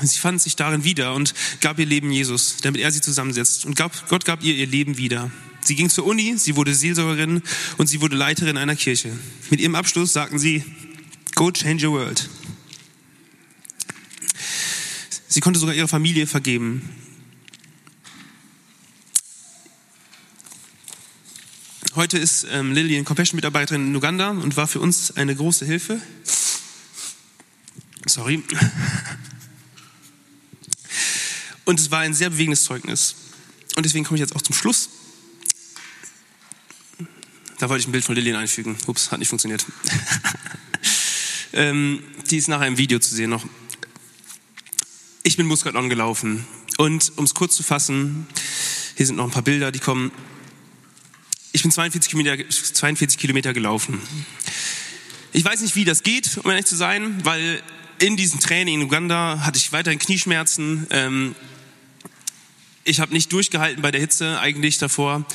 Sie 0.00 0.18
fand 0.18 0.42
sich 0.42 0.56
darin 0.56 0.84
wieder 0.84 1.14
und 1.14 1.32
gab 1.60 1.78
ihr 1.78 1.86
Leben 1.86 2.10
Jesus, 2.10 2.56
damit 2.62 2.80
er 2.80 2.90
sie 2.90 3.00
zusammensetzt. 3.00 3.64
Und 3.64 3.76
gab, 3.76 4.08
Gott 4.08 4.24
gab 4.24 4.42
ihr 4.42 4.54
ihr 4.54 4.66
Leben 4.66 4.98
wieder. 4.98 5.30
Sie 5.62 5.76
ging 5.76 5.88
zur 5.88 6.06
Uni, 6.06 6.36
sie 6.36 6.56
wurde 6.56 6.74
Seelsorgerin 6.74 7.40
und 7.78 7.86
sie 7.86 8.00
wurde 8.00 8.16
Leiterin 8.16 8.56
einer 8.56 8.76
Kirche. 8.76 9.16
Mit 9.48 9.60
ihrem 9.60 9.76
Abschluss 9.76 10.12
sagten 10.12 10.38
sie, 10.38 10.64
Go 11.34 11.50
change 11.50 11.86
your 11.86 11.94
world. 11.94 12.28
Sie 15.28 15.40
konnte 15.40 15.58
sogar 15.58 15.74
ihrer 15.74 15.88
Familie 15.88 16.26
vergeben. 16.26 16.82
Heute 21.94 22.16
ist 22.16 22.46
ähm, 22.50 22.72
Lillian 22.72 23.04
Compassion-Mitarbeiterin 23.04 23.88
in 23.88 23.94
Uganda 23.94 24.30
und 24.30 24.56
war 24.56 24.66
für 24.66 24.80
uns 24.80 25.14
eine 25.14 25.36
große 25.36 25.66
Hilfe. 25.66 26.00
Sorry. 28.06 28.42
Und 31.66 31.78
es 31.78 31.90
war 31.90 32.00
ein 32.00 32.14
sehr 32.14 32.30
bewegendes 32.30 32.64
Zeugnis. 32.64 33.14
Und 33.76 33.84
deswegen 33.84 34.06
komme 34.06 34.16
ich 34.16 34.22
jetzt 34.22 34.34
auch 34.34 34.40
zum 34.40 34.54
Schluss. 34.54 34.88
Da 37.58 37.68
wollte 37.68 37.82
ich 37.82 37.88
ein 37.88 37.92
Bild 37.92 38.04
von 38.04 38.14
Lillian 38.14 38.36
einfügen. 38.36 38.74
Ups, 38.86 39.12
hat 39.12 39.18
nicht 39.18 39.28
funktioniert. 39.28 39.66
ähm, 41.52 42.02
die 42.30 42.38
ist 42.38 42.48
nachher 42.48 42.68
im 42.68 42.78
Video 42.78 43.00
zu 43.00 43.14
sehen 43.14 43.28
noch. 43.28 43.44
Ich 45.24 45.36
bin 45.36 45.46
Muscatlon 45.46 45.90
gelaufen. 45.90 46.46
Und 46.78 47.12
um 47.16 47.26
es 47.26 47.34
kurz 47.34 47.54
zu 47.54 47.62
fassen, 47.62 48.26
hier 48.96 49.04
sind 49.04 49.16
noch 49.16 49.26
ein 49.26 49.30
paar 49.30 49.42
Bilder, 49.42 49.70
die 49.70 49.78
kommen. 49.78 50.10
Ich 51.54 51.60
bin 51.62 51.70
42 51.70 52.10
Kilometer, 52.10 52.48
42 52.48 53.18
Kilometer 53.18 53.52
gelaufen. 53.52 54.00
Ich 55.32 55.44
weiß 55.44 55.60
nicht, 55.60 55.76
wie 55.76 55.84
das 55.84 56.02
geht, 56.02 56.38
um 56.38 56.50
ehrlich 56.50 56.64
zu 56.64 56.76
sein, 56.76 57.22
weil 57.24 57.62
in 57.98 58.16
diesem 58.16 58.40
Training 58.40 58.80
in 58.80 58.86
Uganda 58.86 59.40
hatte 59.44 59.58
ich 59.58 59.70
weiterhin 59.70 59.98
Knieschmerzen. 59.98 60.86
Ähm, 60.90 61.34
ich 62.84 63.00
habe 63.00 63.12
nicht 63.12 63.30
durchgehalten 63.32 63.82
bei 63.82 63.90
der 63.90 64.00
Hitze 64.00 64.40
eigentlich 64.40 64.78
davor. 64.78 65.26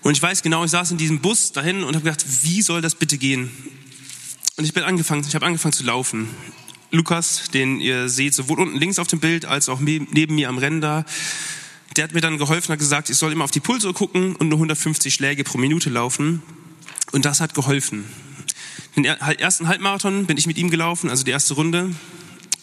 Und 0.00 0.16
ich 0.16 0.22
weiß 0.22 0.42
genau, 0.42 0.64
ich 0.64 0.70
saß 0.70 0.90
in 0.90 0.96
diesem 0.96 1.20
Bus 1.20 1.52
dahin 1.52 1.84
und 1.84 1.94
habe 1.94 2.04
gedacht, 2.04 2.24
wie 2.42 2.62
soll 2.62 2.80
das 2.80 2.94
bitte 2.94 3.18
gehen? 3.18 3.50
Und 4.56 4.64
ich 4.64 4.72
bin 4.72 4.84
angefangen, 4.84 5.22
ich 5.28 5.34
habe 5.34 5.44
angefangen 5.44 5.74
zu 5.74 5.84
laufen. 5.84 6.30
Lukas, 6.90 7.50
den 7.52 7.78
ihr 7.78 8.08
seht, 8.08 8.34
sowohl 8.34 8.58
unten 8.58 8.78
links 8.78 8.98
auf 8.98 9.06
dem 9.06 9.20
Bild 9.20 9.44
als 9.44 9.68
auch 9.68 9.80
neben 9.80 10.34
mir 10.34 10.48
am 10.48 10.56
Rennen 10.56 10.80
der 11.96 12.04
hat 12.04 12.14
mir 12.14 12.20
dann 12.20 12.38
geholfen, 12.38 12.72
hat 12.72 12.78
gesagt, 12.78 13.10
ich 13.10 13.16
soll 13.16 13.32
immer 13.32 13.44
auf 13.44 13.50
die 13.50 13.60
Pulsuhr 13.60 13.94
gucken 13.94 14.36
und 14.36 14.48
nur 14.48 14.58
150 14.58 15.12
Schläge 15.12 15.44
pro 15.44 15.58
Minute 15.58 15.90
laufen. 15.90 16.42
Und 17.12 17.24
das 17.24 17.40
hat 17.40 17.54
geholfen. 17.54 18.04
Den 18.96 19.04
ersten 19.04 19.68
Halbmarathon 19.68 20.26
bin 20.26 20.36
ich 20.36 20.46
mit 20.46 20.58
ihm 20.58 20.70
gelaufen, 20.70 21.10
also 21.10 21.24
die 21.24 21.30
erste 21.30 21.54
Runde. 21.54 21.94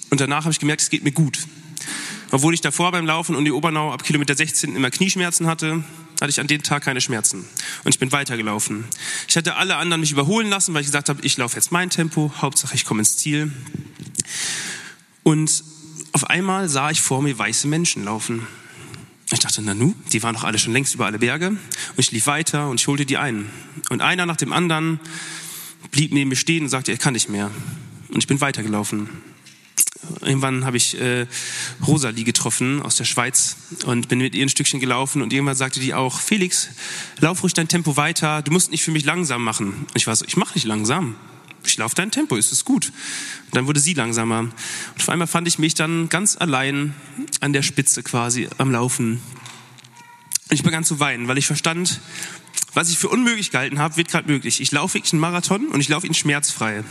Und 0.10 0.22
danach 0.22 0.46
habe 0.46 0.52
ich 0.52 0.60
gemerkt, 0.60 0.82
es 0.82 0.90
geht 0.90 1.04
mir 1.04 1.12
gut. 1.12 1.40
Obwohl 2.32 2.54
ich 2.54 2.62
davor 2.62 2.92
beim 2.92 3.06
Laufen 3.06 3.36
um 3.36 3.44
die 3.44 3.52
Obernau 3.52 3.92
ab 3.92 4.04
Kilometer 4.04 4.36
16 4.36 4.76
immer 4.76 4.92
Knieschmerzen 4.92 5.48
hatte, 5.48 5.84
hatte 6.22 6.30
ich 6.30 6.40
an 6.40 6.48
dem 6.48 6.62
Tag 6.62 6.84
keine 6.84 7.02
Schmerzen. 7.02 7.46
Und 7.84 7.94
ich 7.94 8.00
bin 8.00 8.12
weitergelaufen. 8.12 8.86
Ich 9.28 9.38
hatte 9.38 9.56
alle 9.56 9.78
anderen 9.78 10.02
mich 10.02 10.12
überholen 10.12 10.50
lassen, 10.50 10.74
weil 10.74 10.82
ich 10.82 10.88
gesagt 10.88 11.10
habe, 11.10 11.22
ich 11.24 11.38
laufe 11.38 11.56
jetzt 11.56 11.72
mein 11.72 11.90
Tempo, 11.90 12.32
Hauptsache 12.40 12.76
ich 12.76 12.86
komme 12.86 13.00
ins 13.00 13.18
Ziel. 13.18 13.52
Und 15.24 15.64
auf 16.12 16.30
einmal 16.30 16.70
sah 16.70 16.92
ich 16.92 17.02
vor 17.02 17.22
mir 17.22 17.38
weiße 17.38 17.68
Menschen 17.68 18.04
laufen. 18.04 18.48
Ich 19.32 19.40
dachte, 19.40 19.62
na 19.62 19.74
nu, 19.74 19.94
die 20.12 20.24
waren 20.24 20.34
doch 20.36 20.44
alle 20.44 20.58
schon 20.58 20.74
längst 20.74 20.96
über 20.96 21.06
alle 21.06 21.20
Berge. 21.20 21.50
Und 21.50 21.60
ich 21.98 22.12
lief 22.12 22.26
weiter 22.26 22.70
und 22.70 22.80
ich 22.80 22.88
holte 22.88 23.06
die 23.06 23.18
ein. 23.18 23.50
Und 23.90 24.02
einer 24.02 24.26
nach 24.26 24.38
dem 24.38 24.52
anderen 24.54 25.00
blieb 25.92 26.14
neben 26.14 26.30
mir 26.30 26.36
stehen 26.36 26.64
und 26.64 26.70
sagte, 26.70 26.92
er 26.92 26.98
kann 26.98 27.14
nicht 27.14 27.30
mehr. 27.30 27.52
Und 28.10 28.18
ich 28.18 28.28
bin 28.28 28.42
weitergelaufen. 28.42 29.10
Irgendwann 30.22 30.66
habe 30.66 30.78
ich 30.78 31.00
äh, 31.00 31.28
Rosalie 31.86 32.24
getroffen 32.24 32.82
aus 32.82 32.96
der 32.96 33.06
Schweiz 33.06 33.58
und 33.86 34.08
bin 34.08 34.20
mit 34.20 34.34
ihr 34.34 34.44
ein 34.44 34.50
Stückchen 34.50 34.80
gelaufen 34.80 35.22
und 35.22 35.32
irgendwann 35.32 35.56
sagte 35.56 35.80
die 35.80 35.94
auch, 35.94 36.20
Felix, 36.20 36.70
lauf 37.20 37.44
ruhig 37.44 37.54
dein 37.54 37.68
Tempo 37.68 37.96
weiter, 37.98 38.42
du 38.42 38.52
musst 38.52 38.72
nicht 38.72 38.84
für 38.84 38.92
mich 38.92 39.06
langsam 39.06 39.44
machen. 39.44 39.68
Und 39.68 39.96
ich 39.96 40.08
war 40.08 40.16
so, 40.16 40.26
ich 40.26 40.38
mache 40.38 40.56
nicht 40.56 40.66
langsam. 40.66 41.16
Ich 41.64 41.78
laufe 41.78 41.96
dein 41.96 42.12
Tempo, 42.12 42.36
ist 42.36 42.52
es 42.52 42.66
gut. 42.66 42.92
Und 43.48 43.56
dann 43.56 43.68
wurde 43.68 43.80
sie 43.80 43.94
langsamer. 43.94 44.40
Und 44.40 44.54
auf 44.98 45.10
einmal 45.10 45.28
fand 45.28 45.48
ich 45.48 45.60
mich 45.60 45.74
dann 45.74 46.10
ganz 46.10 46.38
allein 46.38 46.94
an 47.42 47.54
der 47.54 47.62
Spitze 47.62 48.04
quasi 48.04 48.48
am 48.58 48.72
Laufen. 48.72 49.22
Und 50.50 50.56
ich 50.56 50.64
begann 50.64 50.84
zu 50.84 51.00
weinen, 51.00 51.28
weil 51.28 51.38
ich 51.38 51.48
verstand, 51.48 52.00
was 52.74 52.90
ich 52.90 52.98
für 52.98 53.10
unmöglich 53.10 53.52
gehalten 53.52 53.80
habe, 53.80 53.98
wird 53.98 54.10
gerade 54.10 54.32
möglich. 54.32 54.62
Ich 54.62 54.72
laufe 54.72 54.96
wirklich 54.96 55.14
einen 55.14 55.22
Marathon 55.22 55.68
und 55.68 55.80
ich 55.80 55.90
laufe 55.90 56.08
ihn 56.08 56.14
schmerzfrei. 56.14 56.84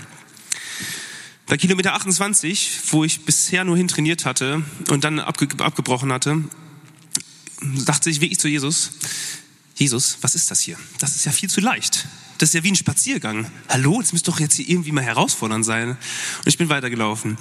Bei 1.47 1.57
Kilometer 1.57 1.95
28, 1.95 2.81
wo 2.91 3.05
ich 3.05 3.25
bisher 3.25 3.65
nur 3.65 3.77
hin 3.77 3.89
trainiert 3.89 4.27
hatte 4.27 4.63
und 4.91 5.05
dann 5.05 5.19
abge 5.19 5.49
abgebrochen 5.65 6.13
hatte, 6.13 6.45
dachte 7.85 8.11
ich 8.11 8.21
wirklich 8.21 8.39
zu 8.39 8.49
Jesus, 8.49 8.91
Jesus, 9.75 10.19
was 10.21 10.35
ist 10.35 10.51
das 10.51 10.61
hier? 10.61 10.77
Das 10.99 11.17
ist 11.17 11.25
ja 11.25 11.33
viel 11.33 11.49
zu 11.49 11.61
leicht. 11.61 12.07
Das 12.39 12.51
ist 12.51 12.55
ja 12.55 12.63
wie 12.63 12.71
ein 12.71 12.77
Spaziergang. 12.77 13.51
Hallo, 13.69 14.01
das 14.01 14.13
müsste 14.13 14.31
doch 14.31 14.39
jetzt 14.39 14.55
hier 14.55 14.69
irgendwie 14.69 14.93
mal 14.93 15.03
herausfordernd 15.03 15.65
sein. 15.65 15.91
Und 15.91 16.47
ich 16.47 16.57
bin 16.57 16.69
weitergelaufen. 16.69 17.37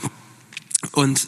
Und 0.91 1.27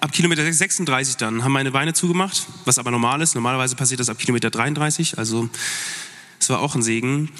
ab 0.00 0.10
Kilometer 0.10 0.52
36 0.52 1.16
dann 1.16 1.44
haben 1.44 1.52
meine 1.52 1.70
Beine 1.70 1.94
zugemacht, 1.94 2.46
was 2.64 2.78
aber 2.78 2.90
normal 2.90 3.22
ist. 3.22 3.36
Normalerweise 3.36 3.76
passiert 3.76 4.00
das 4.00 4.08
ab 4.08 4.18
Kilometer 4.18 4.50
33, 4.50 5.18
also 5.18 5.48
es 6.40 6.50
war 6.50 6.58
auch 6.58 6.74
ein 6.74 6.82
Segen. 6.82 7.30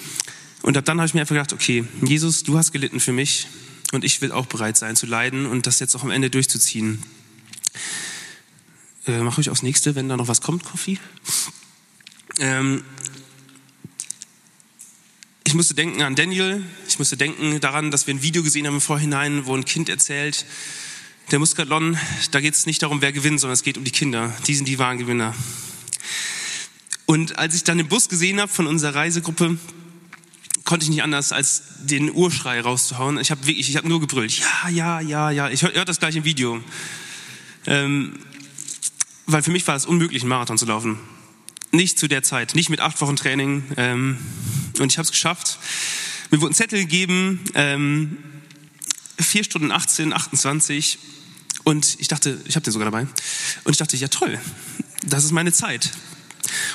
Und 0.61 0.77
ab 0.77 0.85
dann 0.85 0.99
habe 0.99 1.07
ich 1.07 1.13
mir 1.13 1.19
einfach 1.19 1.35
gedacht, 1.35 1.51
okay, 1.51 1.83
Jesus, 2.01 2.43
du 2.43 2.57
hast 2.57 2.71
gelitten 2.71 3.01
für 3.01 3.11
mich 3.11 3.47
und 3.91 4.05
ich 4.05 4.21
will 4.21 4.31
auch 4.31 4.45
bereit 4.45 4.77
sein 4.77 4.95
zu 4.95 5.05
leiden 5.05 5.45
und 5.45 5.67
das 5.67 5.81
jetzt 5.81 5.95
auch 5.95 6.03
am 6.03 6.11
Ende 6.11 6.29
durchzuziehen. 6.29 7.03
Äh, 9.05 9.19
mach 9.19 9.37
ruhig 9.37 9.49
aufs 9.49 9.63
nächste, 9.63 9.95
wenn 9.95 10.07
da 10.07 10.15
noch 10.15 10.29
was 10.29 10.39
kommt, 10.39 10.63
Koffi. 10.63 10.97
Ähm, 12.39 12.83
ich 15.45 15.53
musste 15.53 15.75
denken 15.75 16.01
an 16.01 16.15
Daniel. 16.15 16.63
Ich 16.89 16.99
musste 16.99 17.17
denken 17.17 17.59
daran, 17.59 17.91
dass 17.91 18.07
wir 18.07 18.13
ein 18.13 18.21
Video 18.21 18.43
gesehen 18.43 18.65
haben 18.65 18.75
im 18.75 18.81
Vorhinein, 18.81 19.45
wo 19.45 19.55
ein 19.55 19.63
Kind 19.63 19.89
erzählt, 19.89 20.45
der 21.31 21.39
Muskatlon, 21.39 21.97
da 22.31 22.41
geht 22.41 22.55
es 22.55 22.65
nicht 22.65 22.83
darum, 22.83 23.01
wer 23.01 23.11
gewinnt, 23.11 23.39
sondern 23.39 23.53
es 23.53 23.63
geht 23.63 23.77
um 23.77 23.83
die 23.83 23.91
Kinder. 23.91 24.33
Die 24.47 24.55
sind 24.55 24.67
die 24.67 24.79
wahren 24.79 24.97
Gewinner. 24.97 25.33
Und 27.05 27.37
als 27.37 27.55
ich 27.55 27.63
dann 27.63 27.77
den 27.77 27.87
Bus 27.87 28.09
gesehen 28.09 28.39
habe 28.41 28.51
von 28.51 28.67
unserer 28.67 28.95
Reisegruppe, 28.95 29.57
konnte 30.63 30.83
ich 30.83 30.89
nicht 30.89 31.03
anders, 31.03 31.31
als 31.31 31.63
den 31.83 32.11
Urschrei 32.11 32.59
rauszuhauen. 32.61 33.19
Ich 33.19 33.29
habe 33.29 33.45
wirklich, 33.45 33.69
ich 33.69 33.77
habe 33.77 33.87
nur 33.87 33.99
gebrüllt. 33.99 34.39
Ja, 34.39 34.69
ja, 34.69 34.99
ja, 34.99 35.29
ja. 35.29 35.49
Ich 35.49 35.61
höre 35.61 35.73
hör 35.73 35.85
das 35.85 35.99
gleich 35.99 36.15
im 36.15 36.25
Video. 36.25 36.61
Ähm, 37.67 38.17
weil 39.27 39.43
für 39.43 39.51
mich 39.51 39.67
war 39.67 39.75
es 39.75 39.85
unmöglich, 39.85 40.23
einen 40.23 40.29
Marathon 40.29 40.57
zu 40.57 40.65
laufen. 40.65 40.99
Nicht 41.71 41.99
zu 41.99 42.07
der 42.07 42.23
Zeit, 42.23 42.55
nicht 42.55 42.69
mit 42.69 42.79
acht 42.79 42.99
Wochen 43.01 43.15
Training. 43.15 43.63
Ähm, 43.77 44.17
und 44.79 44.91
ich 44.91 44.97
habe 44.97 45.05
es 45.05 45.11
geschafft. 45.11 45.59
Mir 46.31 46.41
wurden 46.41 46.53
Zettel 46.53 46.79
gegeben, 46.79 47.43
ähm, 47.53 48.17
4 49.19 49.43
Stunden 49.43 49.71
18, 49.71 50.13
28. 50.13 50.99
Und 51.63 51.97
ich 51.99 52.07
dachte, 52.07 52.39
ich 52.45 52.55
habe 52.55 52.63
den 52.63 52.71
sogar 52.71 52.85
dabei. 52.85 53.07
Und 53.63 53.71
ich 53.71 53.77
dachte, 53.77 53.97
ja 53.97 54.07
toll, 54.07 54.39
das 55.03 55.23
ist 55.23 55.31
meine 55.31 55.51
Zeit. 55.51 55.91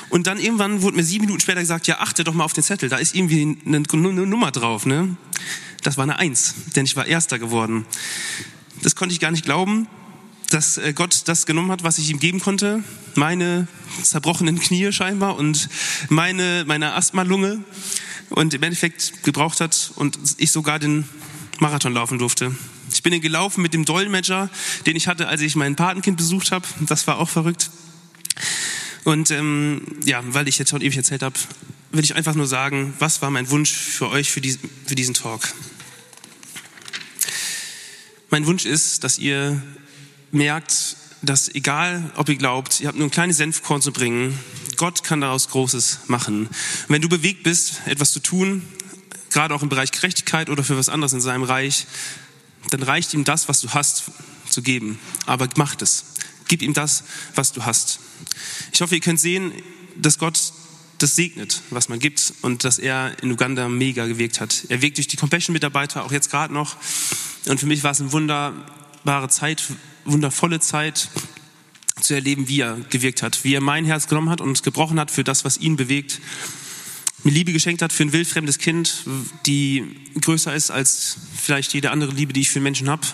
Und 0.09 0.27
dann 0.27 0.39
irgendwann 0.39 0.81
wurde 0.81 0.97
mir 0.97 1.03
sieben 1.03 1.25
Minuten 1.25 1.39
später 1.39 1.61
gesagt, 1.61 1.87
ja, 1.87 1.99
achte 1.99 2.23
doch 2.23 2.33
mal 2.33 2.43
auf 2.43 2.53
den 2.53 2.63
Zettel, 2.63 2.89
da 2.89 2.97
ist 2.97 3.15
irgendwie 3.15 3.57
eine, 3.65 3.81
Nummer 3.81 4.51
drauf. 4.51 4.85
Ne? 4.85 5.15
Das 5.83 5.97
war 5.97 6.03
eine 6.03 6.17
Eins, 6.19 6.55
denn 6.75 6.85
ich 6.85 6.95
war 6.95 7.05
Erster 7.05 7.39
geworden. 7.39 7.85
Das 8.81 8.95
konnte 8.95 9.13
ich 9.13 9.19
gar 9.19 9.31
nicht 9.31 9.45
glauben, 9.45 9.87
dass 10.53 10.77
äh, 10.77 10.93
Gott 10.93 11.23
das 11.25 11.45
genommen 11.45 11.71
hat, 11.71 11.83
was 11.83 11.97
ich 11.97 12.09
ihm 12.09 12.19
geben 12.19 12.39
konnte. 12.39 12.83
Meine 13.15 13.67
zerbrochenen 14.03 14.59
Knie 14.59 14.91
scheinbar 14.91 15.37
und 15.37 15.69
meine, 16.09 16.63
meine 16.67 16.93
Asthmalunge 16.93 17.63
und 18.29 18.53
im 18.53 18.63
Endeffekt 18.63 19.23
gebraucht 19.23 19.61
hat 19.61 19.91
und 19.95 20.17
ich 20.37 20.51
sogar 20.51 20.79
den 20.79 21.07
Marathon 21.59 21.93
laufen 21.93 22.19
durfte. 22.19 22.55
Ich 22.93 23.03
bin 23.03 23.13
ihn 23.13 23.21
gelaufen 23.21 23.61
mit 23.61 23.73
dem 23.73 23.85
Dolmetscher, 23.85 24.49
den 24.85 24.95
ich 24.95 25.07
hatte, 25.07 25.27
als 25.27 25.41
ich 25.41 25.55
mein 25.55 25.75
Patenkind 25.75 26.17
besucht 26.17 26.51
habe. 26.51 26.65
Das 26.81 27.07
war 27.07 27.19
auch 27.19 27.29
verrückt. 27.29 27.69
Und 29.03 29.31
ähm, 29.31 29.81
ja, 30.05 30.21
weil 30.25 30.47
ich 30.47 30.57
jetzt 30.57 30.69
schon 30.69 30.81
ewig 30.81 30.97
erzählt 30.97 31.23
habe, 31.23 31.35
will 31.91 32.03
ich 32.03 32.15
einfach 32.15 32.35
nur 32.35 32.47
sagen, 32.47 32.93
was 32.99 33.21
war 33.21 33.31
mein 33.31 33.49
Wunsch 33.49 33.71
für 33.71 34.09
euch 34.09 34.31
für, 34.31 34.41
die, 34.41 34.57
für 34.85 34.95
diesen 34.95 35.13
Talk? 35.13 35.53
Mein 38.29 38.45
Wunsch 38.45 38.65
ist, 38.65 39.03
dass 39.03 39.17
ihr 39.17 39.61
merkt, 40.31 40.97
dass 41.21 41.49
egal, 41.49 42.11
ob 42.15 42.29
ihr 42.29 42.35
glaubt, 42.35 42.79
ihr 42.79 42.87
habt 42.87 42.97
nur 42.97 43.07
ein 43.07 43.11
kleines 43.11 43.37
Senfkorn 43.37 43.81
zu 43.81 43.91
bringen, 43.91 44.37
Gott 44.77 45.03
kann 45.03 45.21
daraus 45.21 45.49
Großes 45.49 45.99
machen. 46.07 46.47
Und 46.47 46.89
wenn 46.89 47.01
du 47.01 47.09
bewegt 47.09 47.43
bist, 47.43 47.81
etwas 47.85 48.11
zu 48.11 48.19
tun, 48.19 48.63
gerade 49.31 49.53
auch 49.53 49.61
im 49.61 49.69
Bereich 49.69 49.91
Gerechtigkeit 49.91 50.49
oder 50.49 50.63
für 50.63 50.77
was 50.77 50.89
anderes 50.89 51.13
in 51.13 51.21
seinem 51.21 51.43
Reich, 51.43 51.85
dann 52.71 52.83
reicht 52.83 53.13
ihm 53.13 53.23
das, 53.23 53.47
was 53.47 53.61
du 53.61 53.69
hast, 53.69 54.03
zu 54.49 54.61
geben. 54.61 54.99
Aber 55.25 55.47
mach 55.55 55.75
es. 55.81 56.05
Gib 56.47 56.61
ihm 56.61 56.73
das, 56.73 57.03
was 57.35 57.51
du 57.51 57.63
hast. 57.65 57.99
Ich 58.73 58.81
hoffe, 58.81 58.95
ihr 58.95 59.01
könnt 59.01 59.19
sehen, 59.19 59.51
dass 59.95 60.17
Gott 60.17 60.53
das 60.97 61.15
segnet, 61.15 61.61
was 61.69 61.89
man 61.89 61.99
gibt 61.99 62.33
und 62.41 62.63
dass 62.63 62.77
er 62.77 63.15
in 63.23 63.31
Uganda 63.31 63.67
mega 63.69 64.05
gewirkt 64.05 64.39
hat. 64.39 64.65
Er 64.69 64.81
wirkt 64.81 64.97
durch 64.97 65.07
die 65.07 65.17
Compassion-Mitarbeiter, 65.17 66.03
auch 66.03 66.11
jetzt 66.11 66.29
gerade 66.29 66.53
noch. 66.53 66.75
Und 67.47 67.59
für 67.59 67.65
mich 67.65 67.83
war 67.83 67.91
es 67.91 68.01
eine 68.01 68.11
wunderbare 68.11 69.29
Zeit, 69.29 69.63
wundervolle 70.05 70.59
Zeit 70.59 71.09
zu 71.99 72.13
erleben, 72.13 72.47
wie 72.47 72.61
er 72.61 72.77
gewirkt 72.89 73.21
hat, 73.21 73.43
wie 73.43 73.53
er 73.53 73.61
mein 73.61 73.85
Herz 73.85 74.07
genommen 74.07 74.29
hat 74.29 74.41
und 74.41 74.63
gebrochen 74.63 74.99
hat 74.99 75.11
für 75.11 75.23
das, 75.23 75.45
was 75.45 75.57
ihn 75.57 75.75
bewegt 75.75 76.19
mir 77.23 77.31
Liebe 77.31 77.53
geschenkt 77.53 77.81
hat 77.81 77.93
für 77.93 78.03
ein 78.03 78.13
wildfremdes 78.13 78.57
Kind, 78.57 79.03
die 79.45 79.99
größer 80.21 80.55
ist 80.55 80.71
als 80.71 81.17
vielleicht 81.35 81.73
jede 81.73 81.91
andere 81.91 82.11
Liebe, 82.11 82.33
die 82.33 82.41
ich 82.41 82.49
für 82.49 82.59
Menschen 82.59 82.89
habe. 82.89 83.05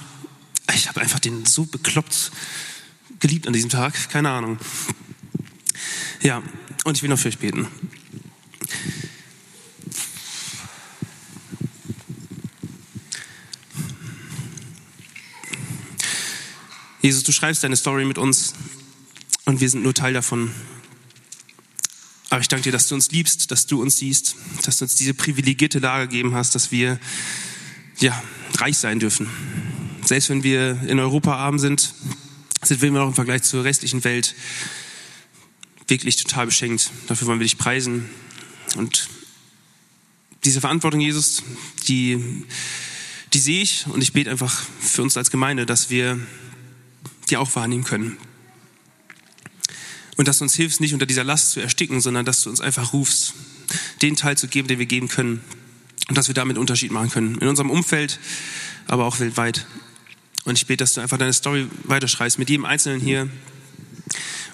Ich 0.74 0.88
habe 0.88 1.02
einfach 1.02 1.20
den 1.20 1.46
so 1.46 1.66
bekloppt 1.66 2.32
geliebt 3.20 3.48
an 3.48 3.54
diesem 3.54 3.70
Tag, 3.70 4.10
keine 4.10 4.30
Ahnung. 4.30 4.60
Ja, 6.22 6.42
und 6.86 6.96
ich 6.96 7.04
will 7.04 7.10
noch 7.10 7.20
für 7.20 7.28
euch 7.28 7.38
beten. 7.38 7.68
Jesus, 17.08 17.24
du 17.24 17.32
schreibst 17.32 17.64
deine 17.64 17.78
Story 17.78 18.04
mit 18.04 18.18
uns 18.18 18.54
und 19.46 19.62
wir 19.62 19.70
sind 19.70 19.82
nur 19.82 19.94
Teil 19.94 20.12
davon. 20.12 20.52
Aber 22.30 22.42
ich 22.42 22.50
danke 22.50 22.64
dir, 22.64 22.74
dass 22.74 22.90
du 22.90 22.96
uns 22.96 23.12
liebst, 23.12 23.50
dass 23.50 23.66
du 23.66 23.82
uns 23.82 24.00
siehst, 24.00 24.36
dass 24.66 24.80
du 24.80 24.84
uns 24.84 24.96
diese 24.96 25.14
privilegierte 25.14 25.80
Lage 25.80 26.10
gegeben 26.10 26.36
hast, 26.36 26.54
dass 26.54 26.70
wir 26.70 27.00
ja, 28.00 28.22
reich 28.58 28.78
sein 28.78 29.00
dürfen. 29.00 29.30
Selbst 30.04 30.28
wenn 30.28 30.44
wir 30.44 30.82
in 30.86 31.00
Europa 31.00 31.34
arm 31.38 31.60
sind, 31.60 31.94
sind 32.62 32.82
wir 32.82 32.90
immer 32.90 33.00
noch 33.00 33.08
im 33.08 33.14
Vergleich 33.14 33.44
zur 33.44 33.64
restlichen 33.64 34.04
Welt 34.04 34.36
wirklich 35.88 36.18
total 36.18 36.48
beschenkt. 36.48 36.92
Dafür 37.08 37.28
wollen 37.30 37.40
wir 37.40 37.46
dich 37.46 37.58
preisen. 37.58 38.10
Und 38.76 39.08
diese 40.44 40.60
Verantwortung, 40.60 41.00
Jesus, 41.00 41.42
die, 41.88 42.44
die 43.32 43.40
sehe 43.40 43.62
ich 43.62 43.88
und 43.88 44.02
ich 44.02 44.12
bete 44.12 44.30
einfach 44.30 44.62
für 44.82 45.04
uns 45.04 45.16
als 45.16 45.32
Gemeinde, 45.32 45.66
dass 45.66 45.90
wir 45.90 46.20
die 47.30 47.38
auch 47.38 47.56
wahrnehmen 47.56 47.84
können. 47.84 48.18
Und 50.18 50.28
dass 50.28 50.40
du 50.40 50.46
uns 50.46 50.56
hilfst, 50.56 50.82
nicht 50.82 50.94
unter 50.94 51.06
dieser 51.06 51.24
Last 51.24 51.52
zu 51.52 51.60
ersticken, 51.60 52.02
sondern 52.02 52.26
dass 52.26 52.42
du 52.42 52.50
uns 52.50 52.60
einfach 52.60 52.92
rufst, 52.92 53.34
den 54.02 54.16
Teil 54.16 54.38
zu 54.38 54.48
geben, 54.48 54.68
den 54.68 54.80
wir 54.80 54.88
geben 54.88 55.08
können. 55.08 55.42
Und 56.10 56.18
dass 56.18 56.28
wir 56.28 56.36
damit 56.36 56.58
Unterschied 56.58 56.92
machen 56.92 57.10
können. 57.10 57.38
In 57.38 57.48
unserem 57.48 57.70
Umfeld, 57.70 58.20
aber 58.88 59.06
auch 59.06 59.20
weltweit. 59.20 59.68
Und 60.46 60.58
ich 60.58 60.66
bete, 60.66 60.84
dass 60.84 60.94
du 60.94 61.02
einfach 61.02 61.18
deine 61.18 61.34
Story 61.34 61.68
weiterschreist 61.84 62.40
mit 62.40 62.50
jedem 62.50 62.66
Einzelnen 62.66 63.02
hier 63.02 63.30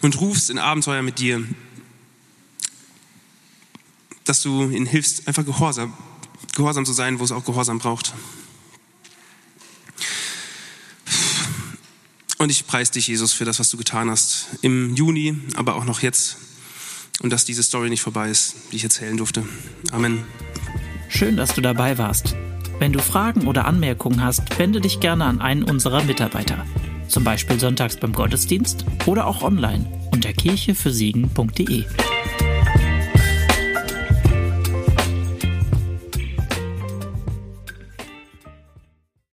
und 0.02 0.20
rufst 0.20 0.50
in 0.50 0.58
Abenteuer 0.58 1.02
mit 1.02 1.20
dir. 1.20 1.44
Dass 4.26 4.42
du 4.42 4.70
ihnen 4.70 4.86
hilfst, 4.86 5.28
einfach 5.28 5.46
gehorsam, 5.46 5.94
gehorsam 6.56 6.86
zu 6.86 6.94
sein, 6.94 7.20
wo 7.20 7.24
es 7.24 7.32
auch 7.32 7.46
Gehorsam 7.46 7.80
braucht. 7.80 8.14
Und 12.44 12.50
ich 12.50 12.68
preise 12.68 12.92
dich, 12.92 13.08
Jesus, 13.08 13.32
für 13.32 13.46
das, 13.46 13.62
was 13.62 13.70
du 13.70 13.78
getan 13.78 14.10
hast 14.10 14.48
im 14.62 14.98
Juni, 14.98 15.34
aber 15.56 15.76
auch 15.76 15.86
noch 15.86 16.02
jetzt. 16.02 16.36
Und 17.22 17.30
dass 17.30 17.46
diese 17.46 17.64
Story 17.64 17.90
nicht 17.90 18.02
vorbei 18.02 18.30
ist, 18.30 18.56
die 18.70 18.76
ich 18.76 18.84
erzählen 18.84 19.16
durfte. 19.16 19.46
Amen. 19.94 20.26
Schön, 21.08 21.38
dass 21.38 21.56
du 21.56 21.62
dabei 21.62 21.98
warst. 21.98 22.36
Wenn 22.80 22.92
du 22.92 23.00
Fragen 23.00 23.48
oder 23.48 23.64
Anmerkungen 23.64 24.22
hast, 24.22 24.60
wende 24.60 24.82
dich 24.82 25.00
gerne 25.00 25.24
an 25.24 25.40
einen 25.40 25.64
unserer 25.64 26.04
Mitarbeiter. 26.04 26.66
Zum 27.08 27.24
Beispiel 27.24 27.62
sonntags 27.62 27.96
beim 27.96 28.12
Gottesdienst 28.12 28.84
oder 29.06 29.26
auch 29.26 29.42
online 29.42 30.10
unter 30.12 30.34
kirchefürsiegen.de. 30.34 31.86